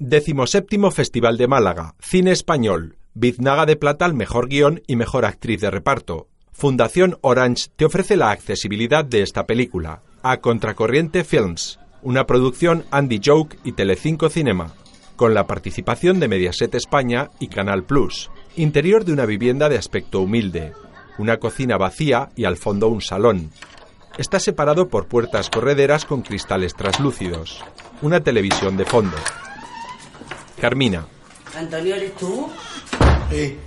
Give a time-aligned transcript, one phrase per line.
[0.00, 5.60] Decimoséptimo Festival de Málaga, Cine Español, Biznaga de Plata al mejor guion y mejor actriz
[5.60, 6.26] de reparto.
[6.50, 10.02] Fundación Orange te ofrece la accesibilidad de esta película.
[10.24, 14.74] A Contracorriente Films, una producción Andy Joke y Telecinco Cinema,
[15.14, 18.32] con la participación de Mediaset España y Canal Plus.
[18.56, 20.72] Interior de una vivienda de aspecto humilde,
[21.18, 23.52] una cocina vacía y al fondo un salón.
[24.18, 27.64] Está separado por puertas correderas con cristales traslúcidos.
[28.02, 29.16] Una televisión de fondo.
[30.64, 31.04] Carmina.
[31.58, 32.50] Antonio, ¿eres tú?
[33.30, 33.58] Sí.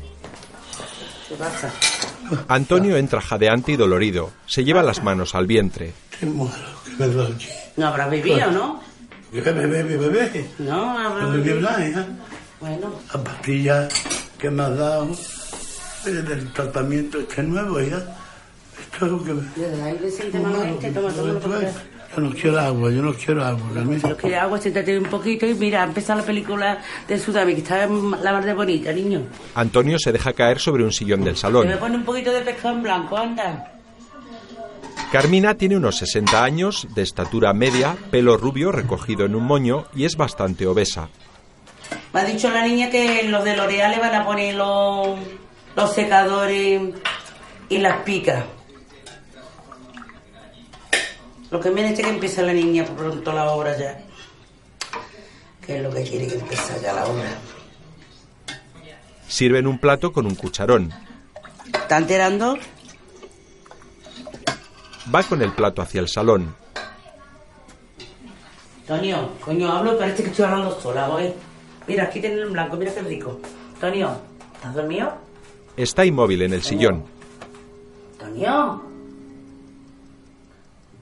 [1.29, 1.71] ¿Qué pasa?
[2.47, 4.31] Antonio entra jadeante y dolorido.
[4.47, 5.93] Se lleva las manos al vientre.
[6.19, 6.49] Qué malo
[6.97, 7.37] doy.
[7.75, 8.81] No habrás bebido, ¿no?
[9.31, 10.49] Bebé, bebé, bebé, bebé.
[10.57, 11.61] No, habrás bebido.
[11.61, 12.07] nada, hija.
[12.59, 13.87] Bueno, La pastilla
[14.39, 15.11] que me has dado
[16.07, 17.97] eh, del tratamiento este nuevo, ya.
[18.81, 19.43] Esto es lo que me...
[19.55, 23.43] desde ahí te sientes Muy malo malamente, que Yo no quiero agua, yo no quiero
[23.43, 24.01] agua, Carmen.
[24.01, 27.85] Pero que agua, siéntate un poquito y mira, empieza la película de Sudami, que está
[27.85, 29.21] la mar de bonita, niño.
[29.55, 31.67] Antonio se deja caer sobre un sillón del salón.
[31.67, 33.73] me pone un poquito de pescado en blanco, anda.
[35.11, 40.03] Carmina tiene unos 60 años, de estatura media, pelo rubio recogido en un moño y
[40.03, 41.09] es bastante obesa.
[42.13, 45.17] Me ha dicho la niña que los de L'Oreal le van a poner los,
[45.75, 46.81] los secadores
[47.69, 48.43] y las picas.
[51.49, 53.99] Lo que me dice que empieza la niña pronto la obra ya.
[55.65, 57.37] Que es lo que quiere que empiece ya la obra.
[59.27, 60.93] Sirven un plato con un cucharón.
[61.73, 62.57] ¿Está enterando?
[65.13, 66.53] Va con el plato hacia el salón.
[68.85, 71.33] Tonio, coño, hablo, parece que estoy hablando sola, ¿oye?
[71.87, 73.39] Mira, aquí tienen en blanco, mira qué rico.
[73.79, 74.17] Tonio,
[74.55, 75.13] ¿estás dormido?
[75.75, 77.05] Está inmóvil en el sillón.
[78.13, 78.86] Antonio.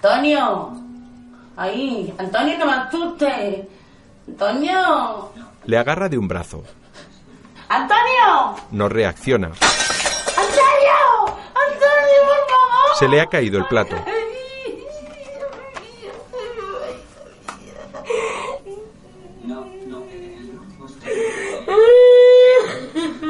[0.06, 0.72] Antonio.
[1.58, 2.14] Ahí.
[2.20, 3.66] Antonio, no me asustes.
[4.28, 5.32] Antonio.
[5.66, 6.64] Le agarra de un brazo.
[7.70, 8.56] Antonio.
[8.70, 9.48] No reacciona.
[9.48, 11.38] Antonio.
[11.56, 12.98] Antonio, por favor.
[13.00, 13.96] Se le ha caído el plato.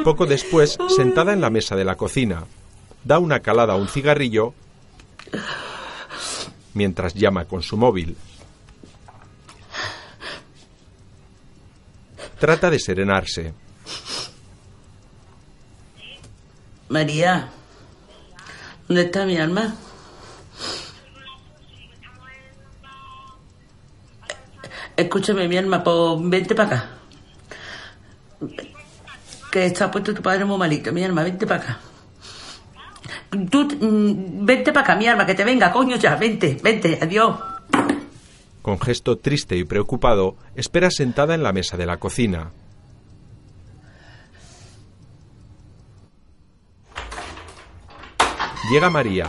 [0.04, 2.44] Poco después, sentada en la mesa de la cocina,
[3.02, 4.52] da una calada a un cigarrillo
[6.76, 8.16] mientras llama con su móvil.
[12.38, 13.54] Trata de serenarse.
[16.90, 17.48] María.
[18.86, 19.74] ¿Dónde está mi alma?
[24.96, 26.90] Escúchame, mi alma, pues vente para acá.
[29.50, 31.80] Que está puesto tu padre muy malito, mi alma, vente para acá.
[33.50, 37.36] Tú, mm, vente para acá, mi alma, que te venga, coño, ya, vente, vente, adiós.
[38.62, 42.52] Con gesto triste y preocupado, espera sentada en la mesa de la cocina.
[48.70, 49.28] Llega María.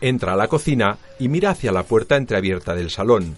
[0.00, 3.36] Entra a la cocina y mira hacia la puerta entreabierta del salón.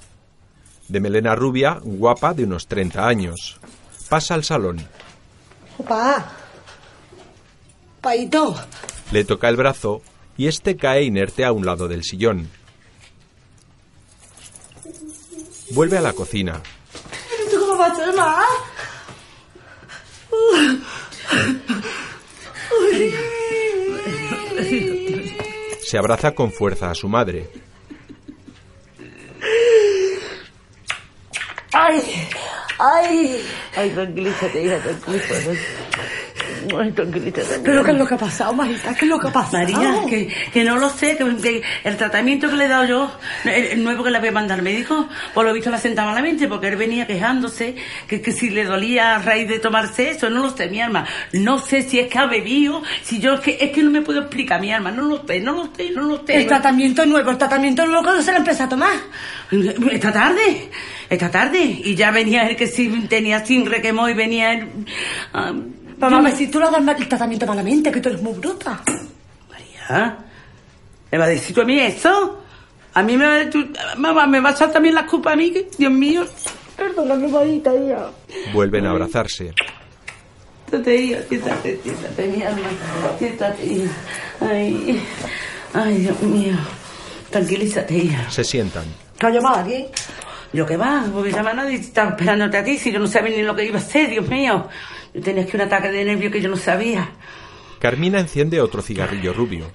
[0.86, 3.58] De melena rubia, guapa de unos 30 años.
[4.08, 4.78] Pasa al salón.
[5.78, 6.41] Opa.
[8.02, 8.54] Paito.
[9.12, 10.02] Le toca el brazo
[10.36, 12.50] y este cae inerte a un lado del sillón.
[15.70, 16.60] Vuelve a la cocina.
[25.82, 27.50] Se abraza con fuerza a su madre.
[31.72, 32.28] Ay.
[32.78, 33.44] Ay.
[33.76, 35.58] Ay, tranquilízate, hija, tranquilízate.
[36.78, 36.92] Ay.
[37.62, 38.94] ¿Pero qué es lo que ha pasado, Marita?
[38.94, 39.62] ¿Qué es lo que ha pasado?
[39.64, 43.18] María, que, que no lo sé, que, que el tratamiento que le he dado yo,
[43.44, 46.10] el, el nuevo que le voy a mandar al médico, por lo visto la sentaba
[46.10, 47.74] malamente, porque él venía quejándose
[48.06, 51.06] que, que si le dolía a raíz de tomarse eso, no lo sé, mi alma.
[51.32, 54.02] No sé si es que ha bebido, si yo es que, es que no me
[54.02, 56.36] puedo explicar, mi alma, no lo sé, no lo sé, no lo sé.
[56.36, 58.96] El tratamiento nuevo, el tratamiento nuevo cuando se lo empezó a tomar.
[59.90, 60.70] Esta tarde,
[61.10, 64.68] esta tarde, y ya venía él que sí tenía sin requemó y venía él...
[65.34, 65.52] ah,
[66.10, 68.80] Mamá, me si tú le das el tratamiento malamente, que tú eres muy bruta.
[69.50, 70.16] María,
[71.10, 72.40] ¿me va a decir tú a mí eso?
[72.94, 75.36] A mí me va a tú- mamá, me va a echar también la culpa a
[75.36, 76.26] mí, Dios mío.
[76.76, 78.10] Perdóname, Marita, ya.
[78.52, 79.52] Vuelven a abrazarse.
[80.68, 82.68] Siéntate, hija, siéntate, siéntate, mi alma.
[83.18, 83.92] Siéntate, hija.
[84.40, 85.02] Ay,
[85.74, 86.54] ay, Dios mío.
[87.30, 88.30] Tranquilízate, hija.
[88.30, 88.84] Se sientan.
[89.18, 89.86] ¿Te ha llamado alguien?
[90.52, 93.42] Yo qué va, porque llama nadie estaba esperándote a ti, si yo no sabía ni
[93.42, 94.68] lo que iba a hacer, Dios mío.
[95.14, 97.10] Yo tenía que un ataque de nervio que yo no sabía.
[97.78, 99.66] Carmina enciende otro cigarrillo rubio.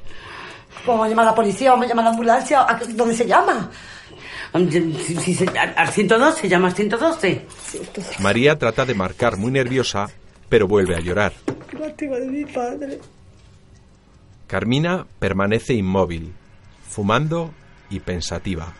[0.85, 2.61] Vamos a llamar a la policía, vamos a llamar a la ambulancia.
[2.67, 3.69] ¿A ¿Dónde se llama?
[4.71, 7.45] Si- si al al 112, llama al 112.
[8.19, 10.09] María trata de marcar muy nerviosa,
[10.49, 11.33] pero vuelve a llorar.
[11.77, 12.99] Lástima de mi padre.
[14.47, 16.33] Carmina permanece inmóvil,
[16.87, 17.53] fumando
[17.89, 18.73] y pensativa.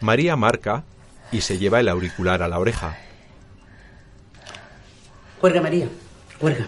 [0.00, 0.84] María marca
[1.32, 2.96] y se lleva el auricular a la oreja.
[5.40, 5.88] Cuelga, María.
[6.38, 6.66] Cuelga.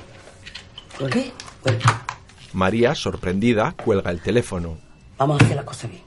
[0.97, 1.15] Cuelga.
[1.15, 1.33] ¿Qué?
[1.63, 2.07] Cuelga.
[2.53, 4.79] María, sorprendida, cuelga el teléfono.
[5.19, 6.03] Vamos a hacer las cosas bien.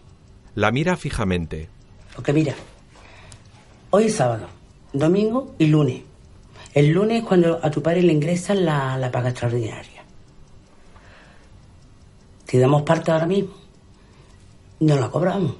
[0.55, 1.69] La mira fijamente.
[2.15, 2.53] Porque mira,
[3.89, 4.47] hoy es sábado,
[4.93, 6.01] domingo y lunes.
[6.73, 10.03] El lunes es cuando a tu padre le ingresan la, la paga extraordinaria.
[12.47, 13.53] Si damos parte ahora mismo,
[14.79, 15.55] no la cobramos.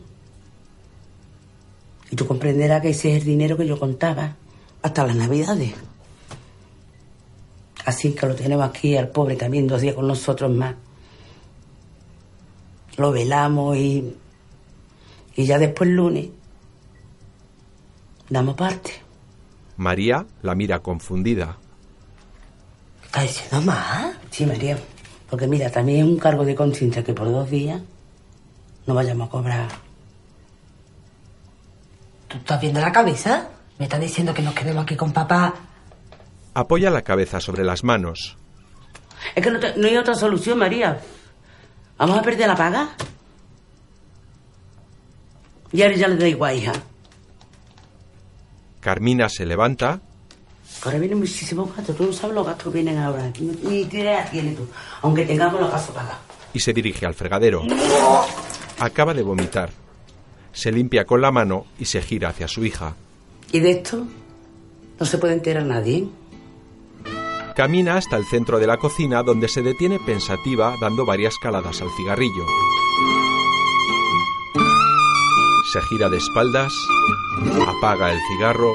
[2.11, 4.35] Y tú comprenderás que ese es el dinero que yo contaba
[4.81, 5.73] hasta las navidades.
[7.85, 10.75] Así que lo tenemos aquí al pobre también dos días con nosotros más.
[12.97, 14.15] Lo velamos y,
[15.35, 16.29] y ya después el lunes
[18.29, 18.93] damos parte.
[19.77, 21.57] María la mira confundida.
[23.05, 24.15] ¿Estás diciendo más?
[24.31, 24.77] Sí, María.
[25.29, 27.81] Porque mira, también es un cargo de conciencia que por dos días
[28.87, 29.84] no vayamos a cobrar.
[32.27, 33.49] ¿Tú estás viendo la cabeza?
[33.77, 35.53] Me están diciendo que nos quedemos aquí con papá.
[36.53, 38.37] Apoya la cabeza sobre las manos.
[39.35, 40.99] Es que no, te- no hay otra solución, María.
[41.97, 42.89] ¿Vamos a perder la paga?
[45.71, 46.73] Y ahora ya le da igual, hija.
[48.79, 49.99] Carmina se levanta,
[50.83, 51.95] Ahora vienen muchísimos gastos.
[51.95, 53.31] Tú no sabes los gastos que vienen ahora.
[53.39, 54.67] Ni ni idea tienes tú.
[55.01, 56.17] Aunque tengamos los gastos pagados.
[56.53, 57.63] y se dirige al fregadero.
[58.79, 59.71] Acaba de vomitar.
[60.55, 62.95] Se limpia con la mano y se gira hacia su hija.
[63.51, 64.07] Y de esto
[64.99, 66.07] no se puede enterar nadie.
[67.55, 71.89] Camina hasta el centro de la cocina donde se detiene pensativa dando varias caladas al
[71.95, 72.45] cigarrillo.
[75.71, 76.73] Se gira de espaldas,
[77.67, 78.73] apaga el cigarro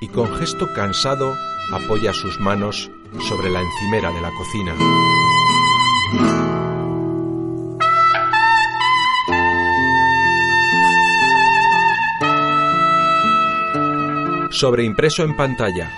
[0.00, 1.34] y con gesto cansado
[1.72, 2.90] apoya sus manos
[3.28, 4.74] sobre la encimera de la cocina.
[14.58, 15.88] Sobreimpreso en pantalla,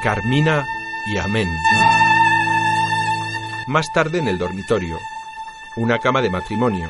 [0.00, 0.64] Carmina
[1.08, 1.48] y Amén.
[3.66, 4.96] Más tarde en el dormitorio,
[5.76, 6.88] una cama de matrimonio.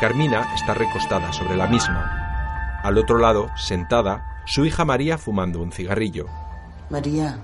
[0.00, 2.78] Carmina está recostada sobre la misma.
[2.84, 6.26] Al otro lado, sentada, su hija María fumando un cigarrillo.
[6.88, 7.40] María,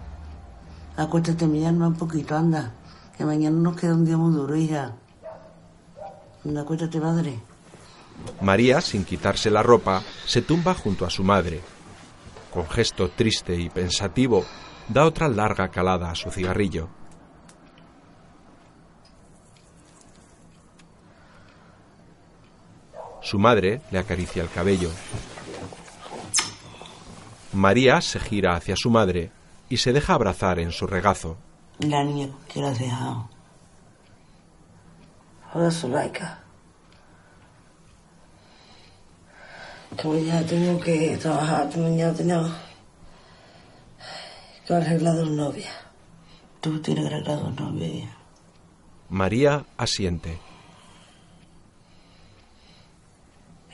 [0.97, 2.75] acuéstate, mirarme un poquito, anda.
[3.19, 4.93] Que mañana nos queda un día muy duro, hija.
[6.45, 7.41] Anda, acuéstate, madre.
[8.41, 11.74] María, sin quitarse la ropa, se tumba junto a su madre.
[12.55, 14.45] Con gesto triste y pensativo,
[14.89, 16.89] da otra larga calada a su cigarrillo.
[23.21, 24.91] Su madre le acaricia el cabello.
[27.53, 29.33] María se gira hacia su madre
[29.69, 31.37] y se deja abrazar en su regazo.
[31.81, 33.29] La niña has dejado.
[35.53, 36.44] Ahora.
[39.97, 42.51] Que mañana tengo que trabajar, que mañana tengo
[44.67, 45.73] que arreglar dos novias.
[46.61, 48.11] Tú tienes que arreglar dos novias.
[49.09, 50.39] María asiente.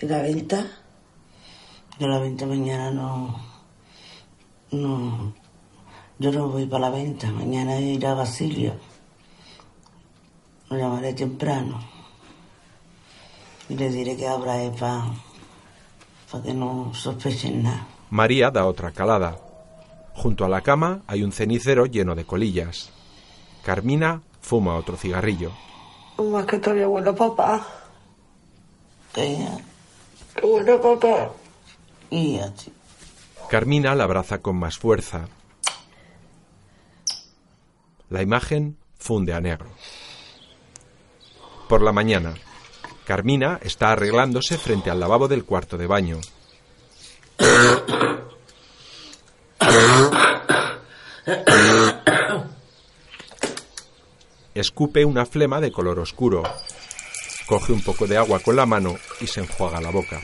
[0.00, 0.66] ¿Y la venta?
[1.98, 3.40] Yo la venta mañana no...
[4.72, 5.32] No...
[6.18, 7.30] Yo no voy para la venta.
[7.30, 8.74] Mañana iré a Basilio.
[10.68, 11.80] Lo llamaré temprano.
[13.68, 15.29] Y le diré que abra para...
[16.30, 17.86] Para que no sospechen nada.
[18.10, 19.38] María da otra calada.
[20.14, 22.90] Junto a la cama hay un cenicero lleno de colillas.
[23.64, 25.52] Carmina fuma otro cigarrillo.
[26.18, 27.66] Más que todavía bueno, papá.
[29.14, 29.46] Que
[30.34, 31.30] Qué bueno, papá.
[32.10, 32.72] Y así.
[33.48, 35.28] Carmina la abraza con más fuerza.
[38.08, 39.70] La imagen funde a negro.
[41.68, 42.34] Por la mañana,
[43.10, 46.20] Carmina está arreglándose frente al lavabo del cuarto de baño.
[54.54, 56.44] Escupe una flema de color oscuro.
[57.48, 60.22] Coge un poco de agua con la mano y se enjuaga la boca.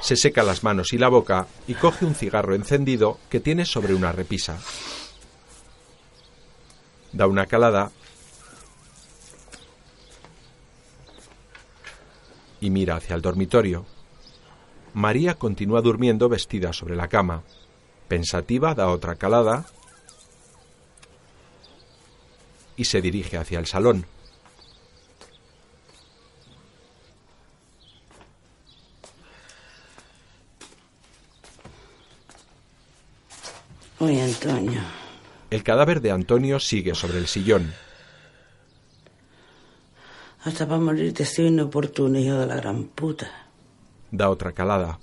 [0.00, 3.92] Se seca las manos y la boca y coge un cigarro encendido que tiene sobre
[3.92, 4.58] una repisa.
[7.12, 7.90] Da una calada
[12.60, 13.86] y mira hacia el dormitorio.
[14.94, 17.42] María continúa durmiendo vestida sobre la cama.
[18.08, 19.66] Pensativa da otra calada
[22.76, 24.06] y se dirige hacia el salón.
[34.00, 34.80] Oye, Antonio.
[35.50, 37.74] El cadáver de Antonio sigue sobre el sillón.
[40.44, 43.28] Hasta para morirte soy inoportuno, hijo de la gran puta.
[44.10, 44.98] Da otra calada.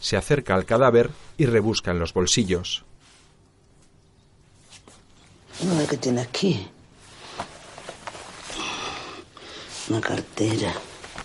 [0.00, 2.84] Se acerca al cadáver y rebusca en los bolsillos.
[5.62, 6.66] No, ¿qué tiene aquí?
[9.90, 10.72] Una cartera.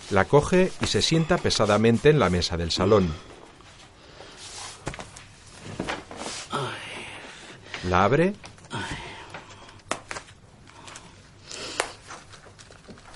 [0.10, 3.14] La coge y se sienta pesadamente en la mesa del salón.
[7.90, 8.34] La abre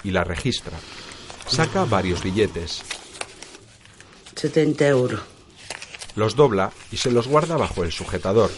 [0.04, 0.78] y la registra.
[1.48, 2.84] Saca varios billetes.
[4.36, 5.22] 70 euros.
[6.16, 8.52] Los dobla y se los guarda bajo el sujetador.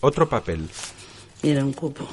[0.00, 0.68] Otro papel.
[1.42, 2.06] Mira un cupo.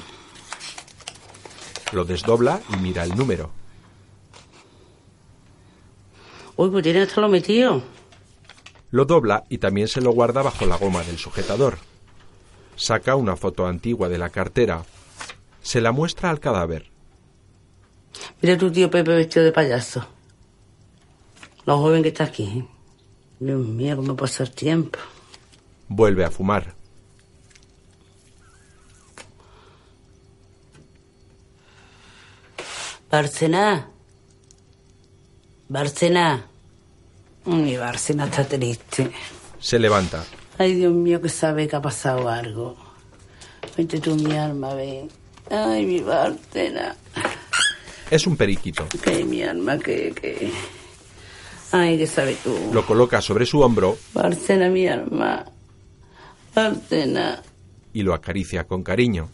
[1.92, 3.50] Lo desdobla y mira el número.
[6.56, 7.82] Uy, pues tiene hasta lo metido.
[8.90, 11.78] Lo dobla y también se lo guarda bajo la goma del sujetador.
[12.82, 14.84] Saca una foto antigua de la cartera.
[15.62, 16.90] Se la muestra al cadáver.
[18.40, 20.04] Mira tu tío Pepe vestido de payaso.
[21.64, 22.42] Lo joven que está aquí.
[22.42, 22.66] ¿eh?
[23.38, 24.98] Dios mío, cómo pasa el tiempo.
[25.86, 26.74] Vuelve a fumar.
[33.08, 33.90] Bárcena.
[35.68, 36.46] Bárcena.
[37.44, 39.12] Mi Bárcena está triste.
[39.60, 40.24] Se levanta.
[40.62, 42.76] Ay, Dios mío, que sabe que ha pasado algo.
[43.76, 45.08] Vente tú, mi alma, ven.
[45.50, 46.94] Ay, mi Bárcena.
[48.08, 48.86] Es un periquito.
[49.02, 50.52] Que mi alma, que, que...
[51.72, 52.56] Ay, que sabe tú.
[52.72, 55.44] Lo coloca sobre su hombro Bárcena, mi alma.
[56.54, 57.42] Bárcena.
[57.92, 59.28] y lo acaricia con cariño.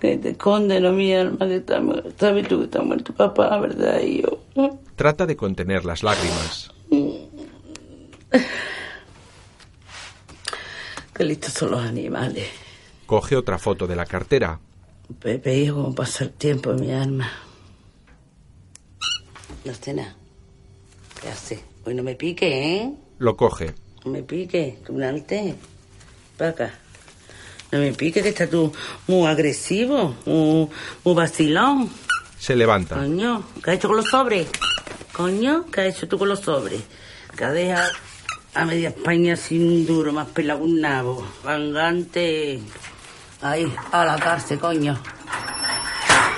[0.00, 2.10] Que te condeno, mi alma, que está muerto.
[2.18, 4.00] Sabes tú que está muerto papá, ¿verdad?
[4.00, 4.40] Y yo...
[4.94, 6.70] Trata de contener las lágrimas.
[11.14, 12.48] Qué listos son los animales.
[13.06, 14.58] Coge otra foto de la cartera.
[15.20, 17.30] Pepe, hijo, cómo pasa el tiempo en mi alma.
[19.64, 20.16] No cena.
[21.20, 21.64] ¿Qué hace?
[21.84, 22.92] Hoy no me pique, ¿eh?
[23.18, 23.74] Lo coge.
[24.04, 25.54] No me pique, tú alte.
[26.36, 26.74] Para acá.
[27.72, 28.72] No me pique, que estás tú
[29.06, 30.68] muy agresivo, muy,
[31.04, 31.90] muy vacilón.
[32.38, 32.96] Se levanta.
[32.96, 34.48] Coño, ¿qué has hecho con los sobres?
[35.12, 36.82] Coño, ¿qué has hecho tú con los sobres?
[37.36, 37.90] Que has dejado
[38.56, 41.26] a media España sin duro, más pelado un nabo.
[41.44, 42.60] Vangante.
[43.42, 44.98] Ahí, a la cárcel, coño.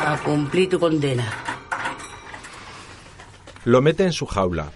[0.01, 1.25] A cumplir tu condena.
[3.65, 4.73] Lo mete en su jaula.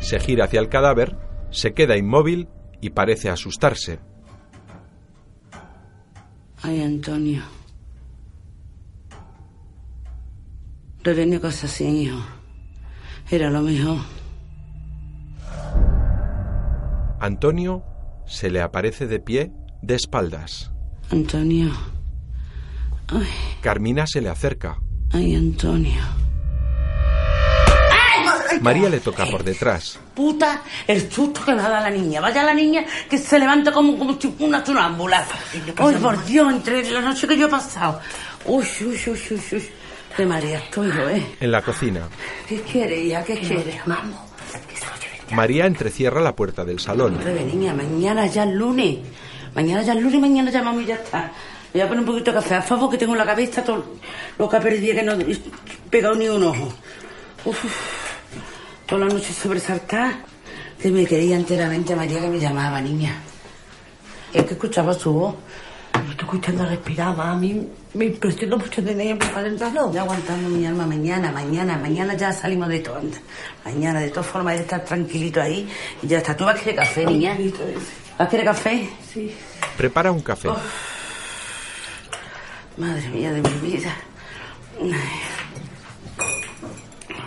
[0.00, 1.16] Se gira hacia el cadáver,
[1.50, 2.48] se queda inmóvil
[2.80, 4.00] y parece asustarse.
[6.62, 7.42] Ay, Antonio.
[11.02, 12.18] Tenía cosas así, hijo.
[13.30, 14.21] Era lo mejor.
[17.22, 17.84] Antonio
[18.26, 20.72] se le aparece de pie, de espaldas.
[21.12, 21.70] Antonio.
[23.06, 23.28] Ay,
[23.60, 24.78] Carmina se le acerca.
[25.12, 26.02] ay, Antonio.
[28.60, 30.00] María le toca por detrás.
[30.16, 32.20] Puta, el susto que me ha dado la niña.
[32.20, 35.24] Vaya la niña que se levanta como, como si fuera una sonámbula.
[35.76, 38.00] Ay, por Dios, entre la noche que yo he pasado.
[38.46, 39.68] Uy, uy, uy, uy, uy.
[40.18, 41.24] De María estoy yo, ¿eh?
[41.38, 42.00] En la cocina,
[42.48, 43.22] ¿Qué quiere, ya?
[43.24, 43.80] ¿Qué quiere?
[43.86, 44.18] Vamos.
[45.32, 47.18] María entrecierra la puerta del salón.
[47.18, 48.98] Breve, niña, mañana ya es lunes.
[49.54, 51.32] Mañana ya es lunes, mañana llamamos y ya está.
[51.72, 53.64] Me voy a poner un poquito de café, a favor, que tengo en la cabeza
[53.64, 53.84] todo
[54.38, 55.38] lo que perdido, que no he
[55.90, 56.72] pegado ni un ojo.
[57.44, 57.64] Uf,
[58.86, 60.20] toda la noche sobresaltada,
[60.80, 63.14] que me creía enteramente María que me llamaba, niña.
[64.32, 65.34] Es que escuchaba su voz.
[65.94, 69.92] Me estoy escuchando respirar, a mí me impresiona mucho tener para adentrarlo.
[69.92, 73.18] Ya aguantando mi alma mañana, mañana, mañana ya salimos de anda.
[73.64, 75.68] Mañana, de todas formas, que estar tranquilito ahí
[76.02, 76.36] y ya está.
[76.36, 77.36] ¿Tú vas a querer café, niña?
[78.18, 78.88] ¿Vas a querer café?
[79.12, 79.34] Sí.
[79.76, 80.48] Prepara un café.
[82.76, 83.94] Madre mía de mi vida.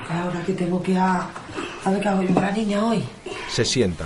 [0.10, 1.30] Ahora que tengo que a,
[1.84, 3.04] a ver qué hago yo la niña hoy.
[3.50, 4.06] Se sienta.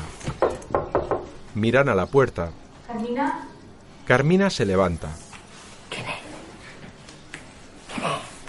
[1.56, 2.52] Miran a la puerta.
[2.88, 3.48] Carmina,
[4.06, 5.10] Carmina se levanta.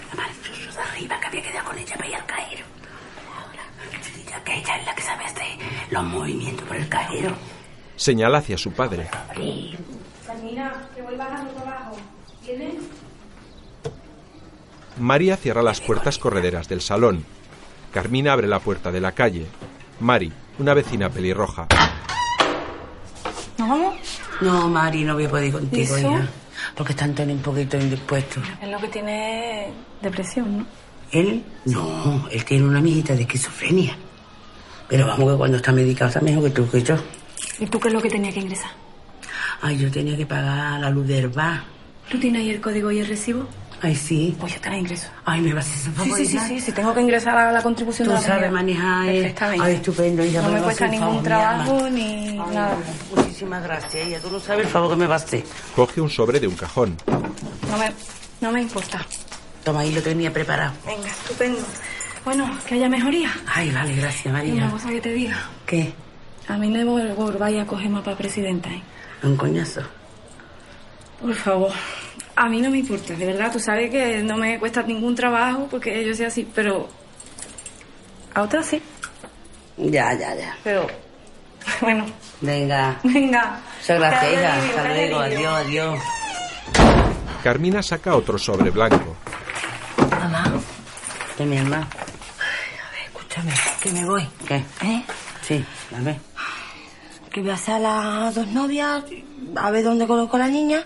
[0.09, 2.65] La mariposa de arriba que había quedado con ella para ir al cajero.
[3.37, 3.63] Ahora,
[4.29, 5.57] ya que ella es la que sabe hacer
[5.91, 7.35] los movimientos por el cajero.
[7.95, 9.09] Señala hacia su padre.
[10.25, 11.97] Carmina, que vuelvas a tu trabajo.
[12.45, 12.75] ¿Vienes?
[14.99, 17.25] María cierra las puertas correderas del salón.
[17.93, 19.45] Carmina abre la puerta de la calle.
[19.99, 21.67] Mari, una vecina pelirroja.
[23.57, 23.95] ¿Nos vamos?
[24.39, 26.29] No, Mari, no voy a poder ir contigo, hija.
[26.75, 28.41] Porque está Antonio un poquito indispuesto.
[28.61, 30.65] Es lo que tiene depresión, ¿no?
[31.11, 33.97] Él, no, él tiene una amiguita de esquizofrenia.
[34.91, 36.95] Pero vamos que cuando está medicado está mejor que tú que yo.
[37.59, 38.71] ¿Y tú qué es lo que tenía que ingresar?
[39.61, 41.63] Ay, yo tenía que pagar la luz del bar.
[42.09, 43.47] ¿Tú tienes ahí el código y el recibo?
[43.83, 44.35] Ay, sí.
[44.39, 45.07] Pues yo te la ingreso.
[45.25, 46.17] Ay, me vas a hacer Sí, favor.
[46.17, 46.47] sí, sí, hija?
[46.47, 49.07] sí, sí, tengo que ingresar a la contribución Tú de la sabes manejar.
[49.09, 49.21] eh.
[49.21, 49.65] Perfectamente.
[49.65, 50.23] Ay, estupendo.
[50.25, 52.75] hija, No me vas a cuesta ningún trabajo ni nada.
[53.15, 54.19] Muchísimas gracias, ella.
[54.19, 55.43] Tú no sabes el favor que me va a hacer.
[55.75, 56.95] Coge un sobre de un cajón.
[57.07, 57.91] No me,
[58.41, 59.03] no me importa.
[59.63, 60.73] Toma, ahí lo tenía preparado.
[60.85, 61.59] Venga, estupendo.
[62.25, 63.31] Bueno, que haya mejoría.
[63.47, 64.69] Ay, vale, gracias, Y una María.
[64.69, 65.49] cosa que te diga.
[65.65, 65.93] ¿Qué?
[66.47, 68.81] A mí no me volváis a coger más para presidenta, ¿eh?
[69.23, 69.81] Un coñazo.
[71.21, 71.71] Por favor.
[72.35, 73.51] A mí no me importa, de verdad.
[73.51, 76.89] Tú sabes que no me cuesta ningún trabajo porque yo soy así, pero...
[78.33, 78.81] A otras sí.
[79.77, 80.55] Ya, ya, ya.
[80.63, 80.87] Pero...
[81.79, 82.05] Bueno,
[82.41, 82.99] Venga.
[83.03, 83.59] venga.
[83.79, 84.57] Muchas gracias, hija.
[84.57, 85.19] Hasta luego.
[85.19, 85.99] Adiós, adiós.
[87.43, 89.15] Carmina saca otro sobre blanco.
[91.41, 91.87] ¿Qué, mi hermana?
[93.07, 94.27] escúchame, que me voy.
[94.47, 94.57] ¿Qué?
[94.83, 95.03] ¿Eh?
[95.41, 95.65] Sí,
[95.97, 96.19] a ver.
[97.31, 99.03] Que voy a hacer a las dos novias,
[99.55, 100.83] a ver dónde coloco a la niña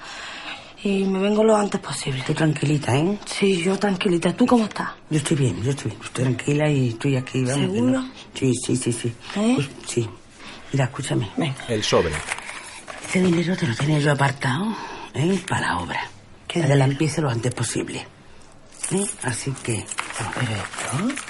[0.82, 2.24] y me vengo lo antes posible.
[2.26, 3.20] Tú tranquilita, ¿eh?
[3.26, 4.32] Sí, yo tranquilita.
[4.34, 4.92] ¿Tú cómo estás?
[5.10, 6.02] Yo estoy bien, yo estoy bien.
[6.06, 7.44] Estoy tranquila y estoy aquí.
[7.44, 7.92] Vamos, ¿Seguro?
[7.92, 9.14] no- Sí, sí, sí, sí.
[9.36, 9.54] ¿Eh?
[9.56, 10.10] Pues, sí.
[10.72, 11.30] Mira, escúchame.
[11.36, 11.56] Venga.
[11.68, 12.14] El sobre.
[13.08, 14.74] Este dinero te lo tenía yo apartado,
[15.16, 15.38] ¿eh?
[15.50, 16.00] Para la obra.
[16.48, 16.92] ¿Qué Para que la dinero?
[16.94, 18.08] empiece lo antes posible.
[18.92, 19.06] ¿Eh?
[19.24, 19.86] Así que...
[20.34, 21.22] ¿Pero esto?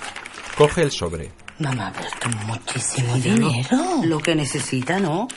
[0.58, 1.32] Coge el sobre.
[1.60, 3.78] Mamá, pero esto es muchísimo dinero.
[4.04, 5.28] Lo que necesita, ¿no?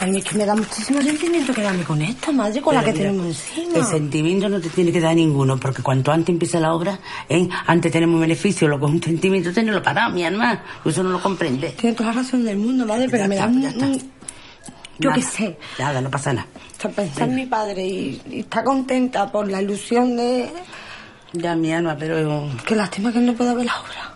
[0.00, 2.92] A mí es que me da muchísimo sentimiento quedarme con esta madre, con la que
[2.92, 3.78] mira, tenemos encima.
[3.78, 7.48] El sentimiento no te tiene que dar ninguno, porque cuanto antes empieza la obra, ¿eh?
[7.66, 10.64] antes tenemos beneficio, lo que es un sentimiento, tenerlo parado, mi hermana.
[10.84, 11.68] Eso no lo comprende.
[11.70, 13.62] Tiene toda la razón del mundo, madre, pero Ya me está, da un...
[13.62, 13.86] ya está.
[13.86, 14.12] un-
[14.98, 15.58] Yo Nada, qué sé.
[15.78, 16.48] Nada, no pasa nada.
[16.72, 20.50] Está pensando en mi padre y, y está contenta por la ilusión de...
[21.32, 22.48] Ya, mi alma, pero...
[22.66, 24.14] Qué lástima que él no pueda ver la obra.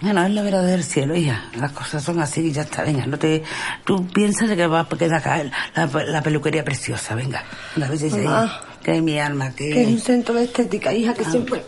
[0.00, 1.44] Bueno, es la verdad del cielo, hija.
[1.56, 2.82] Las cosas son así y ya está.
[2.82, 3.42] Venga, no te...
[3.84, 5.42] Tú piensas de que va a quedar acá
[5.74, 7.44] la, la peluquería preciosa, venga.
[7.76, 8.60] Una vez ella, Mamá.
[8.82, 9.70] Que mi alma, que...
[9.70, 11.14] Que es un centro de estética, hija, Ah.
[11.14, 11.62] que siempre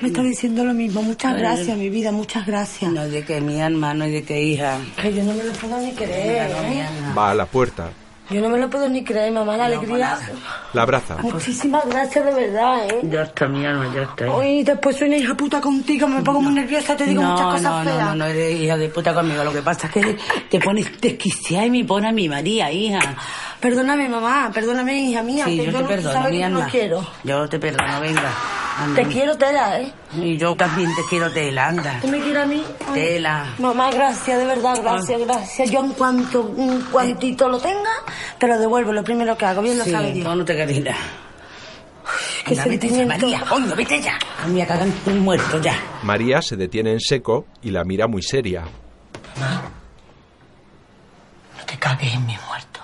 [0.00, 1.02] me está diciendo lo mismo.
[1.02, 2.90] Muchas gracias, mi vida, muchas gracias.
[2.92, 4.78] No de que mi alma, no de que hija.
[5.00, 6.82] Que yo no me lo puedo ni creer, ¿eh?
[6.82, 7.14] alma.
[7.16, 7.90] Va a la puerta.
[8.30, 10.18] Yo no me lo puedo ni creer, mamá, la No, alegría.
[10.72, 11.16] La abraza.
[11.18, 13.00] Muchísimas gracias, de verdad, ¿eh?
[13.04, 14.30] Ya está, mi alma, ya está.
[14.32, 17.46] Hoy después soy una hija puta contigo, me pongo muy nerviosa, te digo no, muchas
[17.46, 17.98] cosas no, feas.
[17.98, 19.44] No, no, no eres hija de puta conmigo.
[19.44, 20.16] Lo que pasa es que
[20.48, 23.00] te pones desquiciada y me pone a mi María, hija.
[23.60, 26.60] Perdóname, mamá, perdóname, hija mía, Sí, que yo yo te no perdono, mi alma.
[26.60, 27.06] no quiero.
[27.24, 28.32] Yo te perdono, venga.
[28.96, 29.92] Te quiero, Tela, ¿eh?
[30.16, 31.98] Y yo también te quiero, Tela, anda.
[32.00, 32.64] ¿Tú me quieres a mí?
[32.88, 32.94] Ay.
[32.94, 33.54] Tela.
[33.58, 35.70] Mamá, gracias, de verdad, gracias, gracias.
[35.70, 37.90] Yo en cuanto un cuantito lo tenga,
[38.38, 40.24] te lo devuelvo, lo primero que hago, bien lo Sí, sabe Dios.
[40.24, 40.94] no, no te querida.
[42.44, 43.06] Qué Anda, vete.
[43.06, 44.18] María, coño, vete ya.
[44.42, 45.74] A mí me cagan un muerto ya.
[46.02, 48.62] María se detiene en seco y la mira muy seria.
[51.58, 52.80] No te cagues en mi muerto.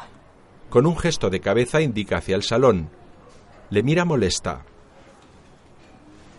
[0.71, 2.91] Con un gesto de cabeza indica hacia el salón.
[3.71, 4.63] Le mira molesta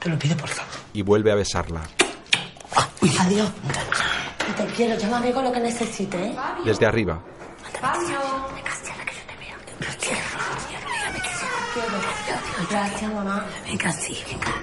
[0.01, 0.71] Te lo pido, por favor.
[0.93, 1.81] y vuelve a besarla.
[3.19, 3.49] Adiós.
[4.49, 6.35] Y te quiero, llámame con lo que necesites, ¿eh?
[6.65, 7.21] Desde arriba.
[12.69, 13.45] Gracias, mamá.
[13.65, 14.53] Venga, sí, venga.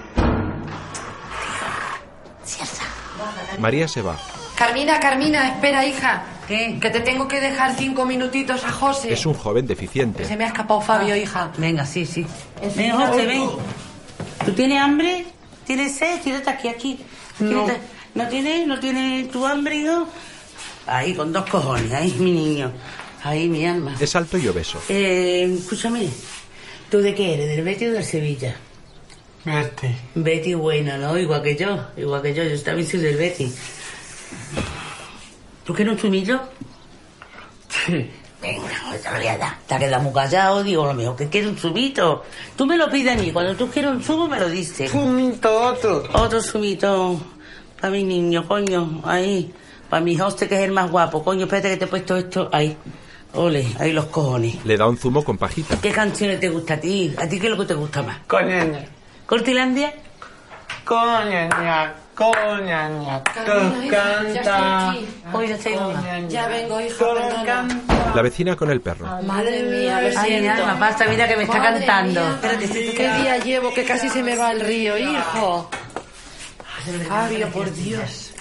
[3.59, 4.17] María se va.
[4.57, 6.23] Carmina, Carmina, espera, hija.
[6.47, 6.79] ¿Qué?
[6.81, 9.13] Que te tengo que dejar cinco minutitos a José.
[9.13, 10.25] Es un joven deficiente.
[10.25, 11.51] Se me ha escapado Fabio, hija.
[11.59, 12.27] Venga, sí, sí.
[12.77, 13.49] Ven, José, ven.
[14.49, 15.27] ¿Tú tienes hambre?
[15.67, 16.23] ¿Tienes sed?
[16.23, 16.99] Tírate aquí, aquí.
[17.39, 17.65] No.
[17.67, 17.81] Tírate.
[18.15, 20.09] ¿No tienes, no tienes tu hambre, hijo?
[20.87, 22.73] Ahí, con dos cojones, ahí, mi niño.
[23.25, 23.95] Ahí, mi alma.
[24.01, 24.81] Es alto y obeso.
[24.89, 26.09] Eh, escúchame.
[26.91, 27.49] ¿Tú de qué eres?
[27.49, 28.57] ¿Del Betis o del Sevilla?
[29.45, 29.95] Vete.
[30.15, 31.19] Betty buena, ¿no?
[31.19, 33.53] Igual que yo, igual que yo, yo también soy del Betty.
[35.65, 36.41] ¿Tú quieres un chumillo?
[38.41, 38.69] Venga,
[39.03, 39.59] te lo voy a dar.
[39.67, 42.25] Te ha quedado muy callado, digo lo mejor que quieres un zumito.
[42.57, 44.91] Tú me lo pides a mí, cuando tú quieres un zumo me lo dices.
[44.91, 46.05] Fumito otro.
[46.13, 47.21] Otro zumito
[47.81, 49.53] para mi niño, coño, ahí.
[49.89, 52.49] Para mi hoste que es el más guapo, coño, espérate que te he puesto esto
[52.53, 52.77] ahí.
[53.35, 54.65] Ole, ahí los cojones.
[54.65, 55.81] Le da un zumo con pajita.
[55.81, 57.15] ¿Qué canciones te gusta a ti?
[57.19, 58.19] ¿A ti qué es lo que te gusta más?
[58.27, 58.85] Coñaña.
[59.27, 59.93] ¿Cortilandia?
[60.85, 61.95] Coñaña.
[62.19, 64.33] Hija, canta.
[64.43, 65.09] ya aquí.
[65.33, 66.03] Oye, estoy mamá.
[66.29, 67.65] Ya vengo, hija.
[68.15, 69.07] La vecina con el perro.
[69.23, 72.21] Madre mía, lo Ay, mi alma, basta, mira que me está Madre cantando.
[72.21, 72.31] mía.
[72.35, 75.71] Espérate, sí, ¿Qué día llevo que casi se me va el río, hijo?
[77.09, 78.33] Fabio, por Dios.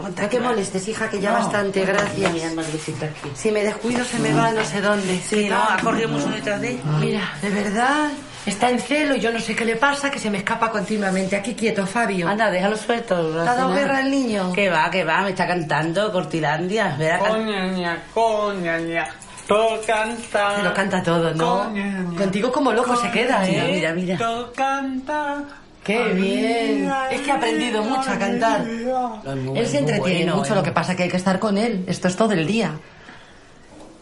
[0.00, 2.32] No te molestes, hija, que ya bastante, Mi gracias.
[2.32, 3.12] que.
[3.34, 5.20] Si me descuido se me va no sé dónde.
[5.20, 6.80] Sí, no, ha corrido mucho detrás de él.
[7.00, 8.10] Mira, de verdad,
[8.46, 11.34] Está en celo y yo no sé qué le pasa, que se me escapa continuamente.
[11.34, 12.28] Aquí quieto, Fabio.
[12.28, 13.32] Anda, déjalo suelto.
[13.32, 14.52] ¿Te ha dado guerra el niño?
[14.52, 16.94] Que va, que va, me está cantando Cortilandia.
[16.98, 19.08] Verá, can- Coñaña, coñaña,
[19.48, 20.56] todo canta.
[20.56, 21.64] Se lo canta todo, ¿no?
[21.64, 23.72] Coñaña, Contigo como loco se queda, Mira, ¿eh?
[23.72, 24.18] mira, mira.
[24.18, 25.42] todo canta.
[25.82, 26.92] Qué bien.
[27.10, 28.60] Es que ha aprendido mucho a cantar.
[28.66, 30.56] Él se entretiene bueno, mucho, eh.
[30.56, 31.84] lo que pasa es que hay que estar con él.
[31.86, 32.72] Esto es todo el día.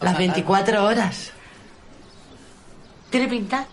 [0.01, 1.31] Las 24 horas.
[3.09, 3.65] ¿Tiene pinta?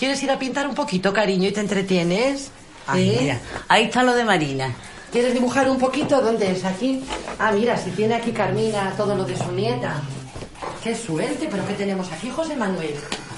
[0.00, 2.50] ¿Quieres ir a pintar un poquito, cariño, y te entretienes?
[2.86, 3.18] Ay, ¿Eh?
[3.20, 4.74] mira, ahí está lo de Marina.
[5.12, 6.22] ¿Quieres dibujar un poquito?
[6.22, 6.64] ¿Dónde es?
[6.64, 7.04] ¿Aquí?
[7.38, 10.00] Ah, mira, si tiene aquí Carmina todo lo de su nieta.
[10.82, 12.94] Qué suerte, pero ¿qué tenemos aquí, José Manuel?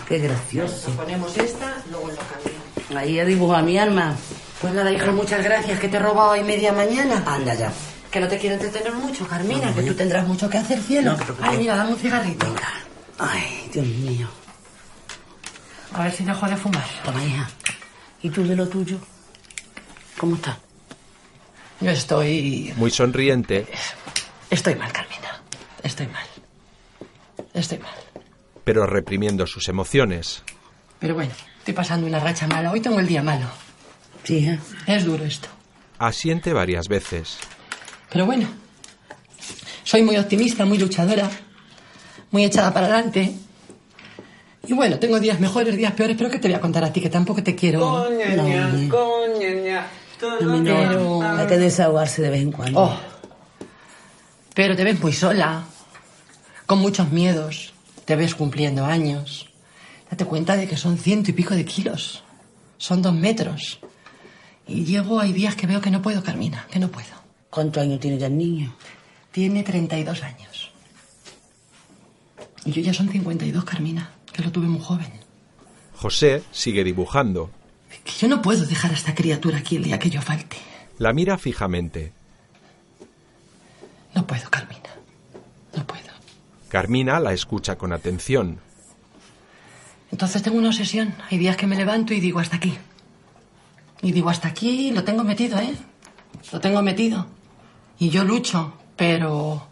[0.06, 0.92] Qué gracioso.
[0.92, 2.96] Ponemos esta, luego lo cambiamos.
[2.96, 4.14] Ahí ha dibujado a mi alma.
[4.60, 7.24] Pues nada, hijo, muchas gracias, que te he robado hoy media mañana.
[7.26, 7.72] Anda ya.
[8.08, 11.10] Que no te quiero entretener mucho, Carmina, que tú tendrás mucho que hacer, cielo.
[11.10, 11.50] No preocupes.
[11.50, 12.46] Ay, mira, dame un cigarrito.
[13.18, 14.28] Ay, Dios mío.
[15.94, 16.84] A ver si dejo de fumar.
[17.04, 17.48] Toma, hija.
[18.22, 18.98] ¿Y tú de lo tuyo?
[20.18, 20.56] ¿Cómo estás?
[21.80, 22.72] Yo estoy...
[22.76, 23.66] Muy sonriente,
[24.50, 25.42] Estoy mal, Carmina.
[25.82, 26.26] Estoy mal.
[27.54, 27.94] Estoy mal.
[28.64, 30.42] pero reprimiendo sus emociones.
[31.00, 32.70] Pero bueno, estoy pasando una racha mala.
[32.70, 33.46] Hoy tengo el día malo.
[34.22, 34.58] Sí, hija.
[34.86, 35.48] Es duro esto.
[35.98, 37.38] Asiente varias veces.
[38.10, 38.46] Pero bueno,
[39.84, 41.28] soy muy optimista, muy luchadora,
[42.30, 43.34] muy echada para adelante.
[44.66, 47.00] Y bueno, tengo días mejores, días peores, pero ¿qué te voy a contar a ti?
[47.00, 47.80] Que tampoco te quiero...
[47.80, 49.86] Coñaña, No, coñaña,
[50.20, 50.74] todo A mí no.
[50.74, 52.80] Pero- Hay que desahogarse de vez en cuando.
[52.80, 52.96] Oh.
[54.54, 55.64] Pero te ves muy sola,
[56.66, 57.72] con muchos miedos,
[58.04, 59.48] te ves cumpliendo años.
[60.10, 62.22] Date cuenta de que son ciento y pico de kilos,
[62.76, 63.80] son dos metros.
[64.68, 67.08] Y llego, hay días que veo que no puedo, Carmina, que no puedo.
[67.50, 68.76] ¿Cuántos años tiene ya el niño?
[69.32, 70.70] Tiene 32 años.
[72.64, 75.10] Y yo ya son 52, Carmina, que lo tuve muy joven.
[75.96, 77.50] José sigue dibujando.
[78.04, 80.56] Que yo no puedo dejar a esta criatura aquí el día que yo falte.
[80.98, 82.12] La mira fijamente.
[84.14, 84.90] No puedo, Carmina.
[85.76, 86.10] No puedo.
[86.68, 88.58] Carmina la escucha con atención.
[90.10, 91.14] Entonces tengo una obsesión.
[91.30, 92.76] Hay días que me levanto y digo hasta aquí.
[94.02, 95.74] Y digo hasta aquí, lo tengo metido, ¿eh?
[96.52, 97.26] Lo tengo metido.
[97.98, 99.68] Y yo lucho, pero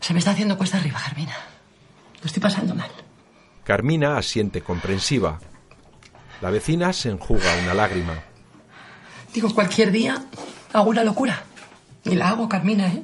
[0.00, 1.34] se me está haciendo cuesta arriba, Carmina.
[2.20, 2.90] Lo estoy pasando mal.
[3.66, 5.40] Carmina asiente comprensiva.
[6.40, 8.14] La vecina se enjuga una lágrima.
[9.34, 10.24] Digo, cualquier día
[10.72, 11.42] hago una locura.
[12.04, 13.02] Y la hago, Carmina, ¿eh?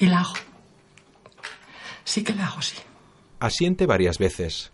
[0.00, 0.34] Y la hago.
[2.04, 2.76] Sí que la hago, sí.
[3.40, 4.70] Asiente varias veces.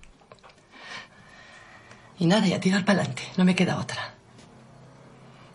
[2.18, 3.22] Y nada, y a tirar para adelante.
[3.36, 4.14] No me queda otra.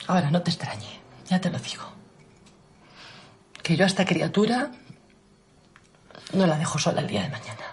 [0.08, 1.02] Ahora, no te extrañe.
[1.28, 1.84] Ya te lo digo.
[3.62, 4.72] Que yo a esta criatura
[6.32, 7.72] no la dejo sola el día de mañana.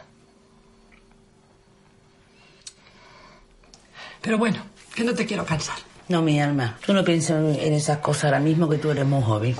[4.20, 4.58] Pero bueno,
[4.94, 5.76] que no te quiero cansar.
[6.08, 6.76] No, mi alma.
[6.84, 9.54] Tú no piensas en esas cosas ahora mismo que tú eres muy joven.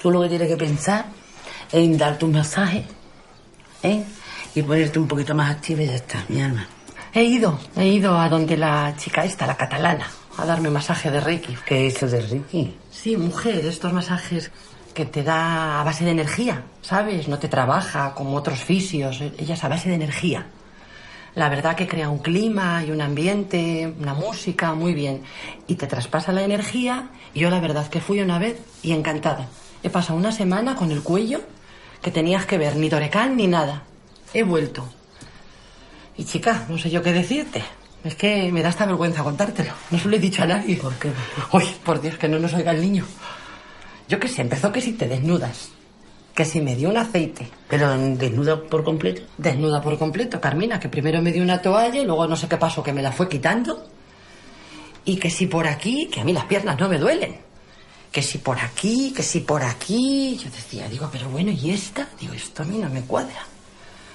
[0.00, 1.06] Tú lo que tienes que pensar
[1.70, 2.84] es en darte un masaje,
[3.82, 4.04] ¿eh?
[4.54, 6.66] Y ponerte un poquito más activa y ya está, mi alma.
[7.14, 11.20] He ido, he ido a donde la chica esta, la catalana, a darme masaje de
[11.20, 11.56] Reiki.
[11.64, 12.76] ¿Qué es eso de Ricky?
[12.90, 14.50] Sí, mujer, estos masajes
[14.94, 17.28] que te da a base de energía, ¿sabes?
[17.28, 20.46] No te trabaja como otros fisios, ella es a base de energía.
[21.34, 25.22] La verdad que crea un clima y un ambiente, una música, muy bien.
[25.66, 27.08] Y te traspasa la energía.
[27.32, 29.48] Y yo la verdad que fui una vez y encantada.
[29.82, 31.40] He pasado una semana con el cuello
[32.02, 33.84] que tenías que ver, ni Dorecán ni nada.
[34.34, 34.86] He vuelto.
[36.16, 37.62] Y chica, no sé yo qué decirte.
[38.04, 39.72] Es que me da esta vergüenza contártelo.
[39.90, 40.76] No se lo he dicho a nadie.
[40.76, 41.12] ¿Por qué?
[41.52, 43.06] Uy, por Dios, que no nos oiga el niño.
[44.08, 45.70] Yo qué sé, empezó que si te desnudas.
[46.34, 47.46] Que si me dio un aceite.
[47.68, 49.22] Pero desnuda por completo.
[49.36, 52.56] Desnuda por completo, Carmina, que primero me dio una toalla y luego no sé qué
[52.56, 53.86] pasó, que me la fue quitando.
[55.04, 57.36] Y que si por aquí, que a mí las piernas no me duelen.
[58.10, 60.38] Que si por aquí, que si por aquí.
[60.42, 62.08] Yo decía, digo, pero bueno, ¿y esta?
[62.20, 63.44] Digo, esto a mí no me cuadra.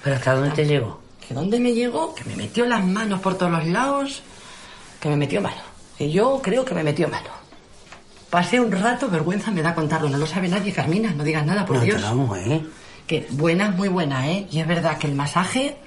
[0.03, 1.01] ¿Pero hasta dónde te llegó?
[1.27, 2.15] ¿Que dónde me llegó?
[2.15, 4.21] Que me metió las manos por todos los lados.
[4.99, 5.61] Que me metió mano.
[5.97, 7.29] Que yo creo que me metió mano.
[8.29, 10.09] Pasé un rato, vergüenza me da contarlo.
[10.09, 11.11] No lo sabe nadie, Carmina.
[11.11, 11.97] No digas nada, por no, Dios.
[11.97, 12.61] te vamos, ¿eh?
[13.05, 14.47] Que buena, muy buena, ¿eh?
[14.51, 15.77] Y es verdad que el masaje,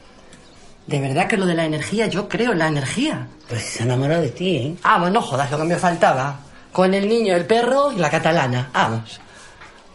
[0.87, 3.29] de verdad que lo de la energía, yo creo en la energía.
[3.49, 4.77] Pues se enamoró de ti, ¿eh?
[4.83, 6.41] Vamos, no jodas lo que me faltaba.
[6.73, 8.71] Con el niño, el perro y la catalana.
[8.73, 9.21] Vamos.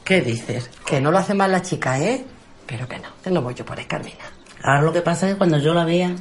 [0.03, 0.69] ¿Qué dices?
[0.85, 2.23] Que no lo hace mal la chica, ¿eh?
[2.67, 4.23] Pero que no, que no voy yo por ahí, Carmina.
[4.61, 6.11] Ahora lo que pasa es que cuando yo la vea,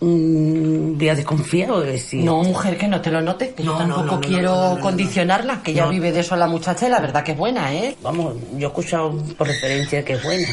[0.00, 2.22] un día desconfiado de si...
[2.22, 3.54] No, mujer, que no te lo note.
[3.54, 5.90] Que yo No, no, tampoco no, no, quiero no, no, no, condicionarla, que ya No.
[5.90, 7.96] vive de eso la muchacha y la verdad que es buena, ¿eh?
[8.02, 10.48] Vamos, yo he escuchado por referencia que es buena.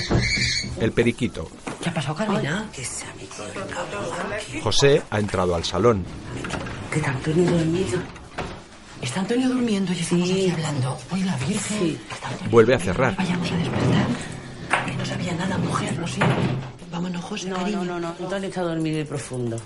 [0.80, 1.50] El periquito.
[1.82, 2.56] ¿Qué ha pasado, metido
[4.64, 6.06] José ha entrado al salón.
[6.92, 8.00] Que está Antonio dormido.
[9.02, 10.98] Está Antonio durmiendo y estamos aquí hablando.
[11.12, 11.60] Hoy la Virgen.
[11.80, 12.00] Sí.
[12.50, 13.16] Vuelve a cerrar.
[13.18, 14.08] Vayamos a despertar.
[14.86, 16.34] Que no sabía nada, mujer, lo siento.
[16.94, 17.84] Vámonos, José, No, cariño.
[17.84, 18.08] no, no, no.
[18.10, 19.58] Antonio está dormido y profundo.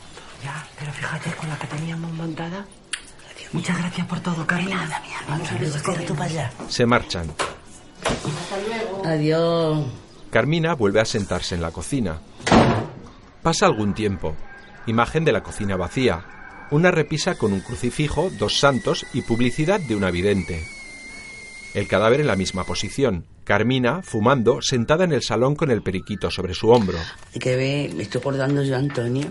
[0.43, 2.65] Ya, pero fíjate con la que teníamos montada.
[3.51, 4.77] Muchas gracias por todo, Carmen.
[5.27, 5.55] Vamos a
[5.91, 6.51] ver, tú para allá.
[6.69, 7.27] Se marchan.
[9.05, 9.85] Adiós.
[10.29, 12.19] Carmina vuelve a sentarse en la cocina.
[13.43, 14.35] Pasa algún tiempo.
[14.85, 16.25] Imagen de la cocina vacía.
[16.71, 20.65] Una repisa con un crucifijo, dos santos y publicidad de una vidente.
[21.73, 23.25] El cadáver en la misma posición.
[23.47, 26.97] Carmina, fumando, sentada en el salón con el periquito sobre su hombro.
[27.39, 29.29] Que ver, me estoy acordando yo, Antonio.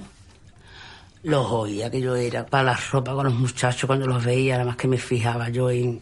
[1.23, 4.65] Los oía que yo era para la ropa con los muchachos cuando los veía, nada
[4.65, 6.01] más que me fijaba yo en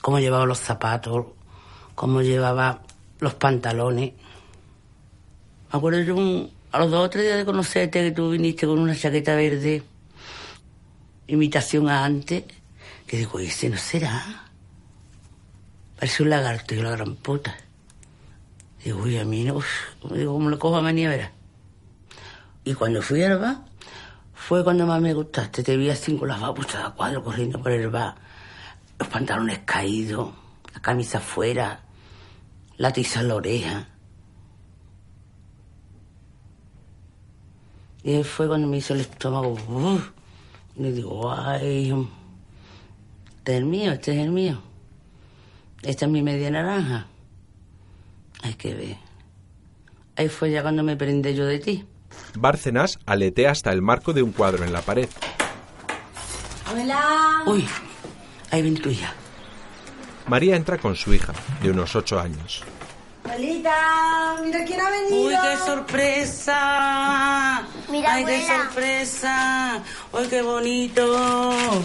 [0.00, 1.26] cómo llevaba los zapatos,
[1.94, 2.82] cómo llevaba
[3.20, 4.12] los pantalones.
[5.72, 8.66] Me acuerdo yo un- a los dos o tres días de conocerte que tú viniste
[8.66, 9.84] con una chaqueta verde,
[11.28, 12.42] imitación a antes,
[13.06, 14.49] que digo, "¿Y ese no será.
[16.00, 17.54] Parece un lagarto y la gran puta.
[18.82, 19.66] Digo, uy, a mí no, uf,
[20.14, 21.30] digo, como le cojo a manía.
[22.64, 23.58] Y cuando fui al bar,
[24.32, 25.62] fue cuando más me gustaste.
[25.62, 28.14] Te vi así con las babusas a cuadro corriendo por el bar.
[28.98, 30.32] Los pantalones caídos,
[30.72, 31.82] la camisa afuera,
[32.78, 33.88] la tiza en la oreja.
[38.04, 39.52] Y ahí fue cuando me hizo el estómago.
[39.52, 40.12] uf.
[40.76, 41.94] y digo, ay,
[43.36, 44.69] este es el mío, este es el mío.
[45.82, 47.06] Esta es mi media naranja.
[48.42, 48.96] Hay que ver.
[50.16, 51.84] Ahí fue ya cuando me prendé yo de ti.
[52.34, 55.08] Bárcenas aletea hasta el marco de un cuadro en la pared.
[56.66, 57.42] Abuela.
[57.46, 57.66] Uy,
[58.50, 59.14] ahí ven tuya.
[60.26, 62.62] María entra con su hija, de unos ocho años.
[63.24, 65.28] Abuelita, mira quién ha venido.
[65.28, 67.62] Uy, qué sorpresa.
[67.90, 68.64] Mira, Ay, qué abuela.
[68.64, 69.82] sorpresa.
[70.12, 71.82] Uy, qué bonito.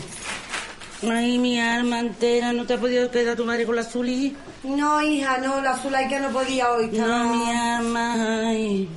[1.11, 2.53] Ay, mi alma entera.
[2.53, 4.35] ¿No te ha podido quedar tu madre con la Zuli?
[4.63, 6.87] No, hija, no, la Zulaika no podía hoy.
[6.87, 8.47] No, estaba- mi alma.
[8.49, 8.89] Ay.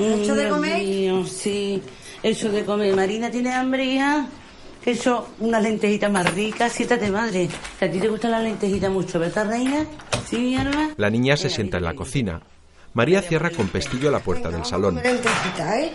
[0.00, 0.78] ¿Hecho de Dios comer?
[0.82, 1.82] mío, sí.
[2.22, 2.94] Hecho de comer.
[2.96, 4.26] Marina, ¿tiene hambre, hija?
[4.82, 6.72] Que Eso, unas lentejitas más ricas.
[6.72, 7.48] Siéntate, madre.
[7.78, 9.84] Que a ti te gustan las lentejitas mucho, ¿verdad, reina?
[10.28, 10.90] Sí, mi alma.
[10.96, 12.40] La niña se sienta en la cocina.
[12.94, 14.94] María cierra con pestillo la puerta del salón.
[14.96, 15.92] Comer lentejita, ¿eh?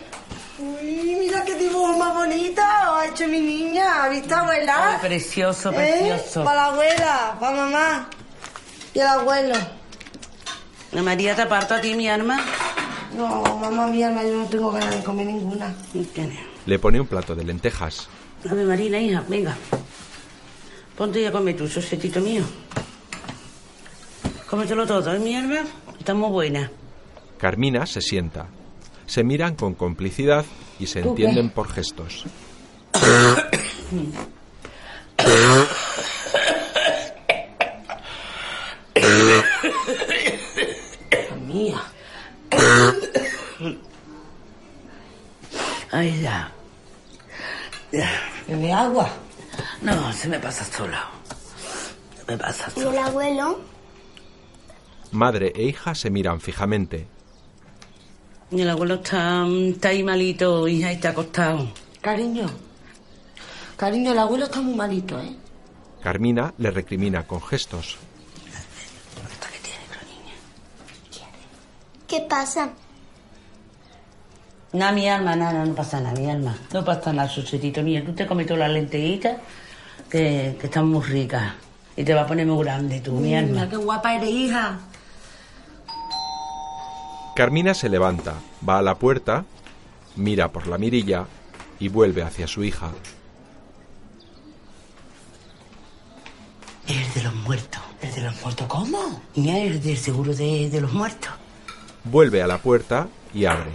[0.60, 2.62] Uy, mira qué dibujo más bonito
[3.00, 4.04] ha hecho mi niña.
[4.04, 4.94] ¿Ha visto, abuela?
[4.94, 5.76] Ay, precioso, ¿Eh?
[5.76, 6.44] precioso.
[6.44, 8.10] Para la abuela, para mamá
[8.94, 9.56] y el abuelo.
[10.92, 12.44] La María te aparto a ti, mi alma.
[13.16, 15.74] No, mamá, mi alma, yo no tengo ganas de comer ninguna.
[16.66, 18.08] Le pone un plato de lentejas.
[18.50, 19.56] A ver, Marina, hija, venga.
[20.96, 22.44] Ponte y a comer tu sosetito mío.
[24.50, 25.60] Cómetelo todo, ¿eh, mi alma?
[26.00, 26.72] Está muy buena.
[27.38, 28.48] Carmina se sienta.
[29.06, 30.46] Se miran con complicidad
[30.80, 32.26] y se entienden por gestos.
[41.48, 41.82] Mía.
[45.92, 46.52] Ay, ya.
[47.92, 48.10] Ya.
[48.48, 49.10] ¿Bebe agua?
[49.82, 50.98] No, se me pasa solo.
[52.18, 52.92] Se me pasa ¿Y solo.
[52.92, 53.60] el abuelo?
[55.12, 57.08] Madre e hija se miran fijamente.
[58.52, 61.68] Y el abuelo está, está ahí malito, hija, y está acostado.
[62.02, 62.48] Cariño.
[63.80, 65.38] Cariño, el abuelo está muy malito, ¿eh?
[66.04, 67.98] Carmina le recrimina con gestos.
[72.06, 72.72] ¿Qué pasa?
[74.74, 76.58] Nada, mi alma, nada, no pasa nada, mi alma.
[76.74, 78.04] No pasa nada, sucedito mío.
[78.04, 79.38] Tú te comes todas las lentejitas
[80.10, 81.54] que, que están muy ricas.
[81.96, 83.52] Y te va a poner muy grande tú, mi alma.
[83.52, 84.78] Mira qué guapa eres, hija.
[87.34, 88.34] Carmina se levanta,
[88.68, 89.46] va a la puerta,
[90.18, 91.28] mira por la mirilla
[91.80, 92.92] y vuelve hacia su hija.
[96.90, 97.82] Eres de los muertos.
[98.02, 99.22] ¿Eres de los muertos cómo?
[99.36, 101.30] Niña, eres del seguro de, de los muertos.
[102.04, 103.72] Vuelve a la puerta y abre.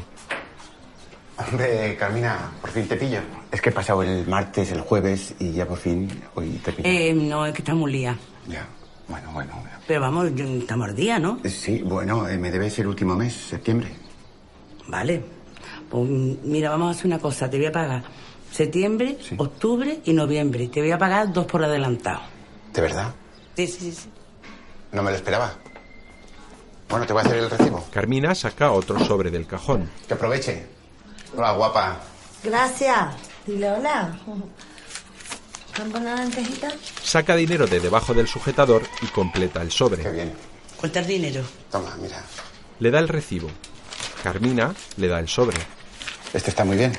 [1.36, 3.20] Hombre, Carmina, por fin te pillo.
[3.50, 6.88] Es que he pasado el martes, el jueves y ya por fin hoy te pillo.
[6.88, 8.16] Eh, no, es que está muy lía.
[8.48, 8.66] Ya,
[9.08, 9.52] bueno, bueno.
[9.86, 11.38] Pero vamos, estamos al día, ¿no?
[11.44, 13.90] Eh, Sí, bueno, eh, me debes el último mes, septiembre.
[14.88, 15.22] Vale.
[15.90, 17.48] Pues mira, vamos a hacer una cosa.
[17.50, 18.02] Te voy a pagar
[18.50, 20.68] septiembre, octubre y noviembre.
[20.68, 22.20] Te voy a pagar dos por adelantado.
[22.74, 23.14] ¿De verdad?
[23.56, 24.10] Sí, sí, sí.
[24.90, 25.54] No me lo esperaba.
[26.88, 27.86] Bueno, te voy a hacer el recibo.
[27.92, 29.88] Carmina saca otro sobre del cajón.
[30.08, 30.66] Que aproveche.
[31.36, 32.00] Hola, guapa.
[32.42, 33.14] Gracias.
[33.46, 34.18] Dile hola.
[35.74, 36.72] ¿Te han puesto una lentejita?
[37.02, 40.02] Saca dinero de debajo del sujetador y completa el sobre.
[40.02, 40.32] Qué bien.
[40.76, 41.42] Cuenta el dinero.
[41.70, 42.22] Toma, mira.
[42.80, 43.48] Le da el recibo.
[44.22, 45.58] Carmina le da el sobre.
[46.32, 46.92] Este está muy bien.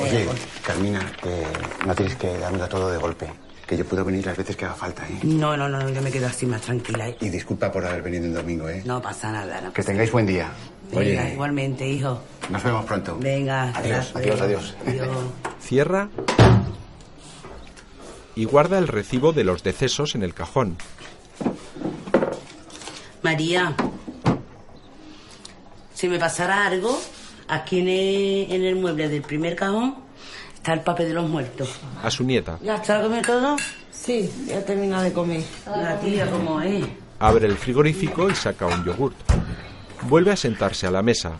[0.00, 0.26] Oye,
[0.64, 1.46] Carmina, que
[1.86, 3.32] no tienes que dármelo todo de golpe.
[3.66, 5.20] Que yo puedo venir las veces que haga falta, ¿eh?
[5.22, 7.08] No, no, no, yo me quedo así más tranquila.
[7.08, 7.16] ¿eh?
[7.20, 8.82] Y disculpa por haber venido en domingo, ¿eh?
[8.84, 9.60] No pasa nada.
[9.60, 10.50] No Que tengáis buen día.
[10.90, 12.20] Venga, Oye, igualmente, hijo.
[12.50, 13.16] nos vemos pronto.
[13.18, 13.70] Venga.
[13.74, 14.76] Adiós, adiós, adiós.
[14.86, 15.08] Adiós.
[15.60, 16.08] Cierra
[18.34, 20.76] y guarda el recibo de los decesos en el cajón.
[23.22, 23.74] María,
[25.94, 26.98] si me pasara algo,
[27.48, 29.96] aquí en el, en el mueble del primer cajón
[30.62, 31.68] está el papel de los muertos.
[32.04, 32.56] A su nieta.
[32.62, 33.56] ¿Ya está comido todo?
[33.90, 35.42] Sí, ya he terminado de comer.
[35.66, 36.86] La tía, ¿cómo es?
[37.18, 39.16] Abre el frigorífico y saca un yogurt.
[40.02, 41.32] Vuelve a sentarse a la mesa.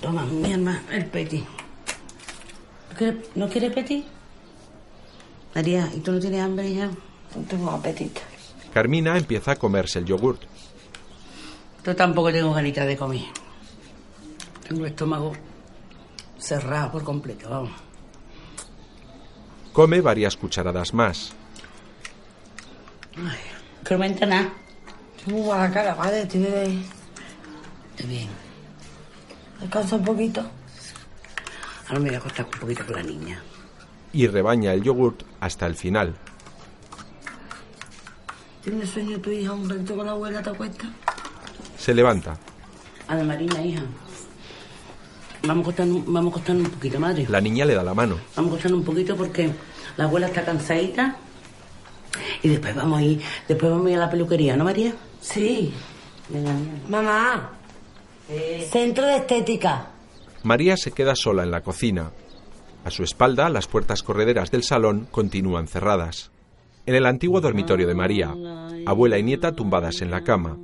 [0.00, 1.44] Toma, mi el petit.
[2.90, 4.04] ¿No quieres, ¿no quieres petit?
[5.56, 6.86] María, ¿y tú no tienes hambre ya?
[6.86, 8.20] No tengo apetito.
[8.72, 10.42] Carmina empieza a comerse el yogurt.
[11.84, 13.22] Yo tampoco tengo ganitas de comer.
[14.68, 15.32] Tengo el estómago
[16.38, 17.87] cerrado por completo, vamos.
[19.78, 21.30] Come varias cucharadas más.
[23.16, 23.38] Ay,
[23.84, 24.52] que no me entra nada.
[25.16, 26.22] Estoy muy mala cara, madre.
[26.22, 26.80] Estoy de...
[27.94, 28.26] Está bien.
[29.60, 30.40] Descansa un poquito.
[31.86, 33.40] Ahora me voy a acostar un poquito con la niña.
[34.12, 36.16] Y rebaña el yogurt hasta el final.
[38.64, 40.42] ¿Tienes sueño tu hija un ratito con la abuela?
[40.42, 40.88] ¿Te acuestas?
[41.78, 42.36] Se levanta.
[43.06, 43.82] Ana Marina, hija.
[45.44, 47.26] Vamos a acostarnos, vamos a acostarnos un poquito, madre.
[47.28, 48.18] La niña le da la mano.
[48.34, 49.52] Vamos a acostarnos un poquito porque
[49.98, 51.16] la abuela está cansadita.
[52.42, 54.94] Y después vamos a ir, después vamos a ir a la peluquería, ¿no, María?
[55.20, 55.74] Sí.
[56.28, 56.72] Venga, venga.
[56.88, 57.50] Mamá.
[58.70, 59.88] Centro de estética.
[60.44, 62.12] María se queda sola en la cocina.
[62.84, 66.30] A su espalda, las puertas correderas del salón continúan cerradas.
[66.86, 68.34] En el antiguo dormitorio de María,
[68.86, 70.56] abuela y nieta tumbadas en la cama.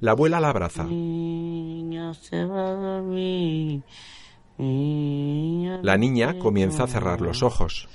[0.00, 0.84] La abuela la abraza.
[0.84, 3.82] Niña se va a dormir.
[4.58, 5.80] Niña.
[5.82, 7.88] La niña comienza a cerrar los ojos.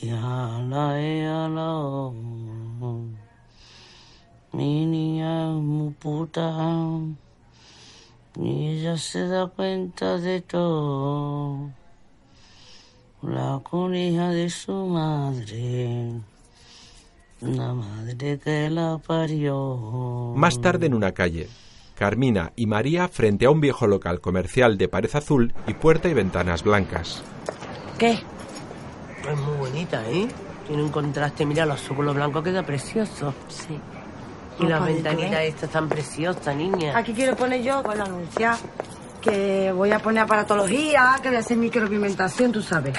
[0.00, 2.14] Y ala, y ala, oh.
[4.52, 6.52] Mi niña es muy puta.
[8.36, 11.70] Y ella se da cuenta de todo.
[13.22, 16.12] La conija de su madre.
[17.40, 20.32] La madre que la parió.
[20.36, 21.48] Más tarde en una calle,
[21.96, 26.14] Carmina y María frente a un viejo local comercial de pared azul y puerta y
[26.14, 27.22] ventanas blancas.
[27.98, 28.20] ¿Qué?
[29.26, 30.28] Es muy bonita, ¿eh?
[30.66, 33.34] Tiene un contraste, mira, los azul blanco queda precioso.
[33.48, 33.78] Sí.
[34.60, 35.48] Y las ventanitas ¿eh?
[35.48, 36.96] estas tan preciosas, niña.
[36.96, 38.56] Aquí quiero poner yo, con la anunciar
[39.20, 42.96] que voy a poner aparatología, que voy a hacer micropigmentación, tú sabes.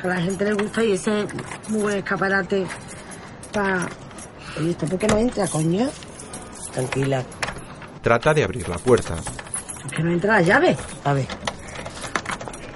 [0.00, 1.28] Que a la gente le gusta y ese es
[1.68, 2.66] muy buen escaparate
[3.52, 3.88] para...
[4.58, 5.88] Oye, ¿esto por qué no entra, coño?
[6.72, 7.24] Tranquila.
[8.02, 9.16] Trata de abrir la puerta.
[9.82, 10.76] ¿Por qué no entra la llave?
[11.04, 11.26] A ver.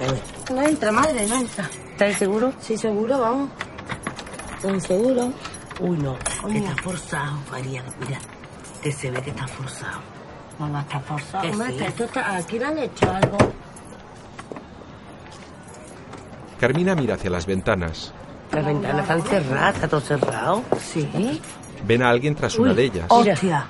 [0.00, 0.20] A ver.
[0.52, 1.70] No entra, madre, no entra.
[1.92, 2.52] ¿Estás seguro?
[2.60, 3.50] Sí, seguro, vamos.
[4.56, 5.32] Estoy seguro.
[5.80, 6.16] Uy, no.
[6.40, 6.58] Coño.
[6.58, 7.82] Está forzado, María.
[8.00, 8.18] Mira,
[8.82, 10.00] que se ve que está forzado.
[10.58, 11.50] No, no está forzado.
[11.50, 11.76] Hombre, sí.
[11.76, 12.36] que esto está...
[12.36, 13.38] Aquí le han hecho algo.
[16.58, 18.12] Carmina mira hacia las ventanas.
[18.52, 20.62] Las ventanas están cerradas, está todo cerrado.
[20.80, 21.40] Sí.
[21.86, 23.06] Ven a alguien tras una de ellas.
[23.08, 23.66] ¡Hostia!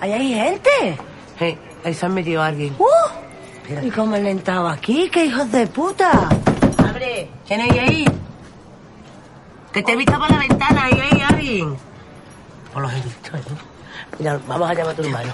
[0.00, 0.98] ¡Ahí hay gente!
[1.40, 2.74] Eh, ahí se ha metido alguien.
[2.78, 3.84] ¡Uh!
[3.86, 5.08] ¿Y cómo le entraba aquí?
[5.12, 6.28] ¡Qué hijos de puta!
[7.02, 7.28] ¡Abre!
[7.46, 8.04] ¿Quién hay ahí?
[9.72, 11.76] Que te he visto por la ventana, ahí hay alguien.
[12.72, 13.40] Pues los he visto, ¿eh?
[14.18, 15.32] Mira, vamos a llamar a tu hermano.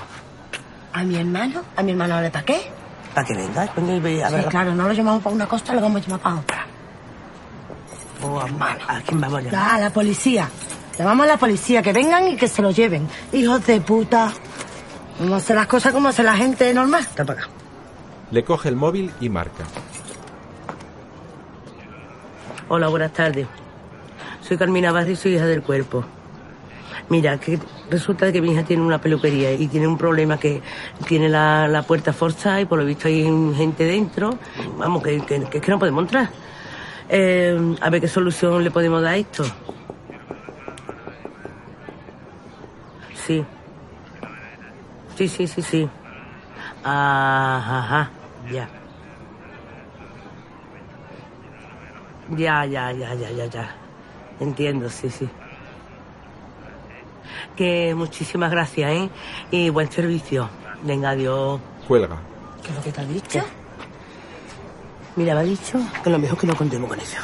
[0.92, 1.61] ¿A mi hermano?
[1.76, 2.70] ¿A mi hermano le para qué?
[3.14, 4.46] Para que venga, coño, y ve a Sí, ver.
[4.46, 6.66] claro, no lo llamamos para una cosa, lo vamos a llamar para otra.
[8.22, 8.81] Oh, hermano.
[8.88, 9.52] ¿A quién vamos a llamar?
[9.52, 10.48] Ya, a la policía.
[10.98, 13.09] Llamamos a la policía, que vengan y que se lo lleven.
[13.33, 14.33] Hijos de puta.
[15.18, 17.02] Vamos a hacer las cosas como hace la gente normal.
[17.02, 17.50] Está para acá.
[18.31, 19.64] Le coge el móvil y marca.
[22.70, 23.46] Hola, buenas tardes.
[24.42, 26.04] Soy Carmina Barri, soy hija del cuerpo.
[27.09, 27.58] Mira, que
[27.90, 30.60] resulta que mi hija tiene una peluquería y tiene un problema que
[31.06, 33.25] tiene la, la puerta forzada y por lo visto hay
[33.56, 34.38] gente dentro.
[34.77, 36.29] Vamos, que, que, que no podemos entrar.
[37.08, 39.44] Eh, a ver qué solución le podemos dar a esto.
[43.27, 43.42] Sí.
[45.16, 45.88] Sí, sí, sí, sí.
[46.85, 48.10] Ajá, ajá,
[48.52, 48.69] ya.
[52.37, 53.74] Ya, ya, ya, ya, ya, ya.
[54.40, 55.29] Entiendo, sí, sí.
[57.56, 59.10] Que muchísimas gracias, ¿eh?
[59.50, 60.48] Y buen servicio.
[60.83, 61.60] Venga, adiós.
[61.87, 62.18] Cuelga.
[62.62, 63.40] ¿Qué es lo que te ha dicho?
[65.16, 67.18] Mira, me ha dicho que lo mejor que no contemos con eso.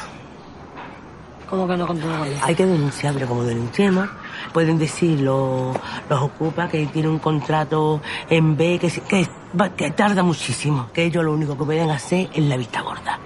[1.49, 2.43] ¿Cómo que no continúa con eso?
[2.43, 4.09] Hay que denunciar, pero como denunciemos,
[4.51, 5.77] pueden decir los,
[6.09, 9.29] los ocupa que tiene un contrato en B que, que,
[9.77, 13.19] que tarda muchísimo, que ellos lo único que pueden hacer es la vista gorda.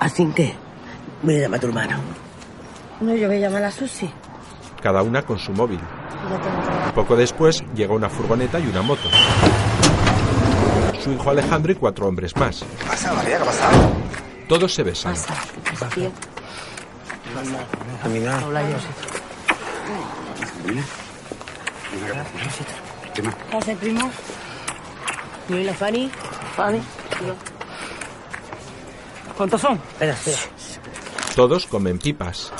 [0.00, 0.54] Así que,
[1.26, 1.96] voy a llamar a tu hermano.
[3.00, 4.10] No, yo voy a llamar a Susi.
[4.82, 5.80] cada una con su móvil.
[6.94, 9.08] Poco después llega una furgoneta y una moto.
[11.02, 12.60] Su hijo Alejandro y cuatro hombres más.
[12.78, 13.36] ¿Qué pasa, María?
[13.36, 13.92] ¿Qué ha pasado?
[14.48, 15.14] Todos se besan.
[15.94, 16.10] Tío,
[18.02, 18.44] Caminar.
[18.44, 18.76] Hola, yo.
[23.14, 24.10] ¿Qué primo?
[25.48, 26.10] ¿Y la Fanny?
[26.56, 26.80] Fanny.
[29.36, 29.74] ¿Cuántos son?
[29.74, 30.38] Espera, espera.
[31.36, 32.50] Todos comen pipas.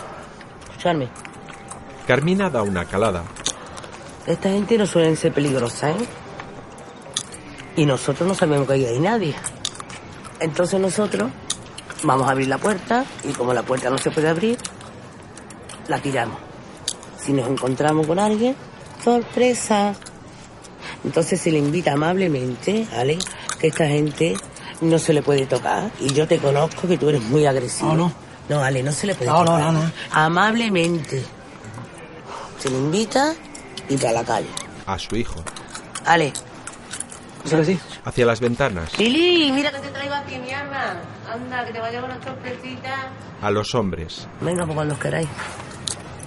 [0.68, 1.08] Escuchadme.
[2.06, 3.24] Carmina da una calada.
[4.26, 6.06] Esta gente no suelen ser peligrosa, ¿eh?
[7.74, 9.34] Y nosotros no sabemos que ahí hay nadie.
[10.40, 11.30] Entonces nosotros
[12.02, 14.58] vamos a abrir la puerta y como la puerta no se puede abrir,
[15.88, 16.36] la tiramos.
[17.16, 18.54] Si nos encontramos con alguien,
[19.02, 19.94] sorpresa.
[21.02, 23.16] Entonces se le invita amablemente, ¿vale?
[23.58, 24.36] Que esta gente
[24.82, 25.90] no se le puede tocar.
[25.98, 27.94] Y yo te conozco que tú eres muy agresivo.
[27.94, 28.25] No, no.
[28.48, 29.60] No, Ale, no se le puede No, no, tocar.
[29.60, 29.90] no, no.
[30.12, 31.24] Amablemente.
[32.58, 33.34] Se le invita
[33.88, 34.48] y para la calle.
[34.86, 35.42] A su hijo.
[36.04, 36.32] Ale.
[38.04, 38.98] Hacia las ventanas.
[38.98, 40.94] Lili, mira que te traigo aquí, mi alma.
[41.32, 43.08] Anda, que te vaya una sorpresita.
[43.42, 44.26] A los hombres.
[44.40, 45.28] Venga, pues cuando os queráis.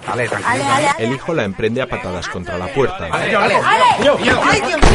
[0.06, 0.64] Vale, tranquilo.
[0.98, 3.08] El hijo la emprende a patadas contra la puerta.
[3.12, 4.86] ¡Ay, Dios mío, Alejandro!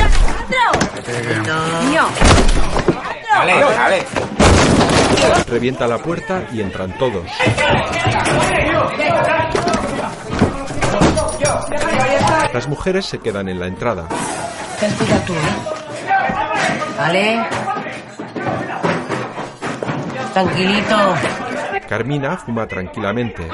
[1.45, 2.07] No.
[3.38, 4.05] Vale, vale.
[5.47, 7.25] Revienta la puerta y entran todos.
[12.53, 14.07] Las mujeres se quedan en la entrada.
[14.79, 16.99] Tranquila tú, ¿eh?
[16.99, 17.45] Ale.
[20.33, 21.15] Tranquilito.
[21.87, 23.47] Carmina fuma tranquilamente.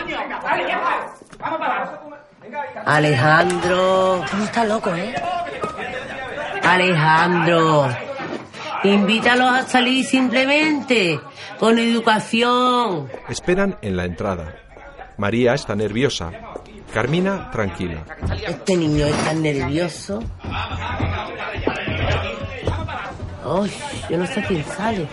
[2.86, 4.24] Alejandro.
[4.30, 5.14] Tú estás loco, ¿eh?
[6.64, 7.90] Alejandro.
[8.84, 11.20] Invítalos a salir simplemente.
[11.60, 13.10] Con educación.
[13.30, 14.56] Esperan en la entrada.
[15.18, 16.32] María está nerviosa.
[16.94, 18.04] Carmina tranquila.
[18.46, 20.24] Este niño es tan nervioso.
[23.44, 23.72] Ay,
[24.10, 25.08] yo no sé quién sale.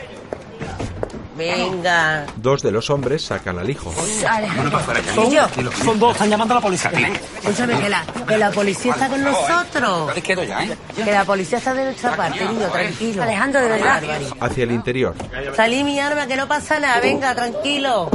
[1.39, 2.27] Venga.
[2.37, 3.95] Dos de los hombres sacan al hijo.
[4.29, 5.25] Alejandro.
[5.25, 5.47] ¿Y yo?
[5.85, 6.91] Son dos, están llamando a la policía.
[6.91, 10.13] Escúchame, que la, que la policía está con nosotros.
[10.15, 10.77] Quedo ya, ¿eh?
[10.97, 13.23] Que la policía está de nuestra parte, niño, tranquilo.
[13.23, 14.03] Alejandro, de verdad.
[14.41, 15.15] Hacia el interior.
[15.55, 18.11] Salí mi arma, que no pasa nada, venga, tranquilo.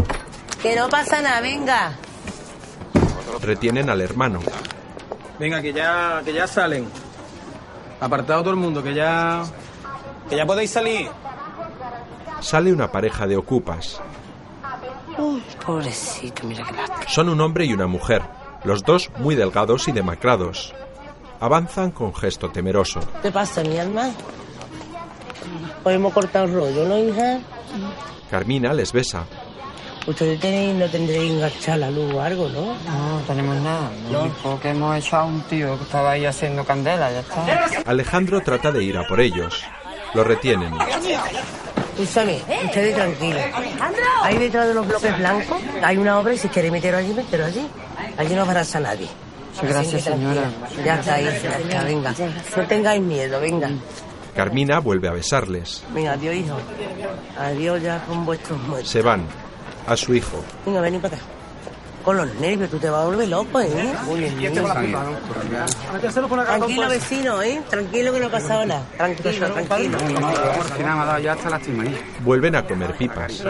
[0.62, 1.94] Que no pasa nada, venga.
[3.42, 4.40] Retienen al hermano.
[5.40, 6.88] Venga, que ya, que ya salen.
[8.00, 9.44] Apartado todo el mundo, que ya.
[10.30, 11.10] Que ya podéis salir.
[12.44, 14.02] Sale una pareja de ocupas.
[15.66, 17.08] Pobrecito, mira qué lástima.
[17.08, 18.22] Son un hombre y una mujer,
[18.66, 20.74] los dos muy delgados y demacrados.
[21.40, 23.00] Avanzan con gesto temeroso.
[23.22, 24.12] ¿Qué pasa, mi alma?
[25.86, 27.40] Hemos cortado el rollo, ¿no, hija?
[28.30, 29.24] Carmina les besa.
[30.06, 32.74] Ustedes tenéis, no tendréis enganchar la luz o algo, ¿no?
[32.84, 33.90] No, no tenemos nada.
[34.12, 37.46] Lo único que hemos hecho a un tío que estaba ahí haciendo candela, ya está.
[37.86, 39.64] Alejandro trata de ir a por ellos.
[40.14, 40.74] Lo retienen.
[41.94, 43.42] Escúchame, ustedes tranquilos.
[44.24, 47.48] Ahí detrás de los bloques blancos hay una obra y si queréis meteros allí, meteros
[47.48, 47.68] allí.
[48.18, 49.08] Allí no abraza nadie.
[49.60, 50.50] Sí, gracias, señora.
[50.84, 52.14] Ya está, hija, ya está, venga.
[52.58, 53.70] No tengáis miedo, venga.
[54.36, 55.84] Carmina vuelve a besarles.
[55.94, 56.58] Venga, adiós, hijo.
[57.38, 58.90] Adiós ya con vuestros muertos.
[58.90, 59.28] Se van.
[59.86, 60.44] A su hijo.
[60.66, 61.26] Venga, vení para acá.
[62.04, 63.94] Con los nervios, tú te vas a volver loco, ¿eh?
[66.46, 67.62] Tranquilo, vecino, ¿eh?
[67.70, 68.86] Tranquilo que no ha pasado nada.
[68.98, 69.98] Tranquilo, tranquilo.
[69.98, 71.86] Al final me ha dado ya hasta lástima.
[71.86, 71.98] ¿eh?
[72.20, 73.42] Vuelven a comer pipas.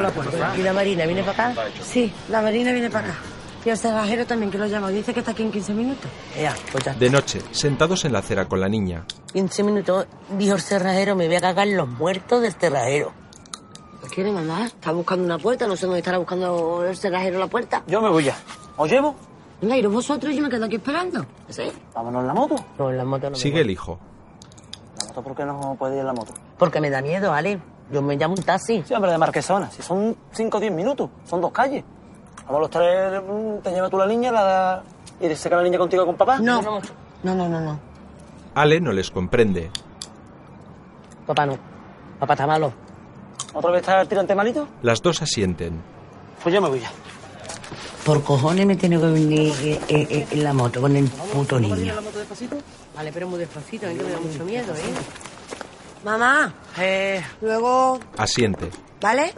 [0.57, 1.63] ¿Y la Marina viene para acá?
[1.81, 3.17] Sí, la Marina viene para acá.
[3.65, 4.89] Y el cerrajero también, que lo llamo.
[4.89, 6.11] Dice que está aquí en 15 minutos.
[6.39, 6.93] Ya, pues ya.
[6.93, 9.05] De noche, sentados en la acera con la niña.
[9.31, 10.05] 15 minutos,
[10.37, 13.13] dijo el cerrajero, me voy a cagar los muertos del cerrajero.
[14.13, 14.67] ¿Qué quiere mandar?
[14.67, 17.81] Está buscando una puerta, no sé dónde estará buscando el cerrajero la puerta.
[17.87, 18.35] Yo me voy ya.
[18.77, 19.15] ¿Os llevo?
[19.59, 21.25] Venga, iros vosotros y yo me quedo aquí esperando.
[21.49, 21.63] ¿Sí?
[21.95, 22.55] Vámonos en la moto.
[22.77, 23.97] No, en la moto no Sigue el hijo.
[24.99, 26.31] ¿La moto por qué no puede ir en la moto?
[26.59, 27.59] Porque me da miedo, Ale.
[27.91, 28.83] Yo me llamo un taxi.
[28.85, 29.71] Sí, hombre, de Marquesona.
[29.71, 31.83] Si son 5 o 10 minutos, son dos calles.
[32.45, 34.83] Vamos los tres, mm, te llevas tú la niña la...
[35.19, 36.37] y se queda la niña contigo con papá.
[36.37, 36.61] No.
[36.61, 36.79] No,
[37.33, 37.79] no, no, no.
[38.53, 39.71] Ale no les comprende.
[41.25, 41.57] Papá no.
[42.19, 42.82] Papá está malo.
[43.53, 44.67] ¿Otra vez está el tirante malito?
[44.81, 45.81] Las dos asienten.
[46.41, 46.91] Pues yo me voy ya.
[48.05, 51.59] Por cojones me tiene que venir eh, eh, eh, en la moto con el puto
[51.59, 51.93] niño.
[52.95, 53.95] Vale, pero muy despacito, ¿eh?
[53.95, 54.93] que me da mucho miedo, ¿eh?
[56.03, 58.69] Mamá, Eh, luego, Asiente.
[58.99, 59.33] ¿vale?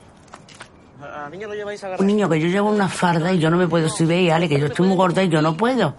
[0.99, 3.49] A la niña lo lleváis a Un niño que yo llevo una farda y yo
[3.51, 5.95] no me puedo subir, Ale, que yo estoy muy gorda y yo no puedo.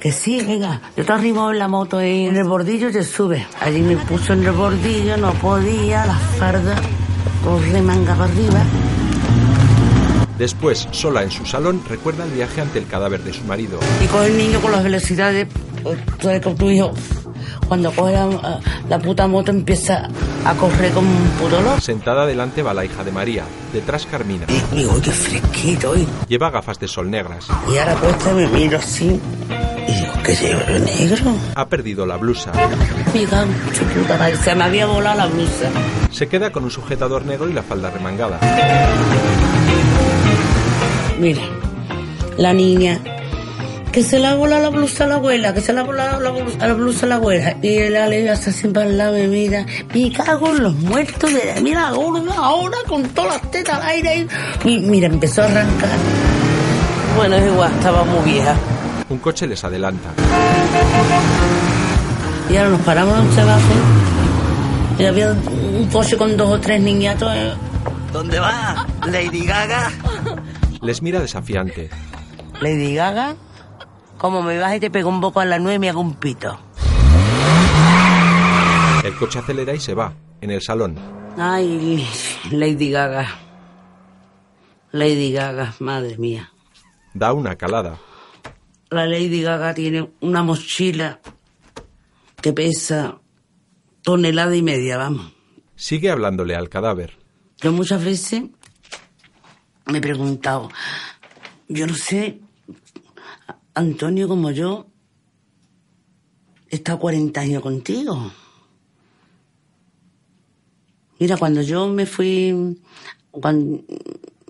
[0.00, 0.80] Que sí, venga.
[0.96, 3.44] Yo te arrimo en la moto y en el bordillo te sube.
[3.60, 6.76] Allí me puso en el bordillo, no podía, la farda,
[7.46, 8.60] con remanga para arriba.
[10.36, 13.78] Después, sola en su salón, recuerda el viaje ante el cadáver de su marido.
[14.02, 15.46] Y con el niño con las velocidades,
[15.82, 16.92] pues, sabes que tu hijo,
[17.68, 20.08] cuando coge la, la puta moto empieza
[20.44, 21.80] a correr como un puto loco.
[21.80, 24.44] Sentada delante va la hija de María, detrás Carmina.
[24.72, 26.04] Y digo, qué fresquito, ¿eh?
[26.28, 27.46] Lleva gafas de sol negras.
[27.72, 29.20] Y ahora puesta me miro así.
[30.26, 31.36] ¿Qué llevo negro?
[31.54, 32.52] Ha perdido la blusa.
[32.52, 35.70] Puta madre, se me había volado la blusa.
[36.10, 38.40] Se queda con un sujetador negro y la falda remangada.
[41.18, 41.42] Mira,
[42.36, 43.00] la niña
[43.92, 46.66] que se la volado la blusa a la abuela, que se la volado la blusa,
[46.66, 47.56] la blusa a la abuela.
[47.62, 49.64] Y el Ale hasta siempre al lado me mira,
[49.94, 53.88] me cago en los muertos de la mira gorda ahora con todas las tetas al
[53.88, 54.26] aire.
[54.64, 55.98] Y mira, empezó a arrancar.
[57.16, 58.54] Bueno, es igual, estaba muy vieja.
[59.08, 60.10] Un coche les adelanta.
[62.50, 63.72] Y ahora nos paramos en abajo.
[64.98, 67.30] Y había un coche con dos o tres niñatos.
[67.34, 67.52] eh.
[68.12, 68.86] ¿Dónde va?
[69.06, 69.90] Lady Gaga.
[70.80, 71.90] Les mira desafiante.
[72.60, 73.36] Lady Gaga,
[74.18, 76.14] como me vas y te pego un boco a la nueve y me hago un
[76.14, 76.58] pito.
[79.04, 80.12] El coche acelera y se va.
[80.40, 80.96] En el salón,
[81.38, 82.06] Ay,
[82.50, 83.26] Lady Gaga.
[84.92, 86.50] Lady Gaga, madre mía.
[87.14, 87.96] da una calada.
[88.90, 91.20] La Lady Gaga tiene una mochila
[92.40, 93.20] que pesa
[94.02, 95.32] tonelada y media, vamos.
[95.74, 97.18] Sigue hablándole al cadáver.
[97.58, 98.44] Yo muchas veces
[99.86, 100.70] me he preguntado,
[101.68, 102.40] yo no sé,
[103.74, 104.86] Antonio como yo,
[106.68, 108.32] está 40 años contigo.
[111.18, 112.78] Mira, cuando yo me fui,
[113.30, 113.82] cuando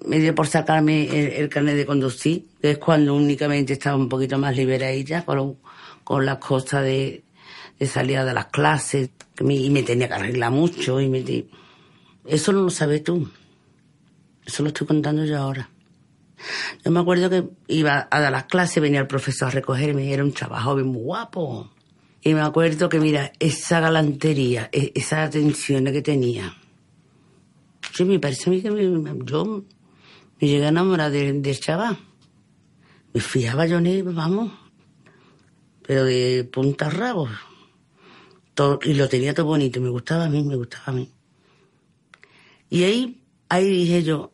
[0.06, 4.08] me dio por sacarme el, el carnet de conducir, que es cuando únicamente estaba un
[4.08, 5.56] poquito más liberadilla con,
[6.04, 7.22] con las cosas de,
[7.78, 11.48] de salida de las clases, y me tenía que arreglar mucho, y me, di-
[12.24, 13.28] eso no lo sabes tú.
[14.44, 15.68] Eso lo estoy contando yo ahora.
[16.84, 20.22] Yo me acuerdo que iba a dar las clases, venía el profesor a recogerme, era
[20.22, 21.70] un chaval joven muy guapo.
[22.22, 26.54] Y me acuerdo que, mira, esa galantería, e- esas atenciones que tenía.
[27.92, 29.64] Sí, me parece a mí que me- yo
[30.40, 31.98] me llegué a enamorar de- del chaval.
[33.14, 34.52] Me fiaba yo en él, vamos,
[35.82, 37.28] pero de punta a rabo.
[38.84, 41.10] Y lo tenía todo bonito, me gustaba a mí, me gustaba a mí.
[42.70, 44.32] Y ahí, ahí dije yo,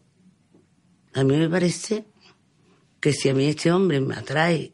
[1.14, 2.06] a mí me parece
[3.00, 4.72] que si a mí este hombre me atrae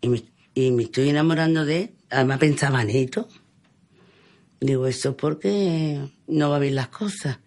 [0.00, 0.22] y me,
[0.54, 3.28] y me estoy enamorando de él, además pensaba en esto,
[4.60, 7.38] digo, eso es porque no va bien las cosas.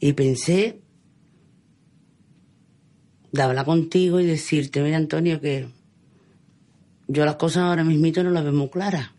[0.00, 0.82] Y pensé
[3.34, 5.66] de hablar contigo y decirte, mira Antonio, que
[7.08, 9.10] yo las cosas ahora mismito no las veo muy claras,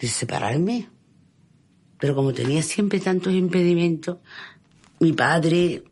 [0.00, 0.88] de separarme.
[2.00, 4.18] Pero como tenía siempre tantos impedimentos,
[4.98, 5.84] mi padre,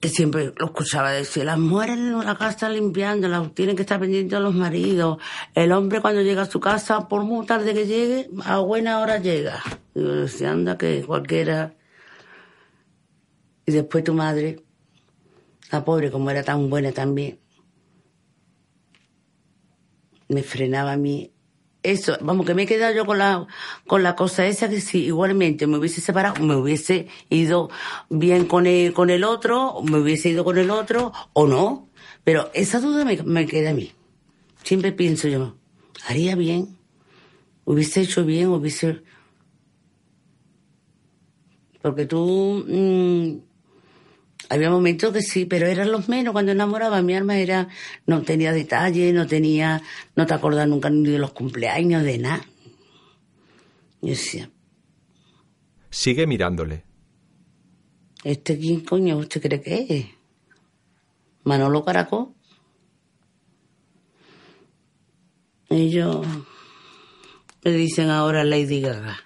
[0.00, 3.98] que siempre lo escuchaba decir, las mujeres en la casa limpiando, las tienen que estar
[3.98, 5.16] pendientes de los maridos.
[5.54, 9.16] El hombre cuando llega a su casa, por muy tarde que llegue, a buena hora
[9.16, 9.62] llega.
[9.94, 11.74] Y yo decía, anda que cualquiera...
[13.64, 14.62] Y después tu madre,
[15.72, 17.40] la pobre como era tan buena también,
[20.28, 21.32] me frenaba a mí.
[21.82, 23.44] Eso, vamos, que me he quedado yo con la,
[23.88, 27.70] con la cosa esa que si igualmente me hubiese separado, me hubiese ido
[28.08, 31.88] bien con el, con el otro, me hubiese ido con el otro, o no.
[32.22, 33.92] Pero esa duda me, me queda a mí.
[34.62, 35.56] Siempre pienso yo,
[36.06, 36.78] haría bien,
[37.64, 39.02] hubiese hecho bien, hubiese...
[41.80, 42.64] Porque tú...
[42.68, 43.51] mm,
[44.48, 46.32] había momentos que sí, pero eran los menos.
[46.32, 47.68] Cuando enamoraba, mi alma era,
[48.06, 49.82] no tenía detalle, no tenía,
[50.16, 52.44] no te acordás nunca ni de los cumpleaños, de nada.
[54.00, 54.50] Yo decía,
[55.90, 56.84] Sigue mirándole.
[58.24, 60.06] ¿este quién coño usted cree que es?
[61.44, 62.34] Manolo Caracol.
[65.68, 66.26] Ellos
[67.64, 69.18] me dicen ahora Lady Gaga.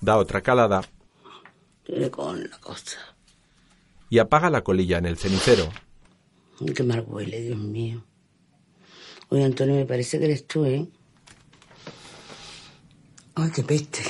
[0.00, 0.82] Da otra calada
[1.84, 3.13] Tiene con la cosa.
[4.10, 5.68] Y apaga la colilla en el cenicero.
[6.74, 8.04] Qué mal huele, Dios mío.
[9.28, 10.86] Oye, Antonio, me parece que eres tú, ¿eh?
[13.34, 14.02] Ay, qué peste.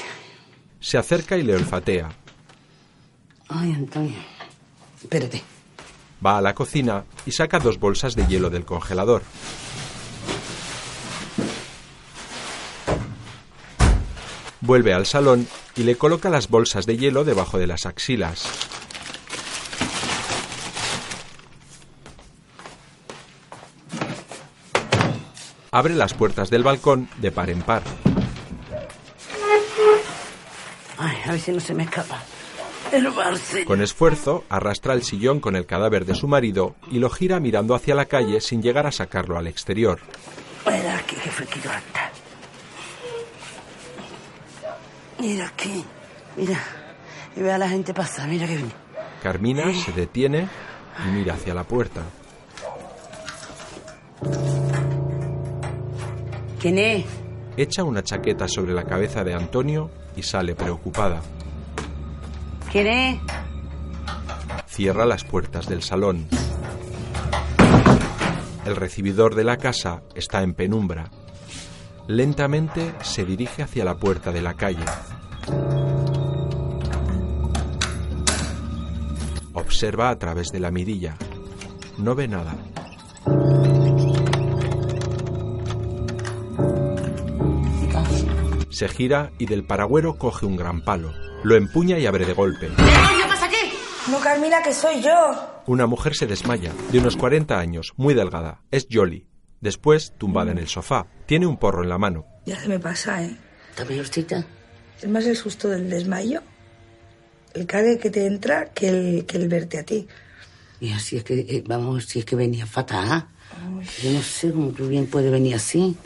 [0.81, 2.11] Se acerca y le olfatea.
[3.49, 4.19] Ay, Antonio.
[5.03, 5.43] Espérate.
[6.25, 9.23] Va a la cocina y saca dos bolsas de hielo del congelador.
[14.61, 18.47] Vuelve al salón y le coloca las bolsas de hielo debajo de las axilas.
[25.75, 27.83] Abre las puertas del balcón de par en par.
[30.97, 32.22] Ay, a ver si no se me escapa.
[32.93, 33.12] El.
[33.64, 37.75] Con esfuerzo, arrastra el sillón con el cadáver de su marido y lo gira mirando
[37.75, 39.99] hacia la calle sin llegar a sacarlo al exterior.
[40.64, 42.12] Mira aquí, qué fresquito está.
[45.18, 45.85] Mira aquí,
[46.37, 46.61] mira.
[47.35, 48.72] Y ve a la gente pasar, mira que bien.
[49.25, 50.49] Carmina se detiene
[51.05, 52.03] y mira hacia la puerta.
[56.65, 57.05] ¿Quién es?
[57.59, 61.21] Echa una chaqueta sobre la cabeza de Antonio y sale preocupada.
[62.73, 63.21] ¿Quién es?
[64.67, 66.27] Cierra las puertas del salón.
[68.65, 71.11] El recibidor de la casa está en penumbra.
[72.09, 74.87] Lentamente se dirige hacia la puerta de la calle.
[79.53, 81.19] Observa a través de la mirilla.
[81.99, 82.57] No ve nada.
[88.75, 91.14] Se gira y del paragüero coge un gran palo.
[91.45, 92.70] Lo empuña y abre de golpe.
[92.70, 93.72] ¿Qué pasa aquí?
[94.11, 95.62] No, Carmila, que soy yo.
[95.66, 98.62] Una mujer se desmaya, de unos 40 años, muy delgada.
[98.72, 99.29] Es Jolly.
[99.61, 102.27] Después, tumbada en el sofá, tiene un porro en la mano.
[102.47, 103.37] Ya se me pasa, ¿eh?
[103.70, 104.45] ¿Está peorcita?
[105.01, 106.43] Es más el susto del desmayo,
[107.55, 110.09] el cague que te entra, que el, que el verte a ti.
[110.81, 113.29] Y así es que, eh, vamos, si es que venía fatal.
[114.03, 115.97] Yo no sé cómo tú bien puedes venir así.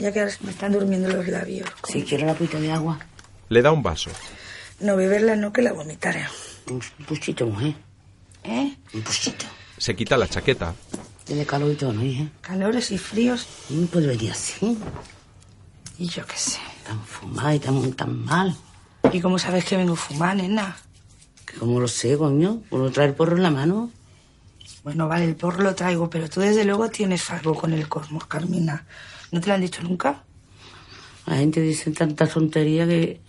[0.00, 1.68] Ya que ahora me están durmiendo los labios.
[1.88, 2.98] Si quiero la puita de agua.
[3.48, 4.10] Le da un vaso.
[4.80, 6.24] No beberla, no, que la vomitaré.
[6.70, 7.74] Un puchito, mujer.
[8.44, 8.76] ¿Eh?
[8.94, 9.46] Un puchito.
[9.76, 10.74] Se quita la chaqueta.
[11.24, 12.26] Tiene calor y todo, ¿no, hija?
[12.40, 13.46] Calores y fríos.
[13.70, 14.78] No puede venir así.
[15.98, 16.58] Y yo qué sé.
[16.86, 18.56] Tan fumada y tan, tan mal.
[19.12, 20.76] ¿Y cómo sabes que vengo fumada, nena?
[21.44, 22.62] Que como lo sé, coño.
[22.70, 23.90] Por no traer porro en la mano.
[24.84, 28.26] Bueno, vale, el porro lo traigo, pero tú desde luego tienes algo con el cosmos,
[28.26, 28.86] Carmina.
[29.30, 30.24] ¿No te lo han dicho nunca?
[31.26, 33.20] La gente dice tanta tontería que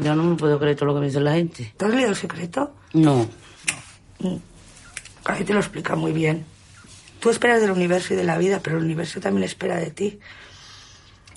[0.00, 1.74] yo no me puedo creer todo lo que me dice la gente.
[1.76, 2.74] ¿Te has leído el secreto?
[2.94, 3.28] No.
[5.26, 6.46] Ahí te lo explica muy bien.
[7.20, 10.18] Tú esperas del universo y de la vida, pero el universo también espera de ti.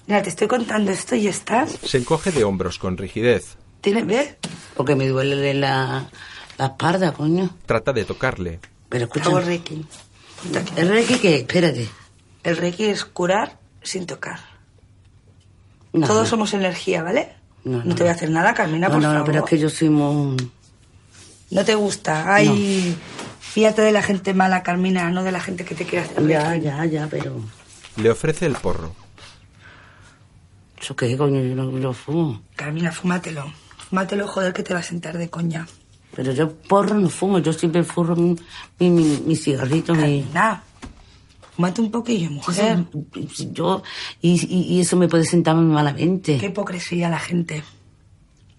[0.08, 1.78] Mira, te estoy contando esto y estás.
[1.84, 3.58] Se encoge de hombros con rigidez.
[3.82, 4.36] ¿Tienes, ves?
[4.76, 6.10] Porque me duele la,
[6.58, 7.50] la espalda, coño.
[7.66, 8.60] Trata de tocarle.
[8.88, 9.40] Pero Hago escucha.
[9.42, 9.86] Reiki.
[10.78, 11.36] ¿El Reiki qué?
[11.38, 11.90] Espérate.
[12.44, 14.40] El Reiki es curar sin tocar.
[15.94, 16.30] No, Todos no.
[16.30, 17.30] somos energía, ¿vale?
[17.64, 17.96] No, No, no.
[17.96, 19.26] te voy a hacer nada, Carmina, No, por no, no, favor.
[19.32, 20.36] pero es que yo soy muy...
[21.50, 22.34] No te gusta.
[22.34, 22.96] Ay,
[23.40, 26.56] fíjate de la gente mala, Carmina, no de la gente que te quiere hacer Ya,
[26.58, 27.42] ya, ya, pero...
[27.96, 28.94] Le ofrece el porro.
[30.80, 31.42] ¿Eso qué, coño?
[31.42, 32.42] Yo no lo fumo.
[32.56, 33.52] Carmina, fúmatelo.
[33.90, 35.66] Fúmatelo, joder, que te va a sentar de coña.
[36.16, 37.40] Pero yo porro no fumo.
[37.40, 38.36] Yo siempre furro mi,
[38.80, 40.02] mi, mi, mi cigarrito, mi...
[40.24, 40.64] Carmina,
[41.58, 42.86] fúmate un poquillo, mujer.
[43.34, 43.82] Sí, Yo...
[44.22, 46.38] Y, y, y eso me puede sentar muy malamente.
[46.38, 47.64] Qué hipocresía la gente.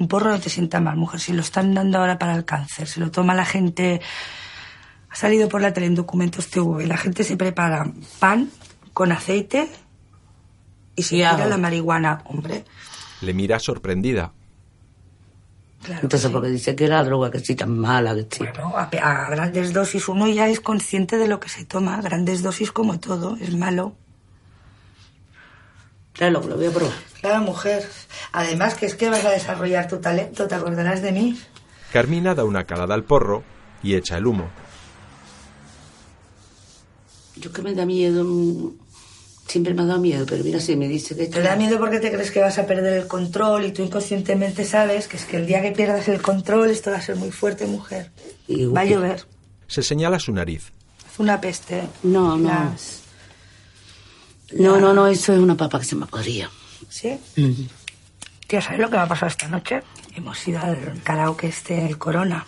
[0.00, 1.20] Un porro no te sienta mal, mujer.
[1.20, 4.00] Si lo están dando ahora para el cáncer, se lo toma la gente.
[5.10, 6.88] Ha salido por la tele en documentos TV.
[6.88, 7.88] La gente se prepara
[8.18, 8.50] pan
[8.92, 9.68] con aceite
[10.96, 12.64] y se tira la marihuana, hombre.
[13.20, 14.32] Le mira sorprendida.
[15.82, 16.00] Claro.
[16.02, 18.38] Entonces, porque dice que era droga, que sí tan mala, que sí.
[18.40, 22.00] Bueno, a grandes dosis uno ya es consciente de lo que se toma.
[22.02, 23.94] Grandes dosis como todo, es malo.
[26.14, 26.94] Claro, lo voy a probar.
[27.20, 27.88] Claro, mujer.
[28.32, 31.40] Además que es que vas a desarrollar tu talento, te acordarás de mí.
[31.92, 33.44] Carmina da una calada al porro
[33.82, 34.48] y echa el humo.
[37.36, 38.24] Yo que me da miedo...
[38.24, 38.87] mm,
[39.48, 41.26] Siempre me ha dado miedo, pero mira, si me dice que...
[41.26, 44.62] Te da miedo porque te crees que vas a perder el control y tú inconscientemente
[44.64, 47.30] sabes que es que el día que pierdas el control esto va a ser muy
[47.32, 48.10] fuerte, mujer.
[48.46, 49.24] Y- Va a llover.
[49.66, 50.70] Se señala su nariz.
[51.10, 51.82] Es una peste.
[52.02, 52.48] No, no.
[52.48, 53.00] Las-
[54.52, 56.50] No, no, no, eso es una papa que se me podría.
[56.90, 57.18] ¿Sí?
[58.46, 59.82] Tía, ¿sabes lo que me ha pasado esta noche?
[60.14, 62.46] Hemos ido al karaoke este, el Corona,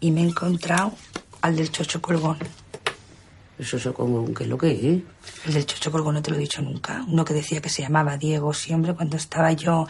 [0.00, 0.92] y me he encontrado
[1.42, 2.38] al del Chocho Colgón.
[3.60, 5.02] Eso es como, ¿qué es lo que es?
[5.46, 7.04] El del Chocho Colgón no te lo he dicho nunca.
[7.06, 9.86] Uno que decía que se llamaba Diego siempre cuando estaba yo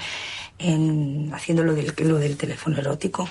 [0.59, 3.29] en, haciendo lo del, lo del teléfono erótico.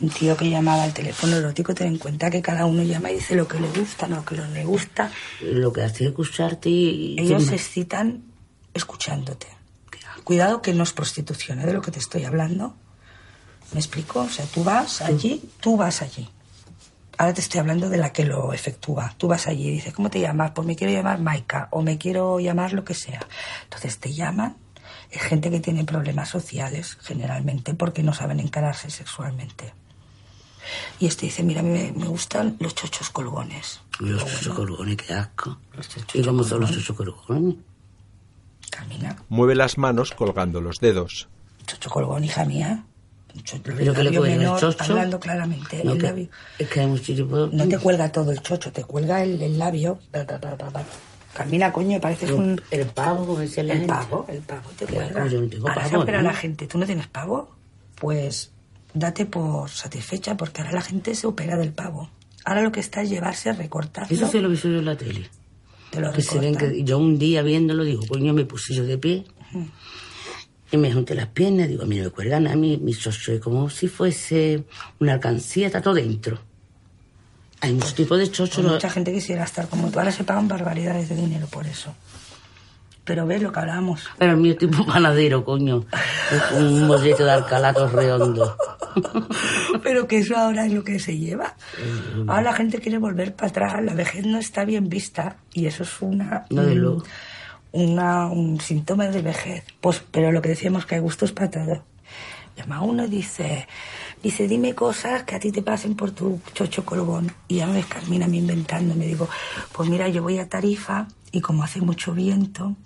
[0.00, 3.14] Un tío que llamaba al teléfono erótico, ten en cuenta que cada uno llama y
[3.14, 5.12] dice lo que le gusta, no lo que no le gusta.
[5.40, 7.16] Lo que hace es escucharte y...
[7.20, 8.24] Ellos se excitan
[8.74, 9.46] escuchándote.
[10.24, 11.66] Cuidado que no es prostitución, ¿eh?
[11.66, 12.74] de lo que te estoy hablando.
[13.72, 14.22] ¿Me explico?
[14.22, 16.28] O sea, tú vas allí, tú vas allí.
[17.22, 19.14] Ahora te estoy hablando de la que lo efectúa.
[19.16, 20.50] Tú vas allí y dices, ¿cómo te llamas?
[20.50, 23.24] Pues me quiero llamar Maika o me quiero llamar lo que sea.
[23.62, 24.56] Entonces te llaman.
[25.08, 29.72] Es gente que tiene problemas sociales, generalmente, porque no saben encararse sexualmente.
[30.98, 33.82] Y este dice, mira, a mí me, me gustan los chochos colgones.
[34.00, 35.58] Los chochos colgones, qué asco.
[36.14, 37.54] ¿Y cómo son los chochos colgones?
[38.68, 39.16] Camina.
[39.28, 41.28] Mueve las manos colgando los dedos.
[41.66, 42.84] Chocho colgón, hija mía.
[43.34, 44.84] El ¿Pero qué le labio ponen, el menor, chocho?
[44.84, 45.82] Hablando claramente.
[45.84, 46.28] No, el que- labio.
[46.58, 47.46] Es que hay mucho tipo...
[47.52, 49.98] No te cuelga todo el chocho, te cuelga el, el labio.
[50.12, 50.38] Ba, ba,
[50.70, 50.84] ba.
[51.34, 52.60] Camina, coño, pareces El- un...
[52.70, 53.94] el pavo, como decía la El gente.
[53.94, 55.26] pavo, el pavo te ¿Qué cuelga.
[55.28, 56.28] Yo no tengo Ahora se pavo, opera ¿no?
[56.28, 56.66] la gente.
[56.66, 57.50] ¿Tú no tienes pavo?
[57.96, 58.50] Pues
[58.94, 62.10] date por satisfecha porque ahora la gente se opera del pavo.
[62.44, 64.14] Ahora lo que está es llevarse a recortarlo.
[64.14, 65.30] Eso sí lo vi yo en la tele.
[65.90, 68.84] Te lo que se ven que yo un día viéndolo digo, coño, me puse yo
[68.84, 69.24] de pie
[70.72, 73.34] y me junté las piernas, digo, a mí no me cuelgan a mí, mi socio,
[73.34, 74.64] es como si fuese
[74.98, 76.38] una alcancía, está todo dentro.
[77.60, 78.56] Hay muchos tipos de chochos.
[78.62, 79.98] Pues mucha gente quisiera estar como tú.
[80.00, 81.94] Ahora se pagan barbaridades de dinero por eso.
[83.04, 84.04] Pero ves lo que hablábamos.
[84.18, 85.84] Pero el mío es tipo panadero, coño.
[86.32, 88.56] Es un mollete de alcalato redondo.
[89.82, 91.54] Pero que eso ahora es lo que se lleva.
[92.28, 93.82] Ahora la gente quiere volver para atrás.
[93.84, 95.36] La vejez no está bien vista.
[95.52, 96.44] Y eso es una...
[96.50, 97.04] No, de un- luego.
[97.72, 99.64] Una, un síntoma de vejez.
[99.80, 101.84] Pues, pero lo que decíamos que hay gustos para todo.
[102.56, 103.66] Llama uno y dice,
[104.22, 107.32] dice, dime cosas que a ti te pasen por tu chocho colgón.
[107.48, 108.94] Y ya me ves Carmina a mí inventando.
[108.94, 109.28] Me digo,
[109.72, 112.76] pues mira, yo voy a Tarifa y como hace mucho viento,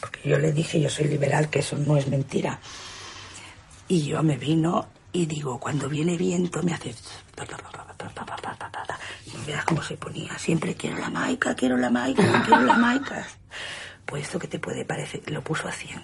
[0.00, 2.58] porque yo le dije, yo soy liberal, que eso no es mentira.
[3.86, 6.94] Y yo me vino y digo, cuando viene viento me hace...
[9.26, 10.36] Y verás cómo se ponía.
[10.38, 13.26] Siempre quiero la maica, quiero la maica, quiero la maica.
[14.08, 16.00] Pues esto que te puede parecer, lo puso a 100.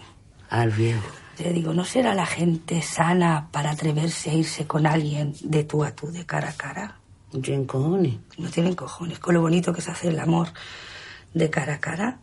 [0.50, 1.02] Al viejo.
[1.38, 5.82] Te digo, ¿no será la gente sana para atreverse a irse con alguien de tú
[5.82, 6.98] a tú, de cara a cara?
[7.32, 8.16] No tienen cojones.
[8.36, 10.48] No tienen cojones, con lo bonito que se hace el amor
[11.32, 12.18] de cara a cara.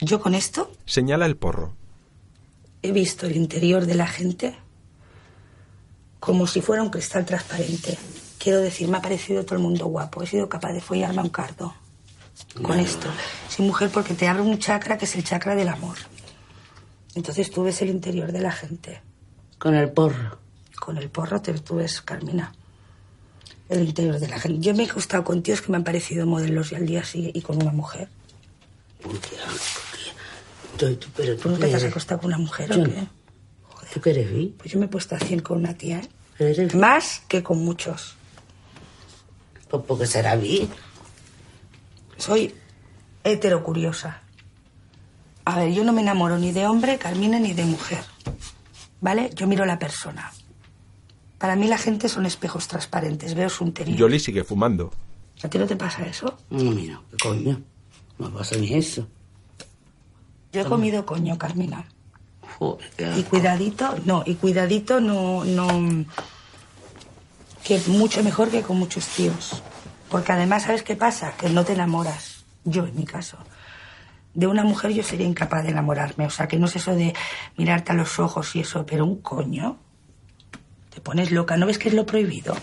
[0.00, 1.72] Yo con esto Señala el porro.
[2.82, 4.56] he visto el interior de la gente
[6.18, 7.96] como si fuera un cristal transparente.
[8.38, 10.22] Quiero decir, me ha parecido todo el mundo guapo.
[10.22, 11.72] He sido capaz de follarme a un cardo.
[12.62, 13.06] Con esto.
[13.54, 15.96] Soy mujer porque te abre un chakra que es el chakra del amor.
[17.14, 19.00] Entonces tú ves el interior de la gente.
[19.58, 20.38] Con el porro.
[20.80, 22.52] Con el porro te, tú ves, Carmina.
[23.68, 24.58] El interior de la gente.
[24.60, 27.30] Yo me he acostado con tíos que me han parecido modelos y al día sigue
[27.32, 28.08] y con una mujer.
[29.00, 29.80] Qué asco,
[30.76, 30.96] tía.
[30.98, 32.84] Tú- pero ¿Tú tú nunca qué te has acostado con una mujer Yo o no.
[32.92, 33.06] qué?
[33.94, 34.54] ¿Tú qué eres, vi?
[34.58, 36.08] Pues yo me he puesto a 100 con una tía, ¿eh?
[36.40, 36.74] ¿Eres?
[36.74, 38.16] Más que con muchos.
[39.70, 40.68] Pues porque será vi.
[42.18, 42.52] Soy
[43.24, 44.20] heterocuriosa.
[45.44, 48.02] A ver, yo no me enamoro ni de hombre, Carmina, ni de mujer.
[49.00, 49.30] ¿Vale?
[49.34, 50.32] Yo miro la persona.
[51.38, 53.98] Para mí la gente son espejos transparentes, veo su interior.
[53.98, 54.92] Yoli sigue fumando.
[55.42, 56.38] ¿A ti no te pasa eso?
[56.48, 57.60] No, mira, ¿qué coño?
[58.18, 59.06] No pasa ni eso.
[60.52, 61.84] Yo he comido coño, Carmina.
[62.58, 66.06] Joder, Y cuidadito, no, y cuidadito no, no,
[67.64, 69.60] que mucho mejor que con muchos tíos.
[70.08, 71.32] Porque además, ¿sabes qué pasa?
[71.36, 72.33] Que no te enamoras.
[72.64, 73.36] Yo, en mi caso.
[74.34, 76.26] De una mujer yo sería incapaz de enamorarme.
[76.26, 77.14] O sea, que no es eso de
[77.56, 79.76] mirarte a los ojos y eso, pero un coño.
[80.92, 81.56] Te pones loca.
[81.56, 82.56] ¿No ves que es lo prohibido?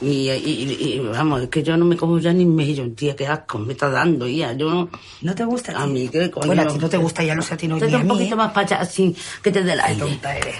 [0.00, 3.26] Y, y- y- vamos, es que yo no me como ya ni mejillón, tía, qué
[3.26, 4.52] asco me está dando, ya.
[4.52, 4.88] Yo no.
[5.20, 5.72] ¿No te gusta?
[5.76, 6.46] A mí, ¿qué coño?
[6.46, 8.02] Bueno, a ti no te gusta, ya lo sé a ti, no, ni a un
[8.04, 8.38] mí, poquito ¿eh?
[8.38, 10.00] más para allá, así, que te dé Qué aire.
[10.00, 10.56] tonta eres.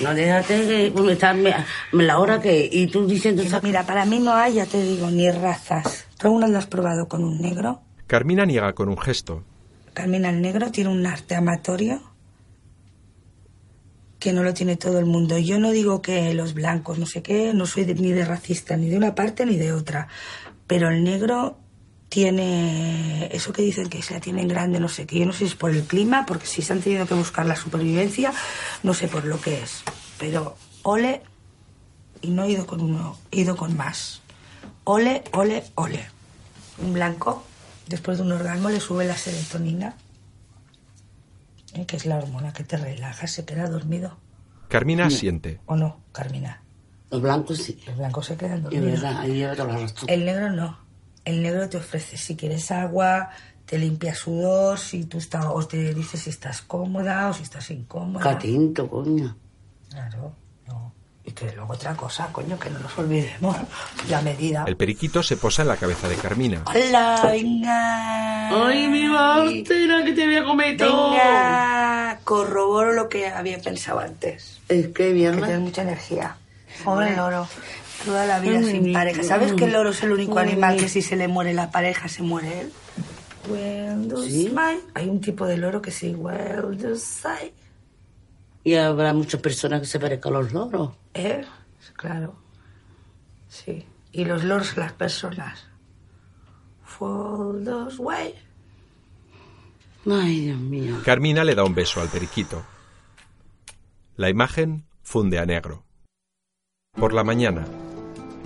[0.00, 1.54] No, déjate que estarme
[1.92, 2.68] la hora que.
[2.70, 3.42] Y tú diciendo.
[3.44, 6.06] Pero Mira, para mí no hay, ya te digo, ni razas.
[6.18, 7.80] ¿Tú alguna lo has probado con un negro?
[8.12, 9.42] Carmina niega con un gesto.
[9.94, 12.02] Carmina el Negro tiene un arte amatorio
[14.18, 15.38] que no lo tiene todo el mundo.
[15.38, 18.90] Yo no digo que los blancos, no sé qué, no soy ni de racista, ni
[18.90, 20.08] de una parte ni de otra,
[20.66, 21.56] pero el negro
[22.10, 25.20] tiene eso que dicen que se la tienen grande, no sé qué.
[25.20, 27.46] Yo no sé si es por el clima, porque si se han tenido que buscar
[27.46, 28.34] la supervivencia,
[28.82, 29.84] no sé por lo que es.
[30.18, 31.22] Pero ole,
[32.20, 34.20] y no he ido con uno, he ido con más.
[34.84, 36.10] Ole, ole, ole.
[36.76, 37.44] Un blanco,
[37.92, 39.94] después de un orgasmo, le sube la serotonina,
[41.74, 41.86] ¿eh?
[41.86, 44.16] que es la hormona que te relaja, se queda dormido.
[44.68, 45.60] Carmina asiente.
[45.66, 46.62] ¿O no, Carmina?
[47.10, 47.78] Los blancos sí.
[47.86, 49.02] Los blancos se quedan Es dormidos.
[49.02, 49.24] verdad,
[49.58, 50.08] la razón.
[50.08, 50.78] El negro no.
[51.24, 53.30] El negro te ofrece, si quieres agua,
[53.66, 57.70] te limpia sudor, si tú estás, o te dice si estás cómoda o si estás
[57.70, 58.24] incómoda.
[58.24, 59.36] Catinto, coño.
[59.90, 60.34] Claro.
[61.32, 63.56] Y que luego otra cosa, coño, que no nos olvidemos.
[64.10, 64.64] La medida.
[64.66, 66.62] El periquito se posa en la cabeza de Carmina.
[66.66, 68.66] ¡Hola, venga!
[68.68, 71.10] Ay, mi Bárcena, que te voy a comer todo.
[71.12, 74.60] Venga, corroboro lo que había pensado antes.
[74.68, 75.38] Es que, Que mierda.
[75.46, 76.36] tienes mucha energía.
[76.84, 77.48] Pobre loro.
[78.04, 79.22] Toda la vida Ay, sin mi- pareja.
[79.22, 82.08] ¿Sabes que el loro es el único animal que si se le muere la pareja,
[82.08, 82.72] se muere él?
[83.48, 84.52] Well, do ¿Sí?
[84.94, 86.76] Hay un tipo de loro que sí, well.
[88.64, 90.90] Y habrá muchas personas que se parezcan a los loros.
[91.14, 91.44] ¿Eh?
[91.96, 92.36] Claro.
[93.48, 93.86] Sí.
[94.12, 95.66] Y los lords las personas.
[96.98, 98.34] Those way.
[100.08, 100.96] Ay, Dios mío.
[101.04, 102.64] Carmina le da un beso al periquito.
[104.16, 105.84] La imagen funde a negro.
[106.92, 107.64] Por la mañana,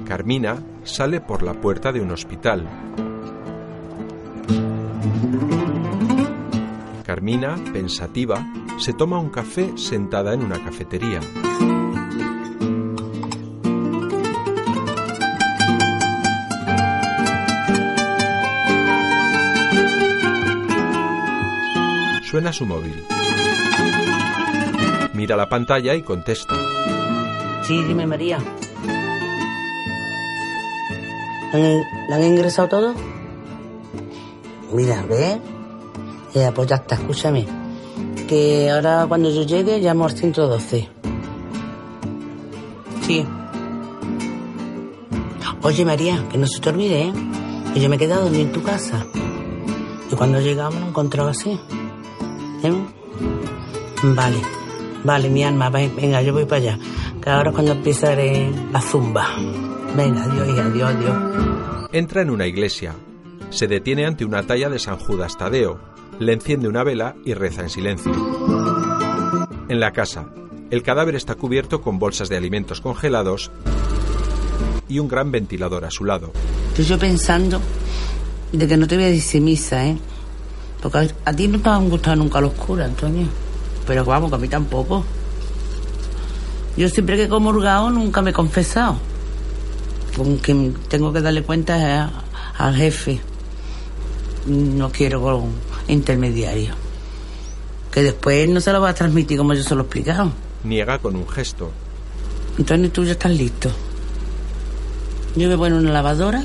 [0.06, 2.66] Carmina sale por la puerta de un hospital.
[7.16, 8.46] Carmina, pensativa,
[8.78, 11.18] se toma un café sentada en una cafetería.
[22.22, 23.02] Suena su móvil.
[25.14, 26.54] Mira la pantalla y contesta.
[27.62, 28.40] Sí, dime, María.
[31.54, 32.94] ¿Le han ingresado todo?
[34.70, 35.38] Mira, ¿ves?
[36.36, 37.46] Ya, pues ya está, escúchame.
[38.28, 40.88] Que ahora cuando yo llegue llamo al 112.
[43.06, 43.24] Sí.
[45.62, 47.12] Oye, María, que no se te olvide, ¿eh?
[47.72, 49.06] Que yo me he quedado dormir en tu casa.
[50.10, 51.58] Y cuando llegamos lo he encontrado así.
[52.62, 52.72] ¿Eh?
[54.02, 54.36] Vale,
[55.04, 56.78] vale, mi alma, ve- venga, yo voy para allá.
[57.22, 59.26] Que ahora es cuando empezaré la zumba.
[59.96, 61.88] Venga, adiós, adiós, adiós.
[61.92, 62.94] Entra en una iglesia.
[63.50, 65.95] Se detiene ante una talla de San Judas Tadeo.
[66.18, 68.12] Le enciende una vela y reza en silencio.
[69.68, 70.26] En la casa,
[70.70, 73.50] el cadáver está cubierto con bolsas de alimentos congelados
[74.88, 76.32] y un gran ventilador a su lado.
[76.70, 77.60] Estoy yo pensando
[78.52, 79.98] de que no te voy a decir misa, ¿eh?
[80.80, 83.26] Porque a, ti no te han gustado nunca los curas, Antonio.
[83.86, 85.04] Pero vamos, que a mí tampoco.
[86.76, 88.96] Yo siempre que he comulgado nunca me he confesado.
[90.16, 93.20] Con quien tengo que darle cuenta es a- al jefe.
[94.46, 95.50] No quiero con
[95.88, 96.74] intermediario.
[97.90, 100.32] Que después no se lo va a transmitir como yo se lo he explicado.
[100.64, 101.70] Niega con un gesto.
[102.58, 103.70] Antonio, tú ya estás listo.
[105.34, 106.44] Yo me pongo en una lavadora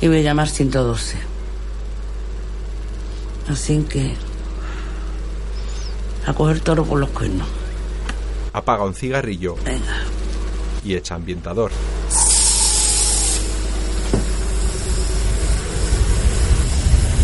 [0.00, 1.16] y voy a llamar 112.
[3.48, 4.14] Así que.
[6.26, 7.48] A coger toro por los cuernos.
[8.52, 9.56] Apaga un cigarrillo
[10.84, 11.70] y echa ambientador.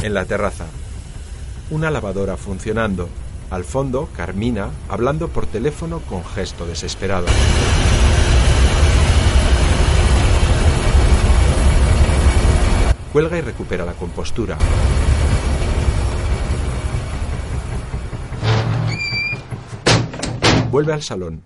[0.03, 0.67] En la terraza,
[1.71, 3.09] una lavadora funcionando.
[3.51, 7.27] Al fondo, Carmina hablando por teléfono con gesto desesperado.
[13.13, 14.57] Cuelga y recupera la compostura.
[20.71, 21.43] Vuelve al salón.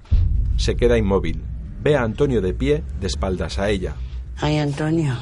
[0.57, 1.43] Se queda inmóvil.
[1.81, 3.95] Ve a Antonio de pie, de espaldas a ella.
[4.37, 5.17] Ay, Antonio.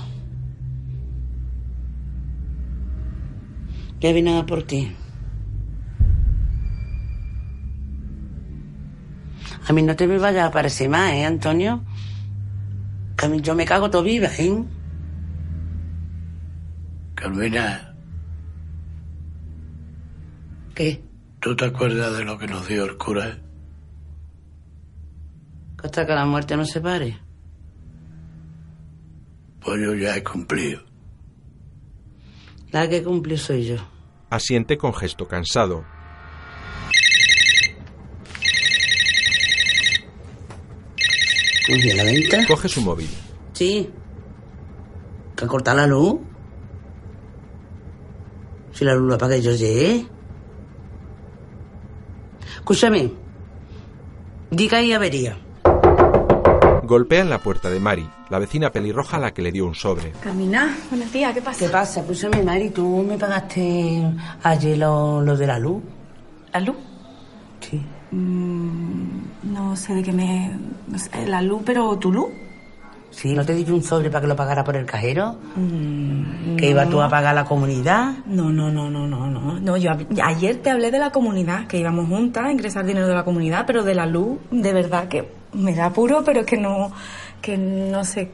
[4.00, 4.96] Ya vine a por ti.
[9.68, 11.84] A mí no te me vaya a aparecer más, ¿eh, Antonio?
[13.16, 14.64] Que a mí yo me cago todo viva, ¿eh?
[17.14, 17.94] Carmina,
[20.74, 21.02] ¿Qué?
[21.40, 23.38] ¿tú te acuerdas de lo que nos dio el cura?
[25.78, 27.18] Que hasta que la muerte nos separe.
[29.60, 30.80] Pues yo ya he cumplido.
[32.72, 33.89] La que cumplió soy yo.
[34.30, 35.84] Asiente con gesto cansado.
[41.96, 42.46] La venta.
[42.46, 43.08] Coge su móvil.
[43.52, 43.90] Sí.
[45.36, 46.20] ¿Que cortar la luz?
[48.72, 50.06] Si la luz la apagué yo llegué.
[52.56, 53.12] Escúchame.
[54.50, 55.36] Diga ahí avería.
[56.90, 59.76] Golpea en la puerta de Mari, la vecina pelirroja a la que le dio un
[59.76, 60.10] sobre.
[60.10, 61.64] Carmina, buenos días, ¿qué pasa?
[61.64, 62.00] ¿Qué pasa?
[62.00, 64.02] Escúchame, Mari, ¿tú me pagaste
[64.42, 65.84] ayer lo, lo de la luz?
[66.52, 66.74] ¿La luz?
[67.60, 67.80] Sí.
[68.10, 70.50] Mm, no sé de qué me...
[70.88, 72.30] no sé, la luz, pero tu luz.
[73.12, 75.36] Sí, ¿no te di un sobre para que lo pagara por el cajero?
[75.54, 78.14] Mm, ¿Que iba tú a pagar la comunidad?
[78.26, 79.60] No, no, no, no, no, no.
[79.60, 79.92] No, yo
[80.24, 83.64] ayer te hablé de la comunidad, que íbamos juntas a ingresar dinero de la comunidad,
[83.64, 86.92] pero de la luz, de verdad que me da apuro, pero es que no,
[87.40, 88.30] que no sé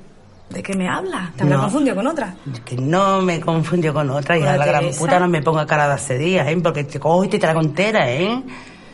[0.51, 1.35] de qué me hablas.
[1.35, 1.65] Te habrás No.
[1.65, 2.35] confundido con otra.
[2.65, 4.49] Que no me confundió con otra, hija.
[4.51, 6.57] Hola, La gran puta no me ponga cara de hace días, ¿eh?
[6.63, 8.43] Porque te cojo y te trago entera, ¿eh?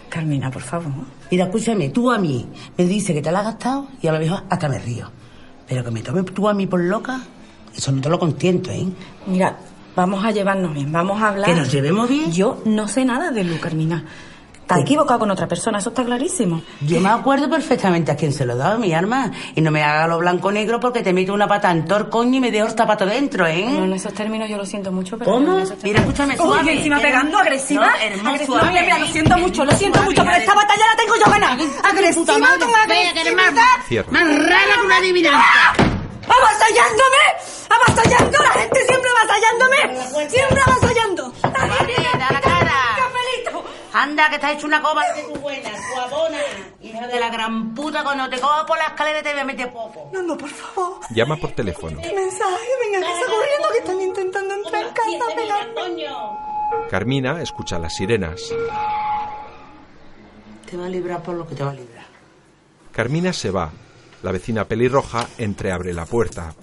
[0.09, 0.93] Carmina, por favor.
[1.31, 2.47] Mira, escúchame, tú a mí
[2.77, 5.11] me dices que te la has gastado y a lo mejor hasta me río.
[5.67, 7.21] Pero que me tomes tú a mí por loca,
[7.75, 8.87] eso no te lo consiento, ¿eh?
[9.27, 9.57] Mira,
[9.97, 11.49] vamos a llevarnos bien, vamos a hablar.
[11.49, 12.31] ¿Que nos llevemos bien?
[12.33, 14.05] Yo no sé nada de luz, Carmina.
[14.67, 16.63] Te has equivocado con otra persona, eso está clarísimo.
[16.83, 19.31] Yo me acuerdo perfectamente a quién se lo daba, mi arma.
[19.55, 22.37] Y no me haga lo blanco-negro porque te meto una pata en todo el coño
[22.39, 23.67] y me dejo el zapato dentro, ¿eh?
[23.69, 25.31] No, en esos términos yo lo siento mucho, pero...
[25.33, 25.57] ¿Cómo?
[25.59, 26.65] en esos Mira, escúchame, Uy, suave.
[26.65, 27.87] que encima pegando, agresiva.
[27.87, 28.59] No, hermoso, agresiva.
[28.61, 28.73] suave.
[28.73, 31.31] Mira, mira, lo siento mucho, lo siento Suave, mucho, pero esta batalla la tengo yo
[31.31, 31.53] ganada.
[31.91, 33.63] Agresiva con agresividad.
[34.13, 35.93] Rara que una adivinanza.
[36.23, 37.25] ¡Avasallándome!
[37.69, 38.39] ¡Avasallando!
[38.39, 40.29] ¡La gente siempre avasallándome!
[40.31, 41.33] ¡Siempre avasallando!
[41.43, 42.32] la.
[43.95, 46.39] Anda, que estás hecho una coba de tu buena, guapona.
[46.81, 49.71] Hija de la gran puta, cuando te cojas por la escalera te voy a meter
[49.73, 50.11] poco.
[50.13, 51.01] No, no, por favor.
[51.11, 52.01] Llama por teléfono.
[52.01, 52.69] ¿Qué mensaje?
[52.81, 56.07] Venga, que está corriendo, que están intentando entrar en casa pegarme.
[56.91, 58.41] Carmina escucha las sirenas.
[60.71, 62.07] Te va a librar por lo que te va a librar.
[62.93, 63.71] Carmina se va.
[64.23, 66.55] La vecina pelirroja entreabre la puerta.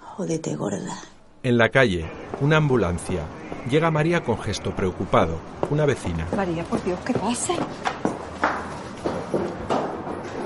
[0.00, 0.96] Jódete, gorda.
[1.42, 2.10] En la calle,
[2.40, 3.22] una ambulancia.
[3.68, 5.38] Llega María con gesto preocupado.
[5.70, 6.26] Una vecina.
[6.34, 7.54] María, por Dios, ¿qué pasa?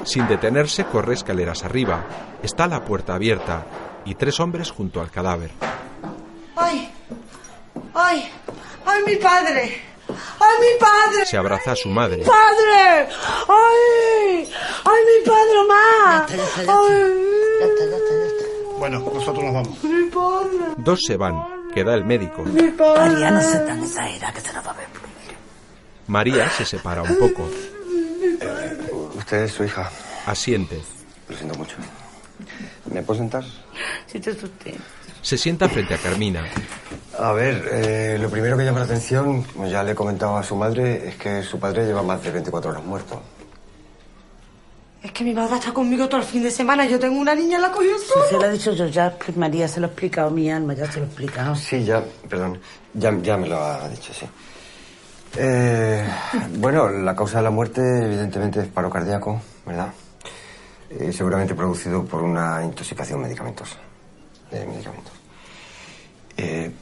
[0.05, 2.05] Sin detenerse, corre escaleras arriba.
[2.43, 3.65] Está la puerta abierta
[4.05, 5.51] y tres hombres junto al cadáver.
[6.57, 6.93] ¡Ay!
[7.95, 8.31] ¡Ay!
[8.85, 9.81] ¡Ay, mi padre!
[10.09, 11.25] ¡Ay, mi padre!
[11.25, 12.23] Se abraza a su madre.
[12.23, 13.09] ¡Padre!
[13.49, 14.51] ¡Ay!
[14.85, 16.27] ¡Ay, mi padre, mamá!
[16.29, 16.73] Ya está, ya está.
[16.75, 17.15] ¡Ay!
[17.61, 18.79] Ya está, ya está, ya está.
[18.79, 19.85] Bueno, nosotros nos vamos.
[19.85, 20.75] ¡Mi padre!
[20.77, 21.54] Dos se van.
[21.75, 22.45] Queda el médico.
[22.45, 25.39] María, no se tan exagera, que se nos va a ver primero.
[26.07, 27.51] María se separa un poco.
[29.17, 29.91] Usted es su hija.
[30.27, 30.81] Asiente.
[31.29, 31.77] Lo siento mucho.
[32.93, 33.45] ¿Me puedo sentar?
[34.07, 34.75] Si te asusté.
[35.21, 36.45] Se sienta frente a Carmina.
[37.19, 40.43] A ver, eh, lo primero que llama la atención, como ya le he comentado a
[40.43, 43.23] su madre, es que su padre lleva más de 24 horas muerto.
[45.05, 46.87] Es que mi madre está conmigo todo el fin de semana.
[46.87, 48.27] Yo tengo una niña, la cogió sola.
[48.27, 50.91] se lo he dicho yo ya, que María se lo ha explicado, mi alma ya
[50.91, 51.55] se lo he explicado.
[51.57, 52.59] Sí, ya, perdón,
[52.95, 54.25] ya, ya me lo ha dicho, sí.
[55.37, 56.09] Eh,
[56.57, 59.93] bueno, la causa de la muerte evidentemente es paro cardíaco, ¿verdad?
[60.89, 63.77] Eh, seguramente producido por una intoxicación medicamentosa.
[64.51, 65.13] De medicamentos.
[66.39, 66.73] Eh,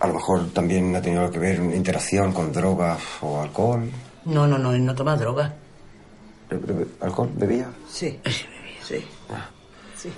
[0.00, 3.90] a lo mejor también ha tenido que ver una interacción con drogas o alcohol.
[4.24, 5.52] No, no, no, él no toma droga.
[7.00, 7.30] ¿Alcohol?
[7.34, 7.68] ¿Bebía?
[7.88, 8.18] Sí.
[8.86, 9.04] Sí.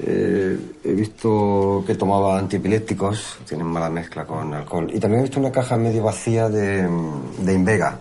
[0.00, 4.90] Eh, he visto que tomaba antiepilépticos, tienen mala mezcla con alcohol.
[4.92, 6.86] Y también he visto una caja medio vacía de,
[7.38, 7.98] de Invega,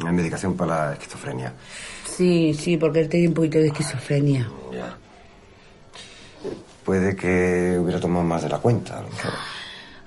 [0.00, 1.52] una medicación para la esquizofrenia.
[2.04, 4.48] Sí, sí, porque él tiene un poquito de esquizofrenia.
[4.72, 4.96] Ya.
[6.84, 9.32] Puede que hubiera tomado más de la cuenta, a lo mejor.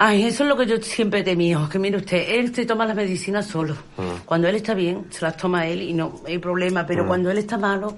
[0.01, 1.67] Ay, eso es lo que yo siempre temido.
[1.67, 3.73] Que mire usted, él se toma las medicinas solo.
[3.97, 4.23] Mm.
[4.25, 6.85] Cuando él está bien, se las toma él y no hay problema.
[6.87, 7.07] Pero Mm.
[7.07, 7.97] cuando él está malo,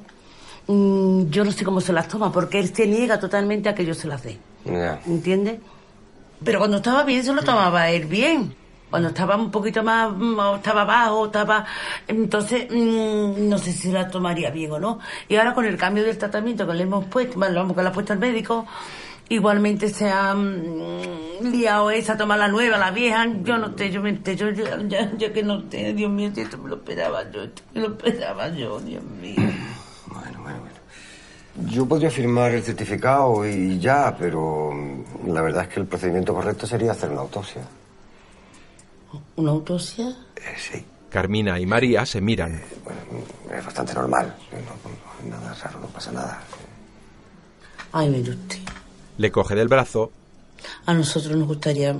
[0.66, 3.86] mm, yo no sé cómo se las toma, porque él se niega totalmente a que
[3.86, 4.40] yo se las dé.
[4.66, 5.00] Ya.
[5.06, 5.60] ¿Entiende?
[6.44, 8.56] Pero cuando estaba bien, se lo tomaba él bien.
[8.90, 11.66] Cuando estaba un poquito más, mm, estaba bajo, estaba...
[12.08, 15.00] Entonces, mm, no sé si la tomaría bien o no.
[15.30, 17.90] Y ahora con el cambio del tratamiento que le hemos puesto, bueno, vamos, que le
[17.90, 18.66] ha puesto el médico,
[19.32, 23.26] igualmente se ha mm, liado esa, toma la nueva, la vieja.
[23.44, 26.42] Yo no sé, yo me yo, ya, ya, ya que no sé, Dios mío, si
[26.42, 29.36] esto me lo esperaba yo, esto me lo esperaba yo, Dios mío.
[30.08, 30.82] Bueno, bueno, bueno.
[31.70, 36.34] Yo podría firmar el certificado y ya, pero mm, la verdad es que el procedimiento
[36.34, 37.62] correcto sería hacer una autopsia.
[39.38, 40.10] ¿Una autopsia?
[40.36, 42.62] Eh, sí, Carmina y María se miran.
[43.54, 44.36] es bastante normal.
[44.52, 44.58] No,
[45.30, 46.42] no- nada raro, no pasa nada.
[47.94, 48.58] Ay, mire usted.
[49.22, 50.12] Le coge del brazo
[50.88, 51.96] A nosotros nos gustaría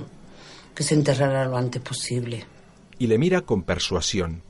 [0.74, 2.44] que se enterrara lo antes posible.
[2.98, 4.42] y le mira con persuasión.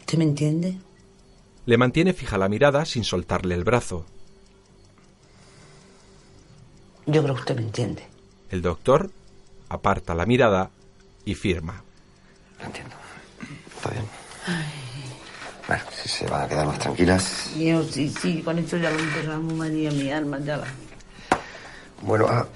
[0.00, 0.78] ¿Usted me entiende?
[1.66, 4.06] Le mantiene fija la mirada sin soltarle el brazo.
[7.06, 8.04] Yo creo que usted me entiende.
[8.50, 9.10] El doctor
[9.68, 10.70] aparta la mirada
[11.26, 11.82] y firma.
[12.58, 12.94] Lo entiendo.
[13.76, 14.04] Está bien.
[15.68, 17.50] Bueno, si se van a quedar más tranquilas.
[17.56, 20.66] Mío, sí, sí, con esto ya lo enterramos, María, mi alma, ya la...
[22.02, 22.46] Bueno, ah,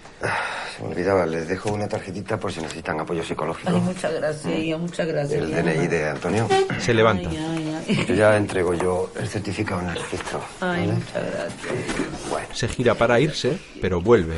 [0.74, 3.70] se me olvidaba, les dejo una tarjetita por si necesitan apoyo psicológico.
[3.70, 5.42] Ay, muchas gracias, muchas gracias.
[5.42, 6.48] El DNI de Antonio.
[6.80, 7.28] Se levanta.
[7.28, 7.96] Ay, ay, ay.
[7.96, 10.40] Porque ya entrego yo el certificado en el registro.
[10.60, 10.92] Ay, ¿vale?
[10.94, 12.58] muchas gracias.
[12.58, 14.36] Se gira para irse, pero vuelve.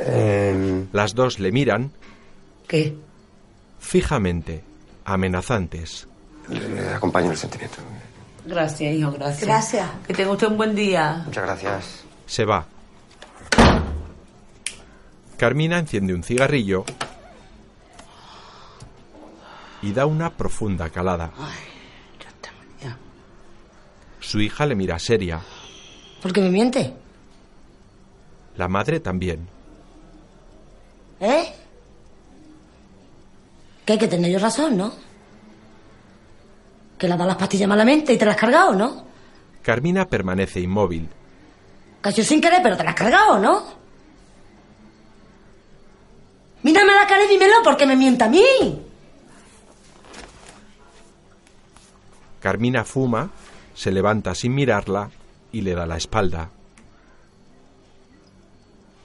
[0.00, 1.90] Em, Las dos le miran
[2.68, 2.94] ¿Qué?
[3.80, 4.62] fijamente,
[5.06, 6.06] amenazantes.
[6.50, 7.78] le, le acompaño el sentimiento.
[8.44, 9.44] Gracias, hijo, gracias.
[9.48, 9.90] Gracias.
[10.06, 11.22] Que tenga usted un buen día.
[11.24, 12.04] Muchas gracias.
[12.26, 12.66] Se va.
[15.36, 16.84] Carmina enciende un cigarrillo
[19.82, 21.30] y da una profunda calada.
[24.20, 25.40] Su hija le mira seria.
[26.20, 26.92] ¿Por qué me miente?
[28.56, 29.46] La madre también.
[31.20, 31.54] ¿Eh?
[33.84, 34.92] Que hay que tener yo razón, ¿no?
[36.98, 39.06] Que le has dado las pastillas malamente y te las has cargado, ¿no?
[39.62, 41.08] Carmina permanece inmóvil.
[42.00, 43.85] Casi sin querer, pero te las has cargado, ¿no?
[46.66, 48.42] Mírame la cara y dímelo porque me mienta a mí.
[52.40, 53.30] Carmina fuma,
[53.72, 55.08] se levanta sin mirarla
[55.52, 56.50] y le da la espalda.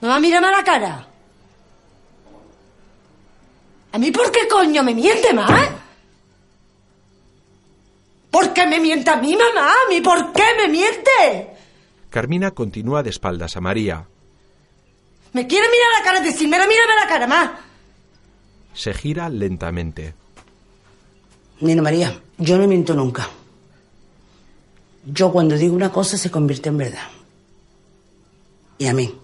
[0.00, 1.06] Mamá, mírame a la cara.
[3.92, 5.64] ¿A mí por qué coño me miente, mamá?
[8.28, 9.70] ¿Por qué me miente a mí, mamá?
[9.70, 11.56] ¿A mí por qué me miente?
[12.10, 14.08] Carmina continúa de espaldas a María.
[15.32, 16.20] ¿Me quiere mirar la cara?
[16.20, 17.60] Decídmelo, mírame a la cara, mamá.
[18.74, 20.14] Se gira lentamente.
[21.60, 23.28] Mira, María, yo no miento nunca.
[25.04, 27.08] Yo cuando digo una cosa se convierte en verdad.
[28.78, 29.14] Y a mí.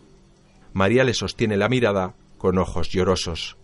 [0.73, 3.57] María le sostiene la mirada con ojos llorosos.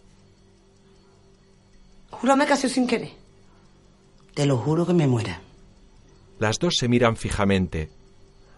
[2.11, 3.13] Júrame que ha sido sin querer.
[4.35, 5.41] Te lo juro que me muera.
[6.39, 7.91] Las dos se miran fijamente.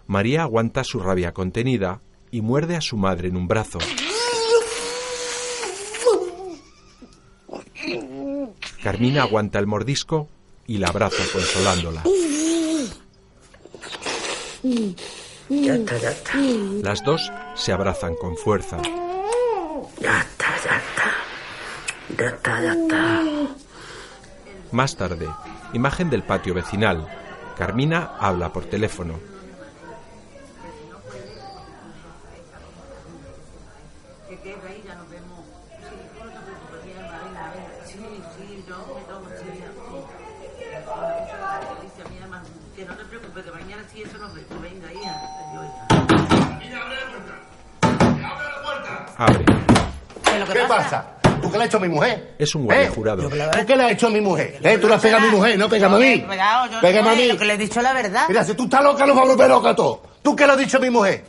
[0.07, 3.79] María aguanta su rabia contenida y muerde a su madre en un brazo.
[8.83, 10.27] Carmina aguanta el mordisco
[10.65, 12.03] y la abraza consolándola.
[15.49, 16.37] Ya está, ya está.
[16.83, 18.81] Las dos se abrazan con fuerza.
[20.01, 22.17] Ya está, ya está.
[22.17, 23.23] Ya está, ya está.
[24.71, 25.27] Más tarde,
[25.73, 27.07] imagen del patio vecinal.
[27.57, 29.19] Carmina habla por teléfono.
[49.17, 49.45] Abre.
[50.53, 51.13] ¿Qué pasa?
[51.41, 52.35] ¿Tú qué le has hecho a mi mujer?
[52.37, 52.89] Es un guardia ¿Eh?
[52.89, 53.23] jurado.
[53.23, 53.29] ¿Tú
[53.65, 54.59] qué le has hecho a mi mujer?
[54.63, 54.77] ¿Eh?
[54.77, 56.25] Tú le has pegado a mi mujer, no pégame a mí.
[56.81, 57.27] Pégame a mí.
[57.27, 58.25] Lo que le he dicho la verdad.
[58.27, 60.01] Mira, si tú estás loca, nos vamos a volver loca todo.
[60.21, 61.25] ¿Tú qué le has dicho a mi mujer?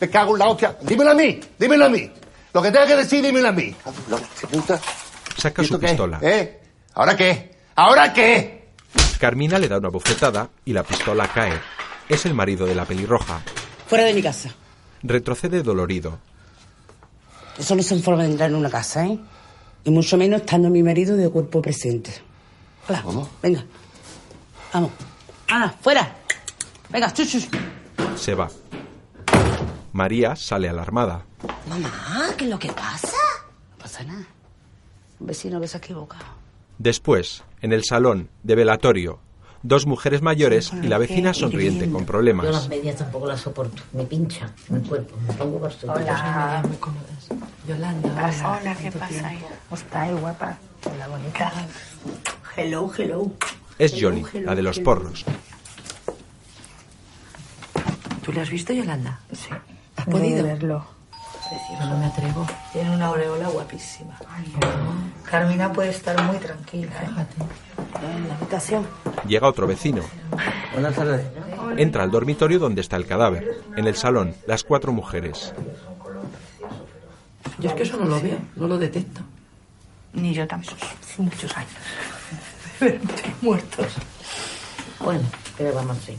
[0.00, 0.76] Me cago en la hostia.
[0.82, 2.10] Dímelo a mí, dímelo a mí.
[2.52, 3.74] Lo que tengas que decir, dímelo a mí.
[5.36, 5.86] Saca ¿Y su qué?
[5.88, 6.18] pistola.
[6.22, 6.60] ¿Eh?
[6.94, 7.56] ¿Ahora qué?
[7.76, 8.68] ¿Ahora qué?
[9.18, 11.52] Carmina le da una bofetada y la pistola cae.
[12.08, 13.40] Es el marido de la pelirroja.
[13.86, 14.50] Fuera de mi casa.
[15.02, 16.18] Retrocede dolorido.
[17.58, 19.18] Eso no es forma de entrar en una casa, ¿eh?
[19.84, 22.12] Y mucho menos estando mi marido de cuerpo presente.
[22.88, 23.02] Hola.
[23.42, 23.64] Venga.
[24.72, 24.90] Vamos.
[25.48, 26.16] Ana, fuera.
[26.90, 27.48] Venga, chuchus.
[28.16, 28.48] Se va.
[29.92, 31.24] María sale alarmada.
[31.68, 33.16] Mamá, ¿qué es lo que pasa?
[33.72, 34.26] No pasa nada.
[35.20, 36.24] Un vecino que se ha equivocado.
[36.78, 39.20] Después, en el salón de velatorio,
[39.62, 42.68] dos mujeres mayores y la vecina sonriente con Yo las problemas.
[42.68, 43.82] medias tampoco las soporto.
[43.92, 45.16] Me pincha el cuerpo.
[45.28, 46.62] Me pongo por su Hola.
[47.66, 48.08] Yolanda.
[48.08, 48.58] ¿Qué pasa?
[48.60, 49.32] Hola, ¿qué pasa?
[49.68, 50.58] ¿Cómo estás, guapa?
[50.84, 51.52] Hola, bonita.
[52.56, 53.30] Hello, hello.
[53.78, 55.24] Es Jolie, la de los porros.
[58.24, 59.20] ¿Tú le has visto, Yolanda?
[59.32, 59.48] Sí.
[59.96, 60.86] ¿Has podido verlo.
[61.78, 62.46] Yo no me atrevo.
[62.72, 64.16] Tiene una aureola guapísima.
[65.28, 66.90] Carmina puede estar muy tranquila.
[67.02, 68.06] ¿eh?
[68.16, 68.86] En la habitación.
[69.26, 70.02] Llega otro vecino.
[70.72, 71.26] Buenas tardes.
[71.76, 73.62] Entra al dormitorio donde está el cadáver.
[73.76, 75.52] En el salón, las cuatro mujeres.
[77.58, 79.20] Yo es que eso no lo veo, no lo detecto.
[80.14, 80.76] Ni yo tampoco.
[81.00, 81.70] Hace muchos años.
[82.78, 83.00] Pero
[83.42, 83.86] muertos.
[85.00, 85.22] Bueno,
[85.56, 86.16] ¿qué le vamos a hacer?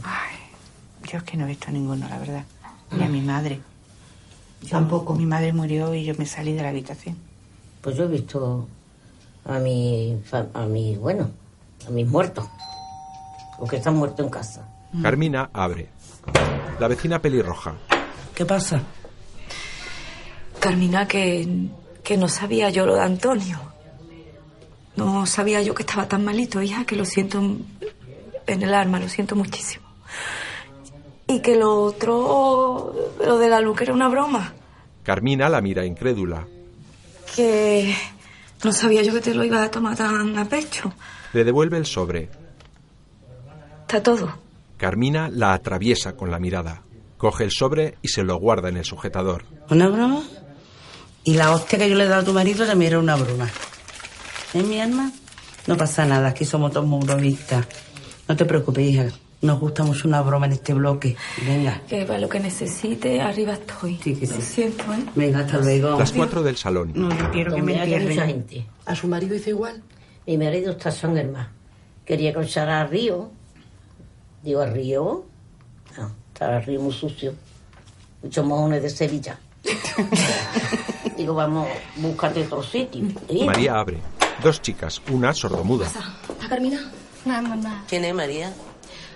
[1.10, 2.44] Yo es que no he visto ninguno, la verdad.
[2.90, 3.60] Ni a mi madre.
[4.68, 5.14] Tampoco.
[5.14, 7.16] Mi madre murió y yo me salí de la habitación.
[7.80, 8.66] Pues yo he visto
[9.44, 10.18] a mi,
[10.54, 11.30] a mi, bueno,
[11.86, 12.46] a mis muertos.
[13.60, 14.68] Los que están muertos en casa.
[15.02, 15.88] Carmina abre.
[16.80, 17.74] La vecina pelirroja.
[18.34, 18.80] ¿Qué pasa?
[20.64, 21.46] Carmina, que,
[22.02, 23.60] que no sabía yo lo de Antonio.
[24.96, 27.38] No sabía yo que estaba tan malito, hija, que lo siento
[28.46, 29.84] en el alma, lo siento muchísimo.
[31.26, 34.54] Y que lo otro, lo de la luz, que era una broma.
[35.02, 36.46] Carmina la mira incrédula.
[37.36, 37.94] Que
[38.64, 40.90] no sabía yo que te lo ibas a tomar tan a pecho.
[41.34, 42.30] Le devuelve el sobre.
[43.82, 44.32] Está todo.
[44.78, 46.80] Carmina la atraviesa con la mirada.
[47.18, 49.44] Coge el sobre y se lo guarda en el sujetador.
[49.68, 50.22] ¿Una broma?
[51.24, 53.48] Y la hostia que yo le he dado a tu marido también era una broma.
[54.52, 55.10] ¿Eh, mi alma?
[55.66, 57.66] No pasa nada, aquí somos todos muy bromistas.
[58.28, 59.06] No te preocupes, hija.
[59.40, 61.16] Nos gusta mucho una broma en este bloque.
[61.46, 61.80] Venga.
[61.88, 63.98] Que para lo que necesite, arriba estoy.
[64.02, 64.34] Sí, que sí.
[64.34, 65.04] Lo siento, ¿eh?
[65.14, 65.98] Venga, hasta luego.
[65.98, 66.92] Las cuatro del salón.
[66.94, 68.08] No, yo quiero que Donde me entierren.
[68.08, 68.66] mucha gente.
[68.86, 69.82] ¿A su marido hizo igual?
[70.26, 71.48] Mi marido está San Germán.
[72.06, 73.30] Quería cruzar al río.
[74.42, 75.26] Digo, ¿al río?
[75.98, 77.34] No, está el río muy sucio.
[78.22, 79.38] Muchos mojones de Sevilla.
[81.16, 83.04] Digo, vamos, búscate otro sitio.
[83.28, 83.44] ¿eh?
[83.44, 83.98] María abre.
[84.42, 85.86] Dos chicas, una sordomuda.
[85.86, 86.78] ¿Está Carmina?
[87.24, 87.84] No, mamá.
[87.88, 88.52] ¿Quién es María?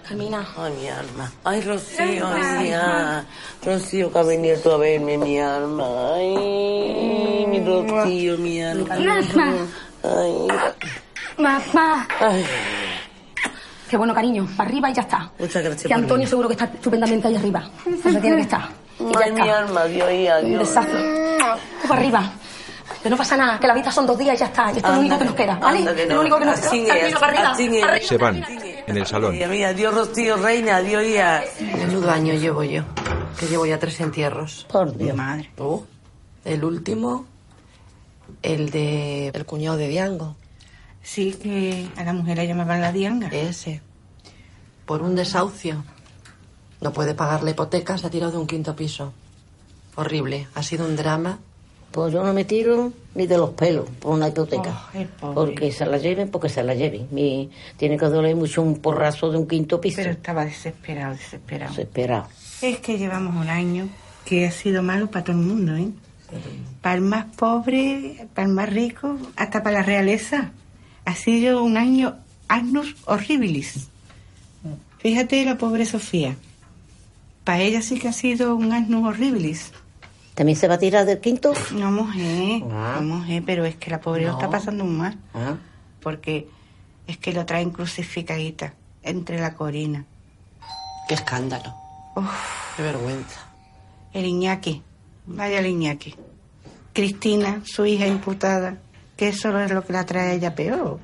[0.08, 0.46] Carmina.
[0.56, 1.32] Ay, mi alma.
[1.44, 3.26] Ay, Rocío, ay, mi alma.
[3.64, 6.14] Rocío, que ha venido tú a verme, mi alma.
[6.14, 8.96] Ay, mi Rocío, mi alma.
[8.96, 9.66] Mamá.
[10.04, 10.48] Ay,
[11.36, 12.08] Mamá.
[12.20, 12.44] ay.
[13.90, 14.46] Qué bueno, cariño.
[14.56, 15.30] Para arriba y ya está.
[15.38, 15.82] Muchas gracias.
[15.82, 17.70] Que por Antonio seguro que está estupendamente ahí arriba.
[17.84, 18.68] Donde tiene que estar.
[19.00, 20.08] Y ya Ay, mi alma, Dios,
[20.42, 20.58] Un Dios.
[20.60, 20.88] besazo.
[21.82, 22.32] Tú para arriba.
[23.02, 24.72] Que no pasa nada, que la vida son dos días y ya está.
[24.72, 25.94] Y esto es lo único que nos queda, ¿vale?
[25.94, 26.14] Que Es no.
[26.16, 26.96] lo único que nos Así queda.
[26.96, 27.52] es, Arriba, para arriba.
[27.78, 27.84] es.
[27.84, 28.08] arriba.
[28.08, 28.44] Se van
[28.88, 29.32] en el salón.
[29.32, 31.42] Mira, mira, adiós, Rocío, reina, adiós, hija.
[31.60, 32.82] Menudo año llevo yo,
[33.38, 34.66] que llevo ya tres entierros.
[34.68, 35.16] Por Dios.
[35.16, 35.50] Madre.
[36.44, 37.26] el último,
[38.42, 40.34] el de el cuñado de Diango.
[41.02, 43.28] Sí, que a la mujer la llamaban la Dianga.
[43.28, 43.80] Ese.
[44.86, 45.84] Por un desahucio.
[46.80, 49.12] No puede pagar la hipoteca, se ha tirado de un quinto piso.
[49.96, 50.46] Horrible.
[50.54, 51.38] Ha sido un drama.
[51.90, 54.88] Pues yo no me tiro ni de los pelos por una hipoteca.
[55.22, 57.08] Oh, porque se la lleven, porque se la lleven.
[57.10, 57.48] Mi-
[57.78, 59.96] tiene que doler mucho un porrazo de un quinto piso.
[59.96, 61.70] Pero estaba desesperado, desesperado.
[61.70, 62.26] Desesperado.
[62.60, 63.88] Es que llevamos un año
[64.26, 65.88] que ha sido malo para todo el mundo, ¿eh?
[66.82, 70.50] Para el más pobre, para el más rico, hasta para la realeza.
[71.06, 72.16] Ha sido un año
[72.48, 73.88] agnus horribilis.
[74.98, 76.36] Fíjate la pobre Sofía.
[77.48, 79.72] Para ella sí que ha sido un agnus horribilis.
[80.34, 81.54] ¿También se va a tirar del quinto?
[81.72, 82.98] No, mujer, Ah.
[83.00, 85.16] no, mujer, pero es que la pobre lo está pasando un mal.
[85.32, 85.56] Ah.
[86.02, 86.46] Porque
[87.06, 90.04] es que lo traen crucificadita entre la corina.
[91.08, 91.74] Qué escándalo.
[92.16, 92.76] Uf.
[92.76, 93.40] Qué vergüenza.
[94.12, 94.82] El Iñaki,
[95.24, 96.16] vaya el Iñaki.
[96.92, 98.76] Cristina, su hija imputada,
[99.16, 101.00] que eso es lo que la trae a ella peor.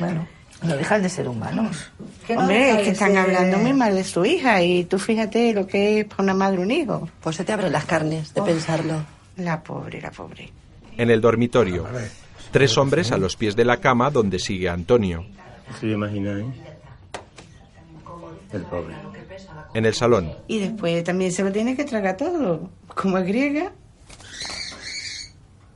[0.00, 0.26] Bueno,
[0.62, 1.90] no dejan de ser humanos.
[2.28, 5.52] No Hombre, es que están ser- hablando muy mal de su hija y tú fíjate
[5.52, 7.08] lo que es para una madre un hijo.
[7.20, 9.04] Pues se te abren las carnes de pensarlo.
[9.36, 10.50] La pobre, la pobre.
[10.96, 11.86] En el dormitorio,
[12.52, 15.26] tres hombres a los pies de la cama donde sigue Antonio.
[15.80, 16.46] ¿Se imagina, eh?
[18.52, 18.94] El pobre.
[19.74, 22.70] En el salón, Y después también se lo tiene que tragar todo.
[22.94, 23.72] Como es griega.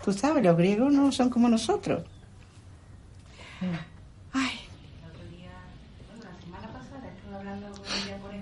[0.04, 2.04] Tú sabes, los griegos no son como nosotros.
[4.32, 4.60] Ay.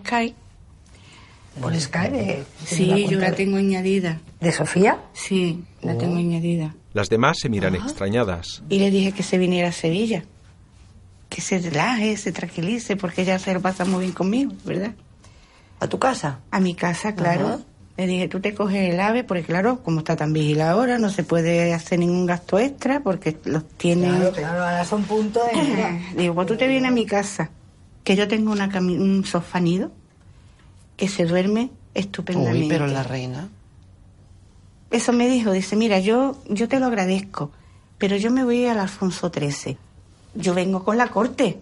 [0.06, 0.34] Sky.
[1.60, 4.20] Por Sky de- Sí, yo la tengo añadida.
[4.40, 4.98] ¿De Sofía?
[5.14, 6.74] Sí, la tengo añadida.
[6.92, 8.62] las demás se miran extrañadas.
[8.68, 10.24] Y le dije que se viniera a Sevilla.
[11.28, 14.92] Que se relaje, se tranquilice, porque ella se lo pasa muy bien conmigo, ¿verdad?
[15.80, 16.38] ¿A tu casa?
[16.50, 17.46] A mi casa, claro.
[17.48, 17.58] Ajá.
[17.98, 21.08] Le dije, tú te coges el ave, porque claro, como está tan vigilada ahora, no
[21.10, 24.16] se puede hacer ningún gasto extra, porque los tienen...
[24.16, 26.00] Claro, claro, ahora son puntos de...
[26.16, 27.50] Digo, pues tú te vienes a mi casa,
[28.06, 29.90] que yo tengo una cami- un sofá nido,
[30.96, 32.62] que se duerme estupendamente.
[32.66, 33.48] Uy, pero la reina.
[34.92, 37.50] Eso me dijo, dice, mira, yo, yo te lo agradezco,
[37.98, 39.76] pero yo me voy al Alfonso XIII.
[40.36, 41.58] Yo vengo con la corte.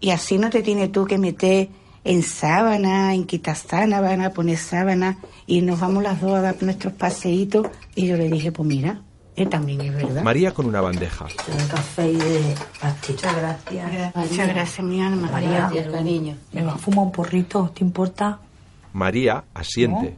[0.00, 1.68] Y así no te tiene tú que meter
[2.04, 6.94] en sábana, en quitar sábana, poner sábana, y nos vamos las dos a dar nuestros
[6.94, 7.66] paseitos.
[7.94, 9.02] Y yo le dije, pues mira,
[9.36, 10.22] eh, también es verdad.
[10.22, 11.26] María con una bandeja.
[11.26, 13.32] De café y de pastita.
[13.34, 14.14] gracias.
[14.16, 15.28] Muchas gracias, mi alma.
[15.30, 16.36] María, cariño.
[16.52, 18.38] me va a fumar un porrito, ¿te importa?
[18.92, 20.16] María asiente.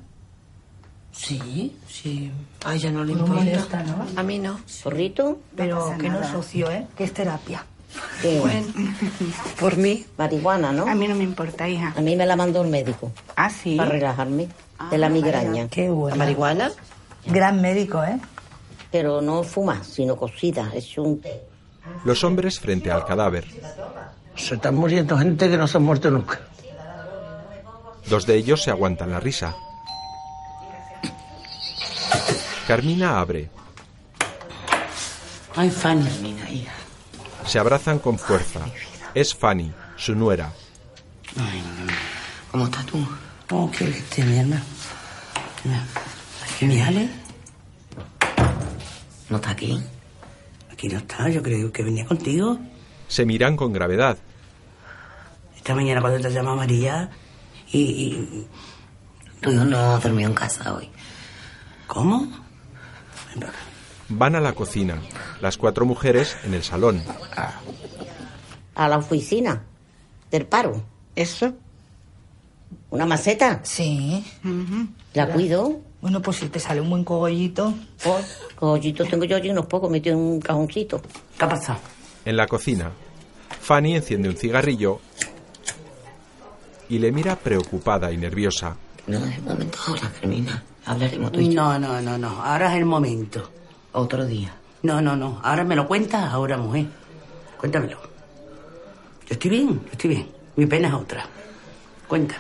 [1.12, 2.30] Sí, sí.
[2.64, 3.42] A ella no le No importa.
[3.42, 4.06] molesta, ¿no?
[4.16, 4.60] A mí no.
[4.68, 5.40] ¿Zorrito?
[5.56, 6.86] Pero que no socio, ¿eh?
[6.96, 7.64] Que es terapia.
[8.22, 8.40] ¿Qué?
[9.60, 10.04] Por mí.
[10.16, 10.86] Marihuana, ¿no?
[10.86, 11.92] A mí no me importa, hija.
[11.96, 13.10] A mí me la mandó el médico.
[13.34, 13.76] Ah, sí.
[13.76, 14.48] Para relajarme
[14.90, 15.66] de la migraña.
[15.68, 16.16] Qué bueno.
[16.16, 16.70] ¿La marihuana?
[17.26, 18.18] Gran médico, ¿eh?
[18.90, 20.70] Pero no fuma, sino cocida.
[20.74, 21.42] Es un té.
[22.04, 23.46] Los hombres frente al cadáver.
[24.36, 26.40] Se están muriendo gente que no se ha muerto nunca.
[28.08, 29.54] Dos de ellos se aguantan la risa.
[32.66, 33.50] Carmina abre.
[35.56, 36.72] Ay, Fanny, mira, hija.
[37.44, 38.60] Se abrazan con fuerza.
[39.14, 40.52] Es Fanny, su nuera.
[41.36, 41.92] Ay, no.
[42.50, 43.06] ¿Cómo estás tú?
[43.50, 44.62] Oh, qué bestia, mi hermano.
[45.64, 45.82] Mira,
[46.60, 47.08] ¿Mi Ale?
[49.30, 49.80] ¿No está aquí?
[50.72, 52.58] Aquí no está, yo creo que venía contigo.
[53.08, 54.16] Se miran con gravedad.
[55.56, 57.10] Esta mañana cuando te llama María
[57.72, 57.78] y...
[57.80, 58.46] y-
[59.40, 60.90] Tú no has dormido en casa hoy.
[61.86, 62.26] ¿Cómo?
[64.08, 65.00] Van a la cocina.
[65.40, 67.00] Las cuatro mujeres en el salón.
[68.74, 69.62] A la oficina
[70.32, 70.82] del paro.
[71.14, 71.54] ¿Eso?
[72.90, 73.60] ¿Una maceta?
[73.62, 74.24] Sí.
[75.14, 75.80] La cuido.
[76.00, 77.74] Bueno, pues si te sale un buen cogollito.
[78.02, 81.00] Pues, cogollito tengo yo allí unos pocos metidos en un cajoncito.
[81.36, 81.80] ¿Qué ha pasado?
[82.24, 82.90] En la cocina,
[83.60, 85.00] Fanny enciende un cigarrillo
[86.88, 88.76] y le mira preocupada y nerviosa.
[89.06, 90.62] No es el momento ahora, Carmina.
[90.86, 91.62] Hablaremos tú y yo.
[91.62, 92.42] No, no, no, no.
[92.42, 93.50] Ahora es el momento.
[93.92, 94.54] Otro día.
[94.82, 95.40] No, no, no.
[95.42, 96.86] Ahora me lo cuentas ahora, mujer.
[97.58, 97.98] Cuéntamelo.
[98.00, 100.28] Yo estoy bien, yo estoy bien.
[100.56, 101.26] Mi pena es otra.
[102.06, 102.36] Cuenta.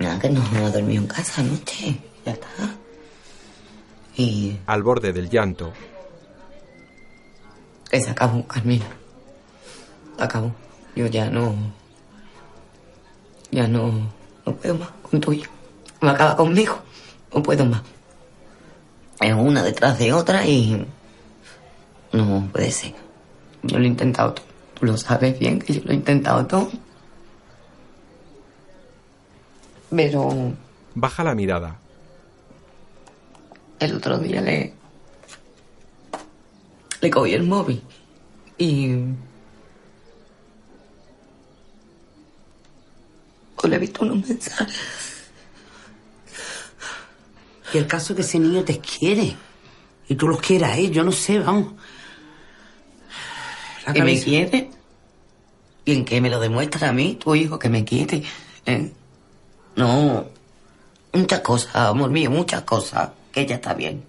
[0.00, 1.96] Nada, que no, no ha dormido en casa anoche.
[2.24, 2.48] Ya está.
[4.16, 5.72] Y Al borde del llanto,
[7.90, 8.86] que se acabó, Carmina.
[10.16, 10.52] Se acabó.
[10.96, 11.54] Yo ya no.
[13.50, 13.92] Ya no.
[14.46, 15.52] No puedo más con tu hijo.
[16.00, 16.78] Me acaba conmigo.
[17.34, 17.82] No puedo más.
[19.20, 20.86] Es una detrás de otra y.
[22.12, 22.94] No puede ser.
[23.62, 24.46] Yo lo he intentado todo.
[24.74, 26.70] Tú lo sabes bien que yo lo he intentado todo.
[29.94, 30.52] Pero
[30.94, 31.76] Baja la mirada.
[33.78, 34.74] el otro día le.
[37.00, 37.82] Le cogí el móvil.
[38.58, 38.88] Y.
[43.68, 44.76] Le he visto unos mensajes.
[47.72, 49.36] Y el caso es que ese niño te quiere.
[50.08, 50.90] Y tú los quieras, ¿eh?
[50.90, 51.74] Yo no sé, vamos.
[53.86, 54.70] La que me quiere.
[55.84, 58.24] ¿Y en qué me lo demuestra a mí, tu hijo, que me quiere?
[58.66, 58.92] ¿Eh?
[59.80, 60.26] No.
[61.12, 63.10] Muchas cosas, amor mío, muchas cosas.
[63.32, 64.02] Que ella está bien.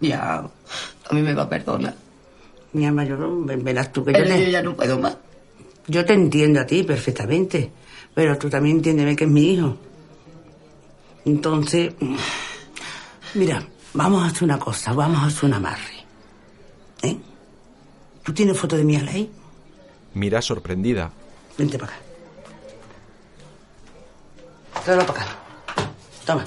[0.00, 0.38] Ya.
[0.38, 1.94] A mí me va a perdonar.
[2.72, 4.98] Mi alma, yo no, ve- verás tú que yo El te- niño ya no puedo
[4.98, 5.16] más.
[5.86, 7.70] Yo te entiendo a ti perfectamente,
[8.14, 9.76] pero tú también entiéndeme que es mi hijo.
[11.24, 11.94] Entonces,
[13.34, 16.04] mira, vamos a hacer una cosa, vamos a hacer un amarre.
[17.02, 17.16] ¿Eh?
[18.22, 19.30] ¿Tú tienes foto de mi ahí?
[20.14, 21.10] Mira sorprendida.
[21.58, 22.00] Vente para acá.
[24.84, 25.36] Tráelo para acá.
[26.26, 26.44] Toma.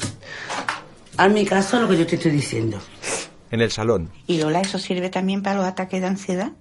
[1.17, 2.77] Hazme caso a lo que yo te estoy diciendo.
[3.49, 6.51] En el salón, ¿Y Lola, eso sirve también para los ataques de ansiedad?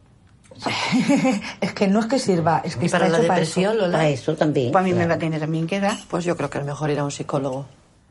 [1.61, 3.83] es que no es que sirva, es que ¿Y para está la hecho depresión, eso.
[3.83, 3.99] Lola?
[3.99, 4.73] Para eso también.
[4.73, 5.99] Pues a mí me va a tener también que dar.
[6.09, 7.67] Pues yo creo que es mejor ir a un psicólogo.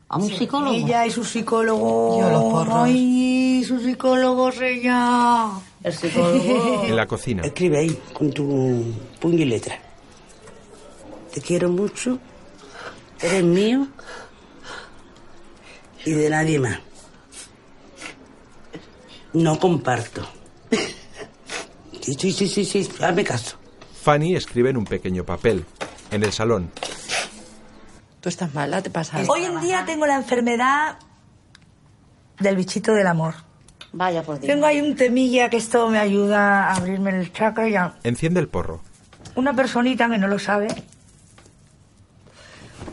[0.08, 0.72] ¿A un psicólogo?
[0.74, 2.20] Ella y su psicólogo.
[2.20, 2.76] Yo los porros.
[2.76, 5.48] Ay, su psicólogo ella.
[5.82, 6.84] El psicólogo.
[6.84, 8.84] en la cocina, Escribe ahí con tu
[9.18, 9.78] puño y letra.
[11.32, 12.18] Te quiero mucho,
[13.20, 13.86] eres mío
[16.04, 16.78] y de nadie más.
[19.32, 20.26] No comparto.
[22.00, 23.56] Sí, sí, sí, sí, sí, hazme caso.
[24.02, 25.64] Fanny escribe en un pequeño papel.
[26.12, 26.70] En el salón,
[28.26, 28.82] ¿Tú estás mala?
[28.82, 29.32] ¿Te pasa algo?
[29.32, 30.98] Hoy en día tengo la enfermedad
[32.40, 33.34] del bichito del amor.
[33.92, 34.52] Vaya por Dios.
[34.52, 37.94] Tengo ahí un temilla que esto me ayuda a abrirme el chakra y a...
[38.02, 38.80] enciende el porro.
[39.36, 40.66] Una personita que no lo sabe.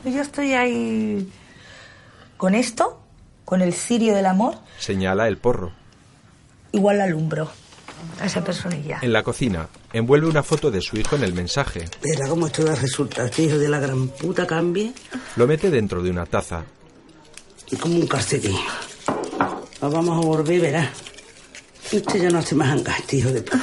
[0.05, 1.29] Yo estoy ahí
[2.37, 2.99] con esto,
[3.45, 5.71] con el cirio del amor, Señala el porro.
[6.71, 7.49] igual la alumbro
[8.19, 8.99] a esa personilla.
[9.01, 11.85] En la cocina, envuelve una foto de su hijo en el mensaje.
[12.01, 13.25] Verá cómo esto va a resultar.
[13.25, 14.93] Este hijo de la gran puta cambie
[15.37, 16.63] Lo mete dentro de una taza.
[17.71, 18.57] y como un calcetín.
[19.81, 20.91] Nos vamos a volver, verá.
[21.91, 23.61] Este ya no hace más este hijo de puta.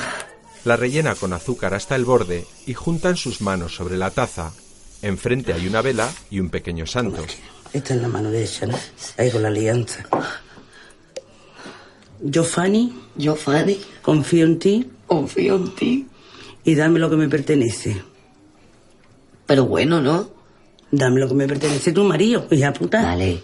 [0.65, 4.53] La rellena con azúcar hasta el borde y juntan sus manos sobre la taza.
[5.03, 7.25] Enfrente hay una vela y un pequeño santo.
[7.73, 8.79] Esta es la mano de ella, ¿no?
[9.17, 10.05] Ahí con la alianza.
[12.21, 12.93] Yo, Fanny.
[13.17, 13.81] Yo, Fanny.
[14.03, 14.91] Confío en ti.
[15.07, 16.07] Confío en ti.
[16.65, 18.03] Y dame lo que me pertenece.
[19.47, 20.31] Pero bueno, ¿no?
[20.91, 23.03] Dame lo que me pertenece a tu marido, hija puta.
[23.03, 23.41] Vale.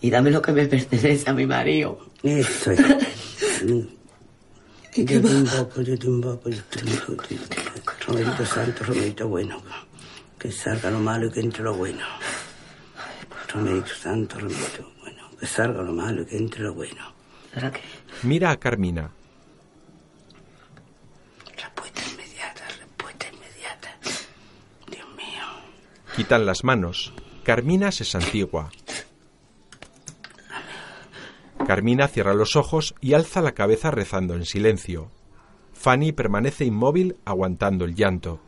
[0.00, 1.98] Y dame lo que me pertenece a mi marido.
[2.22, 2.80] Eso es.
[4.96, 7.24] yo te invoco, yo te invoco, yo te invoco.
[7.30, 7.92] yo te invoco.
[8.06, 9.62] Romerito santo, Romerito bueno.
[10.38, 12.04] Que salga lo malo y que entre lo bueno.
[13.52, 15.30] Romerito santo, Romerito bueno.
[15.38, 17.14] Que salga lo malo y que entre lo bueno.
[17.54, 17.80] ¿Ahora qué?
[18.22, 19.10] Mira a Carmina.
[21.56, 23.96] Respuesta inmediata, respuesta inmediata.
[24.90, 25.44] Dios mío.
[26.14, 27.12] Quitan las manos.
[27.44, 28.70] Carmina se santigua.
[31.66, 35.10] Carmina cierra los ojos y alza la cabeza rezando en silencio.
[35.72, 38.40] Fanny permanece inmóvil aguantando el llanto.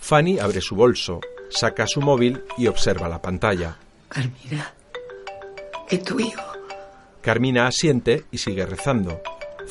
[0.00, 1.20] Fanny abre su bolso,
[1.50, 3.76] saca su móvil y observa la pantalla.
[4.08, 4.72] Carmina.
[5.88, 6.42] Es tu hijo.
[7.22, 9.20] Carmina asiente y sigue rezando.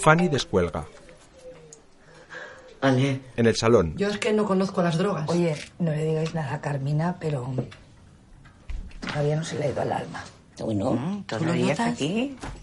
[0.02, 0.86] Fanny descuelga.
[2.82, 3.22] Vale.
[3.38, 5.30] En el salón, Yo es que no conozco las drogas.
[5.30, 7.54] Oye, no le digáis nada a Carmina, pero
[9.00, 10.24] todavía no se le ha ido al alma.
[10.60, 12.00] Bueno, ¿Tú lo notas?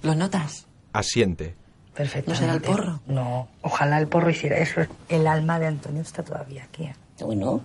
[0.02, 0.66] ¿Lo notas?
[0.92, 1.54] asiente.
[1.94, 2.30] Perfectamente.
[2.30, 3.00] ¿No será el porro?
[3.06, 4.82] No, ojalá el porro hiciera eso.
[5.08, 6.84] El alma de Antonio está todavía aquí.
[6.84, 6.94] ¿eh?
[7.20, 7.60] Bueno.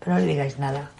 [0.00, 0.90] Pero no le digáis nada.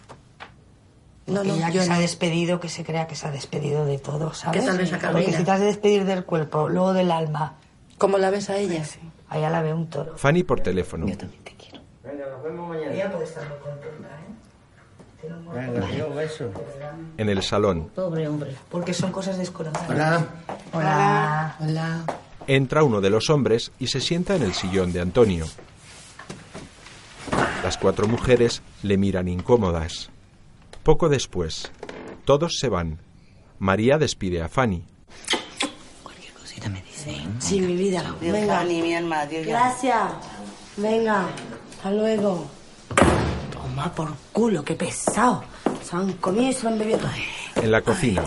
[1.27, 3.31] No, Porque no, ya yo que se ha despedido, que se crea que se ha
[3.31, 4.61] despedido de todo, ¿sabes?
[4.61, 5.39] ¿Qué tal ves a Porque Carmina?
[5.39, 7.55] si te has de despedir del cuerpo, luego del alma,
[7.97, 8.83] ¿Cómo la ves a ella?
[9.31, 10.17] allá la ve un toro.
[10.19, 11.07] Fanny por teléfono.
[11.07, 11.17] Ella
[13.11, 15.21] puede estar muy contenta, ¿eh?
[15.21, 16.51] Tiene un buen Venga, un beso.
[17.17, 18.55] En el salón, Pobre hombre.
[18.71, 19.89] Porque son cosas desconocidas.
[19.91, 20.25] Hola.
[20.73, 21.57] Hola.
[21.61, 22.05] Hola.
[22.47, 25.47] Entra uno de los hombres y se sienta en el sillón de Antonio.
[27.63, 30.11] Las cuatro mujeres le miran incómodas.
[30.83, 31.73] Poco después,
[32.25, 32.99] todos se van.
[33.59, 34.85] María despide a Fanny.
[36.39, 37.37] cosita me dicen.
[37.41, 38.15] Sí, mi vida.
[38.21, 38.59] Dios, Venga.
[38.59, 39.47] Fanny, mi alma, Dios.
[39.47, 40.11] Gracias.
[40.77, 41.27] Venga.
[41.77, 42.47] Hasta luego.
[43.51, 45.45] Toma por culo, qué pesado.
[45.83, 47.11] Se han comido y se lo han bebido todo.
[47.57, 48.25] En la cocina,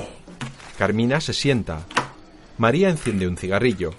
[0.78, 1.86] Carmina se sienta.
[2.58, 3.94] María enciende un cigarrillo.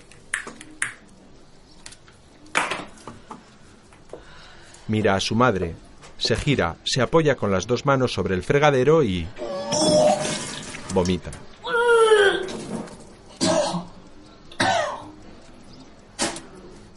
[4.89, 5.75] Mira a su madre.
[6.17, 9.27] Se gira, se apoya con las dos manos sobre el fregadero y...
[10.93, 11.31] vomita.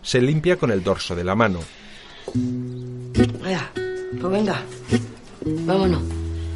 [0.02, 1.60] Se limpia con el dorso de la mano.
[2.34, 3.72] Venga,
[4.20, 4.62] pues venga.
[5.46, 6.02] Vámonos.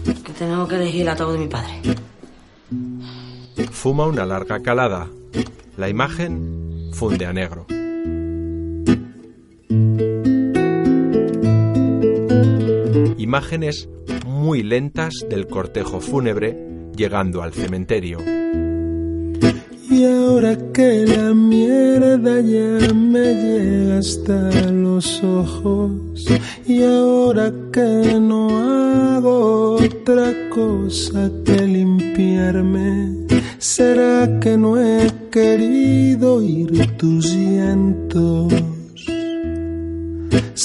[0.03, 1.81] Que tenemos que elegir el ataúd de mi padre.
[3.71, 5.07] Fuma una larga calada.
[5.77, 7.65] La imagen funde a negro.
[13.17, 13.89] Imágenes
[14.25, 16.57] muy lentas del cortejo fúnebre
[16.95, 18.19] llegando al cementerio.
[19.89, 25.91] Y ahora que la mierda ya me llega hasta los ojos,
[26.67, 33.27] y ahora que no hago otra cosa que limpiarme,
[33.59, 38.74] ¿será que no he querido oír tus llantos?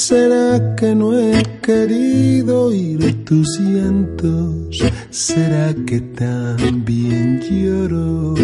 [0.09, 4.83] ¿Será que no he querido oír tus llantos?
[5.11, 8.35] ¿Será que también lloro?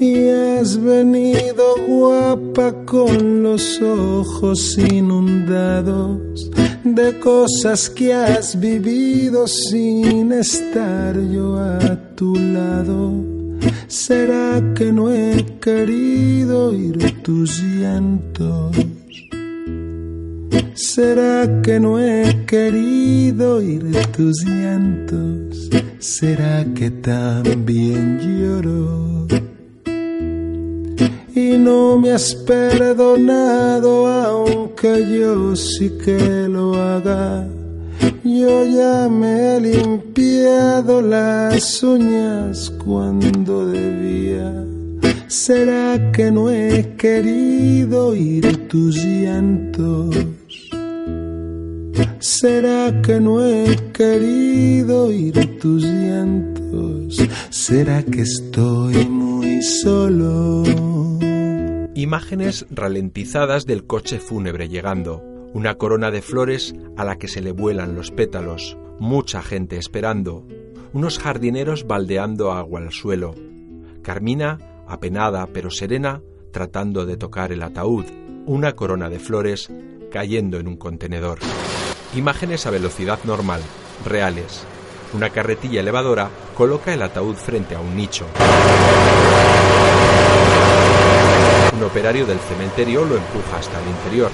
[0.00, 6.50] Y has venido guapa con los ojos inundados
[6.82, 13.12] de cosas que has vivido sin estar yo a tu lado.
[13.86, 18.91] ¿Será que no he querido oír tus llantos?
[20.74, 23.84] ¿Será que no he querido oír
[24.14, 25.70] tus llantos?
[25.98, 29.26] ¿Será que también lloro?
[31.34, 37.48] Y no me has perdonado aunque yo sí que lo haga.
[38.24, 44.64] Yo ya me he limpiado las uñas cuando debía.
[45.28, 50.14] ¿Será que no he querido oír tus llantos?
[52.22, 57.20] ¿Será que no he querido oír tus llantos?
[57.50, 60.62] ¿Será que estoy muy solo?
[61.96, 65.20] Imágenes ralentizadas del coche fúnebre llegando.
[65.52, 68.78] Una corona de flores a la que se le vuelan los pétalos.
[69.00, 70.46] Mucha gente esperando.
[70.92, 73.34] Unos jardineros baldeando agua al suelo.
[74.02, 76.22] Carmina, apenada pero serena,
[76.52, 78.04] tratando de tocar el ataúd.
[78.46, 79.72] Una corona de flores
[80.12, 81.40] cayendo en un contenedor.
[82.14, 83.62] Imágenes a velocidad normal,
[84.04, 84.64] reales.
[85.14, 88.26] Una carretilla elevadora coloca el ataúd frente a un nicho.
[91.74, 94.30] Un operario del cementerio lo empuja hasta el interior.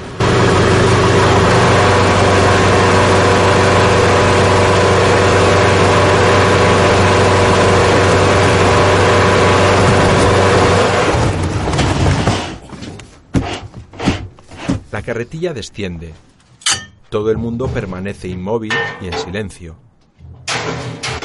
[14.91, 16.13] La carretilla desciende.
[17.09, 19.77] Todo el mundo permanece inmóvil y en silencio.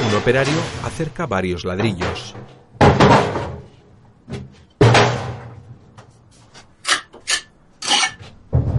[0.08, 2.34] Un operario acerca varios ladrillos.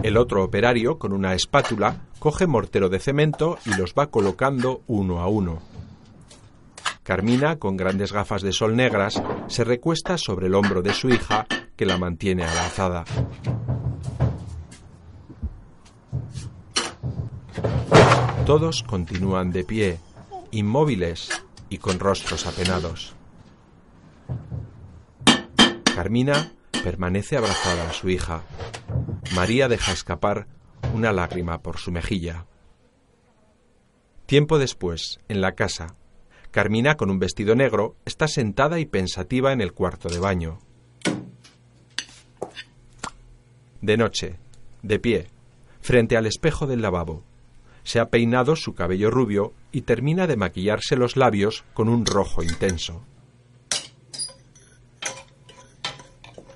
[0.02, 5.20] El otro operario, con una espátula, coge mortero de cemento y los va colocando uno
[5.20, 5.60] a uno.
[7.04, 11.46] Carmina, con grandes gafas de sol negras, se recuesta sobre el hombro de su hija,
[11.76, 13.04] que la mantiene abrazada.
[18.46, 19.98] Todos continúan de pie,
[20.52, 21.30] inmóviles
[21.68, 23.16] y con rostros apenados.
[25.96, 26.52] Carmina
[26.84, 28.44] permanece abrazada a su hija.
[29.34, 30.46] María deja escapar
[30.94, 32.46] una lágrima por su mejilla.
[34.26, 35.96] Tiempo después, en la casa,
[36.52, 40.60] Carmina, con un vestido negro, está sentada y pensativa en el cuarto de baño.
[43.80, 44.38] De noche,
[44.82, 45.26] de pie,
[45.80, 47.25] frente al espejo del lavabo.
[47.86, 52.42] Se ha peinado su cabello rubio y termina de maquillarse los labios con un rojo
[52.42, 53.04] intenso.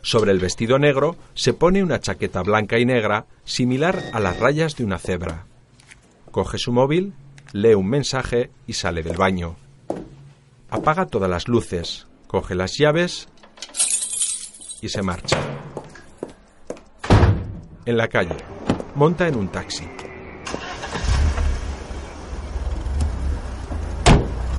[0.02, 4.74] Sobre el vestido negro se pone una chaqueta blanca y negra similar a las rayas
[4.74, 5.46] de una cebra.
[6.32, 7.14] Coge su móvil,
[7.52, 9.54] lee un mensaje y sale del baño.
[10.68, 13.28] Apaga todas las luces, coge las llaves
[14.82, 15.38] y se marcha.
[17.86, 18.36] En la calle,
[18.96, 19.84] monta en un taxi.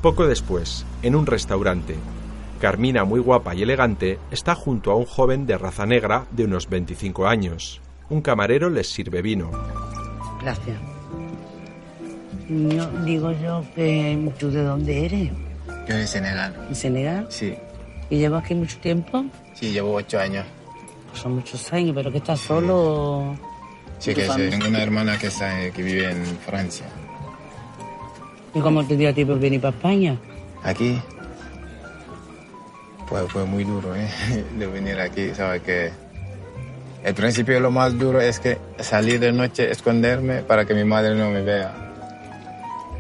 [0.02, 1.96] Poco después, en un restaurante,
[2.60, 6.70] Carmina, muy guapa y elegante, está junto a un joven de raza negra de unos
[6.70, 7.82] 25 años.
[8.10, 9.52] Un camarero les sirve vino.
[10.42, 10.78] Gracias.
[12.50, 15.32] No, digo yo que tú de dónde eres.
[15.88, 16.68] Yo de Senegal.
[16.68, 17.28] ¿De Senegal?
[17.30, 17.56] Sí.
[18.10, 19.26] ¿Y llevas aquí mucho tiempo?
[19.54, 20.46] Sí, llevo ocho años.
[21.10, 23.36] Pues son muchos años, pero que estás solo.
[24.00, 24.50] Sí, ¿Y tu que sí.
[24.50, 26.88] Tengo una hermana que, está, que vive en Francia.
[28.54, 30.18] ¿Y cómo te dio a ti por venir para España?
[30.64, 31.00] Aquí,
[33.08, 34.08] pues fue muy duro, ¿eh?
[34.58, 35.62] De venir aquí, ¿sabes?
[35.64, 35.92] Que
[37.04, 41.16] el principio lo más duro es que salir de noche, esconderme para que mi madre
[41.16, 41.74] no me vea.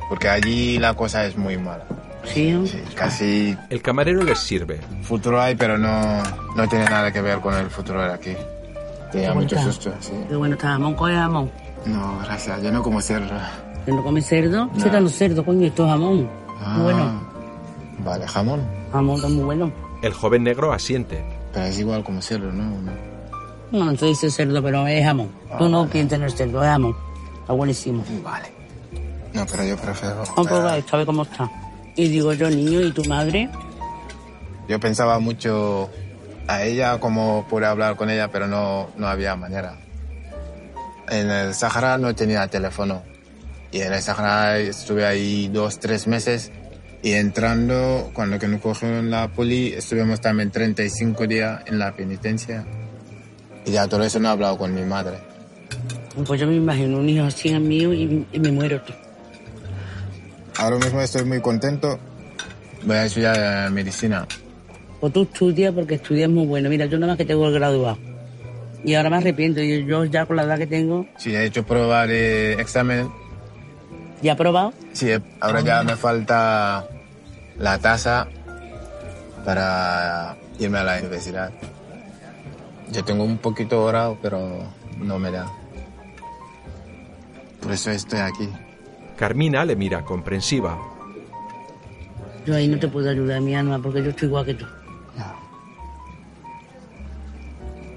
[0.09, 1.85] Porque allí la cosa es muy mala.
[2.25, 2.55] Sí,
[2.95, 4.79] casi El camarero les sirve.
[5.01, 6.21] futuro hay, pero no,
[6.55, 8.35] no tiene nada que ver con el futuro de aquí.
[9.11, 9.67] Te da ¿Cómo mucho está?
[9.71, 10.11] susto, sí.
[10.29, 11.49] Qué bueno está jamón, coge jamón.
[11.85, 13.33] No, gracias, yo no como cerdo.
[13.85, 14.65] ¿Que no comes cerdo?
[14.65, 14.79] No.
[14.83, 16.29] Sí, dando cerdo, coño, esto es jamón.
[16.59, 17.21] Ah, Muy bueno.
[18.03, 18.61] Vale, jamón.
[18.91, 19.71] Jamón está muy bueno.
[20.01, 21.23] El joven negro asiente.
[21.53, 22.63] Pero es igual como cerdo, ¿no?
[23.71, 25.29] No, no se dice cerdo, pero es jamón.
[25.57, 26.95] Tú no quieres tener cerdo, es jamón.
[27.41, 28.03] Está buenísimo.
[28.23, 28.47] Vale.
[29.33, 30.15] No, pero yo prefiero...
[30.17, 31.49] Vamos a probar esto, a ver cómo está.
[31.95, 33.49] Y digo yo, niño, ¿y tu madre?
[34.67, 35.89] Yo pensaba mucho
[36.47, 39.77] a ella, como pude hablar con ella, pero no, no había manera.
[41.09, 43.01] En el Sahara no tenía teléfono.
[43.71, 46.51] Y en el Sahara estuve ahí dos, tres meses.
[47.03, 52.65] Y entrando, cuando que nos cogieron la poli, estuvimos también 35 días en la penitencia.
[53.65, 55.17] Y ya todo eso no he hablado con mi madre.
[56.25, 58.93] Pues yo me imagino un hijo así mío y, y me muero tú.
[60.57, 61.99] Ahora mismo estoy muy contento.
[62.83, 64.27] Voy a estudiar eh, medicina.
[64.99, 66.69] O tú estudias porque estudias muy bueno.
[66.69, 67.97] Mira, yo nada más que tengo el graduado.
[68.83, 69.61] Y ahora me arrepiento.
[69.61, 73.09] Yo, yo ya con la edad que tengo, Sí, he hecho prueba de examen.
[74.21, 74.73] ¿Ya probado?
[74.93, 76.87] Sí, ahora ya me falta
[77.57, 78.27] la tasa
[79.45, 81.51] para irme a la universidad.
[82.91, 84.63] Yo tengo un poquito ahorrado, pero
[84.99, 85.47] no me da.
[87.61, 88.49] Por eso estoy aquí.
[89.17, 90.77] Carmina le mira comprensiva.
[92.45, 94.65] Yo ahí no te puedo ayudar, mi alma, porque yo estoy igual que tú.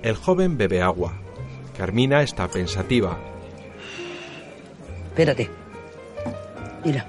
[0.02, 1.14] El joven bebe agua.
[1.78, 3.16] Carmina está pensativa.
[5.08, 5.63] Espérate.
[6.84, 7.06] Mira,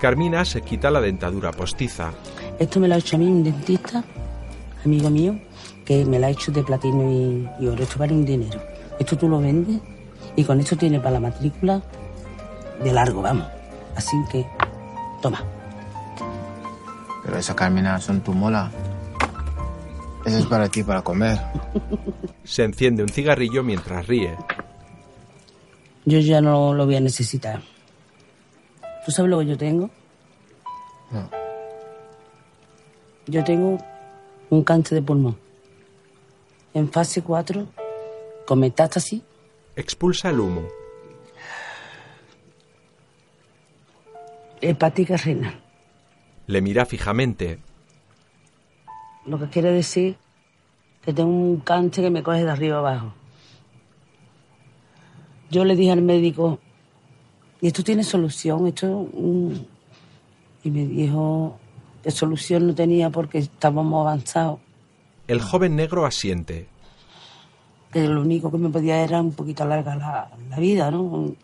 [0.00, 2.12] Carmina se quita la dentadura postiza.
[2.58, 4.04] esto me lo ha hecho a mí un dentista,
[4.84, 5.38] amigo mío,
[5.84, 7.82] que me lo ha hecho de platino y, y oro.
[7.82, 8.60] Esto vale un dinero.
[8.98, 9.80] Esto tú lo vendes
[10.36, 11.82] y con esto tienes para la matrícula
[12.82, 13.46] de largo, vamos.
[13.96, 14.46] Así que,
[15.20, 15.42] toma.
[17.24, 18.70] Pero esa Carmina son tu mola.
[20.24, 21.38] Eso es para ti, para comer.
[22.44, 24.36] Se enciende un cigarrillo mientras ríe.
[26.04, 27.60] Yo ya no lo voy a necesitar.
[29.08, 29.88] ¿Tú sabes lo que yo tengo?
[31.10, 31.30] No.
[33.26, 33.78] Yo tengo
[34.50, 35.34] un cáncer de pulmón.
[36.74, 37.66] En fase 4,
[38.46, 39.22] con metástasis,
[39.76, 40.68] Expulsa el humo.
[44.60, 45.58] hepática renal.
[46.46, 47.60] Le mira fijamente.
[49.24, 50.18] Lo que quiere decir
[51.00, 53.14] que tengo un cáncer que me coge de arriba abajo.
[55.50, 56.58] Yo le dije al médico,
[57.60, 58.66] ¿y esto tiene solución?
[58.66, 59.08] Esto...
[59.14, 59.52] mm?".
[60.64, 61.58] Y me dijo
[62.02, 64.58] que solución no tenía porque estábamos avanzados.
[65.26, 66.68] El joven negro asiente.
[67.92, 71.34] que lo único que me podía era un poquito alargar la, la vida, ¿no?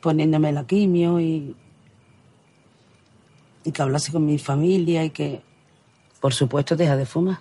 [0.00, 1.54] Poniéndome la quimio y,
[3.64, 5.42] y que hablase con mi familia y que,
[6.20, 7.40] por supuesto, deja de fumar.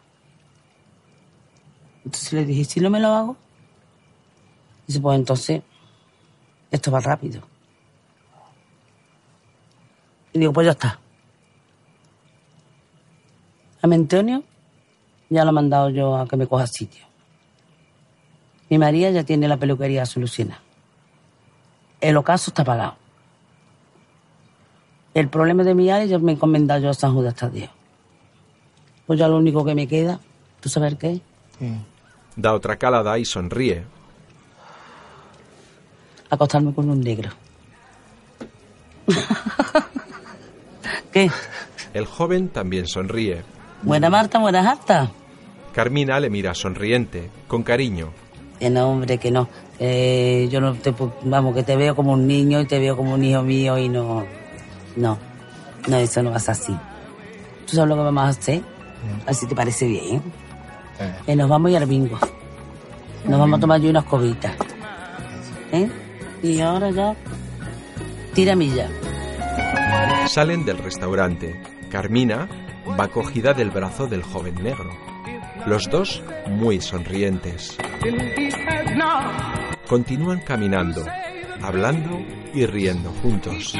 [2.04, 3.38] Entonces le dije, ¿si no me lo hago?
[4.88, 5.62] Dice, pues entonces,
[6.72, 7.42] esto va rápido.
[10.36, 11.00] Y digo, pues ya está.
[13.82, 14.44] A mi Antonio
[15.30, 17.06] ya lo he mandado yo a que me coja sitio.
[18.70, 20.60] Mi María ya tiene la peluquería solucionada.
[22.02, 22.98] El ocaso está pagado.
[25.14, 27.70] El problema de mi área ya me he encomendado yo a San Judas Tadeo.
[29.08, 30.20] Pues ya lo único que me queda,
[30.60, 31.22] ¿tú sabes qué?
[32.36, 33.86] Da otra calada y sonríe.
[36.30, 37.30] Acostarme con un negro.
[41.16, 41.32] ¿Qué?
[41.94, 43.42] El joven también sonríe.
[43.84, 45.10] Buena Marta, buena harta.
[45.74, 48.10] Carmina le mira sonriente, con cariño.
[48.60, 49.48] Que no, hombre, que no.
[49.80, 50.94] Eh, yo no te,
[51.24, 53.88] vamos, que te veo como un niño y te veo como un hijo mío y
[53.88, 54.26] no,
[54.98, 55.18] no,
[55.88, 56.76] no, eso no va a ser así.
[57.66, 58.62] ¿Tú sabes lo que vamos a hacer?
[59.26, 60.22] Así te parece bien.
[61.28, 62.20] Eh, nos vamos a ir al bingo.
[63.26, 64.52] Nos vamos a tomar yo unas cobitas.
[65.72, 65.90] ¿Eh?
[66.44, 67.16] Y ahora ya,
[68.34, 68.90] tira milla.
[70.28, 71.56] Salen del restaurante.
[71.90, 72.48] Carmina
[73.00, 74.90] va cogida del brazo del joven negro.
[75.66, 77.78] Los dos muy sonrientes.
[79.88, 81.06] Continúan caminando,
[81.62, 82.20] hablando
[82.54, 83.74] y riendo juntos.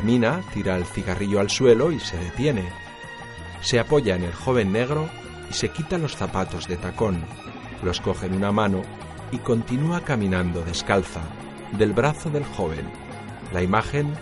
[0.00, 2.70] Carmina tira el cigarrillo al suelo y se detiene.
[3.60, 5.10] Se apoya en el joven negro
[5.50, 7.22] y se quita los zapatos de tacón,
[7.82, 8.80] los coge en una mano
[9.30, 11.20] y continúa caminando descalza
[11.72, 12.90] del brazo del joven.
[13.52, 14.14] La imagen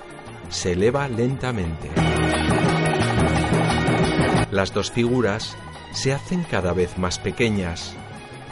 [0.49, 1.89] se eleva lentamente.
[4.51, 5.57] Las dos figuras
[5.93, 7.95] se hacen cada vez más pequeñas,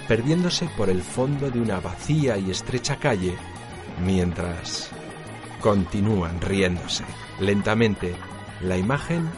[0.06, 3.34] perdiéndose por el fondo de una vacía y estrecha calle,
[4.04, 4.92] mientras
[5.66, 7.02] continúan riéndose.
[7.40, 8.14] Lentamente,
[8.60, 9.28] la imagen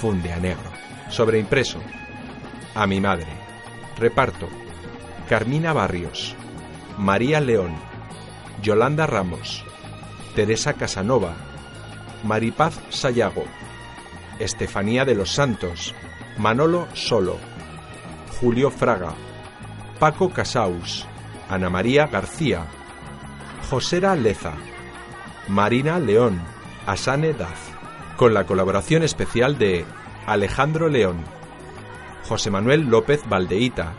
[0.00, 0.70] funde a negro.
[1.10, 1.78] Sobreimpreso.
[2.74, 3.26] A mi madre.
[3.98, 4.48] Reparto.
[5.28, 6.34] Carmina Barrios.
[6.96, 7.74] María León.
[8.62, 9.62] Yolanda Ramos.
[10.34, 11.34] Teresa Casanova.
[12.24, 13.44] Maripaz Sayago.
[14.38, 15.94] Estefanía de los Santos.
[16.38, 17.36] Manolo Solo.
[18.40, 19.12] Julio Fraga.
[19.98, 21.04] Paco Casaus.
[21.50, 22.64] Ana María García.
[23.68, 24.54] Josera Leza.
[25.48, 26.40] Marina León,
[26.86, 27.58] Asane Daz,
[28.16, 29.86] con la colaboración especial de
[30.26, 31.24] Alejandro León,
[32.28, 33.94] José Manuel López Valdeíta,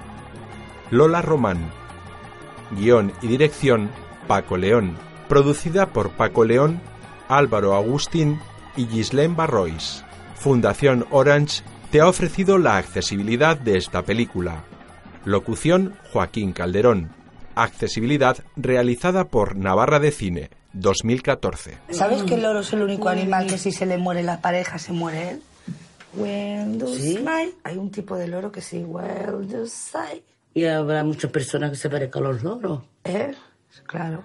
[0.92, 1.72] Lola Román,
[2.72, 3.90] guion y dirección
[4.28, 4.96] Paco León,
[5.28, 6.80] producida por Paco León,
[7.28, 8.40] Álvaro Agustín
[8.78, 10.06] y Gislaine Barrois.
[10.36, 14.64] Fundación Orange te ha ofrecido la accesibilidad de esta película.
[15.26, 17.10] Locución Joaquín Calderón.
[17.56, 20.59] Accesibilidad realizada por Navarra de Cine.
[20.74, 21.78] 2014.
[21.92, 24.78] ¿Sabes que el loro es el único animal que si se le muere la pareja
[24.78, 25.42] se muere él?
[26.14, 27.14] When do ¿Sí?
[27.18, 27.54] smile.
[27.64, 30.24] Hay un tipo de loro que sí, well do sigh.
[30.54, 32.82] Y habrá muchas personas que se parezcan a los loros.
[33.04, 33.34] ¿Eh?
[33.86, 34.24] Claro.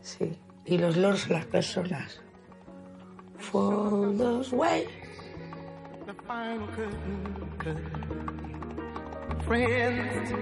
[0.00, 0.38] Sí.
[0.64, 2.20] Y los loros son las personas.
[3.38, 4.86] For those way.
[9.46, 10.32] Friends,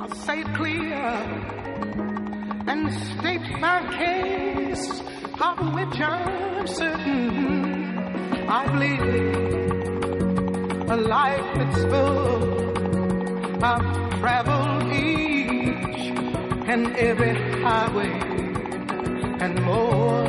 [0.00, 2.13] I'll say it clear
[2.66, 5.00] and state my case,
[5.40, 7.84] of which I'm certain
[8.48, 9.54] I've lived
[10.90, 13.64] a life that's full.
[13.64, 16.12] I've traveled each
[16.68, 18.12] and every highway
[19.40, 20.24] and more,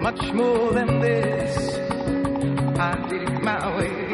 [0.00, 1.78] much more than this.
[2.78, 4.07] I did my way.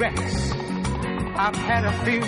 [0.00, 0.52] Regrets.
[1.36, 2.20] I've had a few,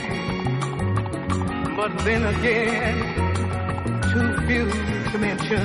[1.77, 2.97] but then again,
[4.13, 4.71] too few
[5.11, 5.61] to mention.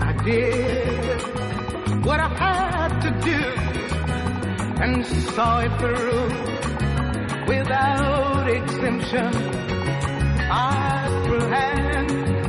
[0.00, 1.20] I did
[2.04, 3.42] what I had to do
[4.82, 6.28] and saw it through
[7.46, 9.34] without exemption.
[10.50, 12.39] I planned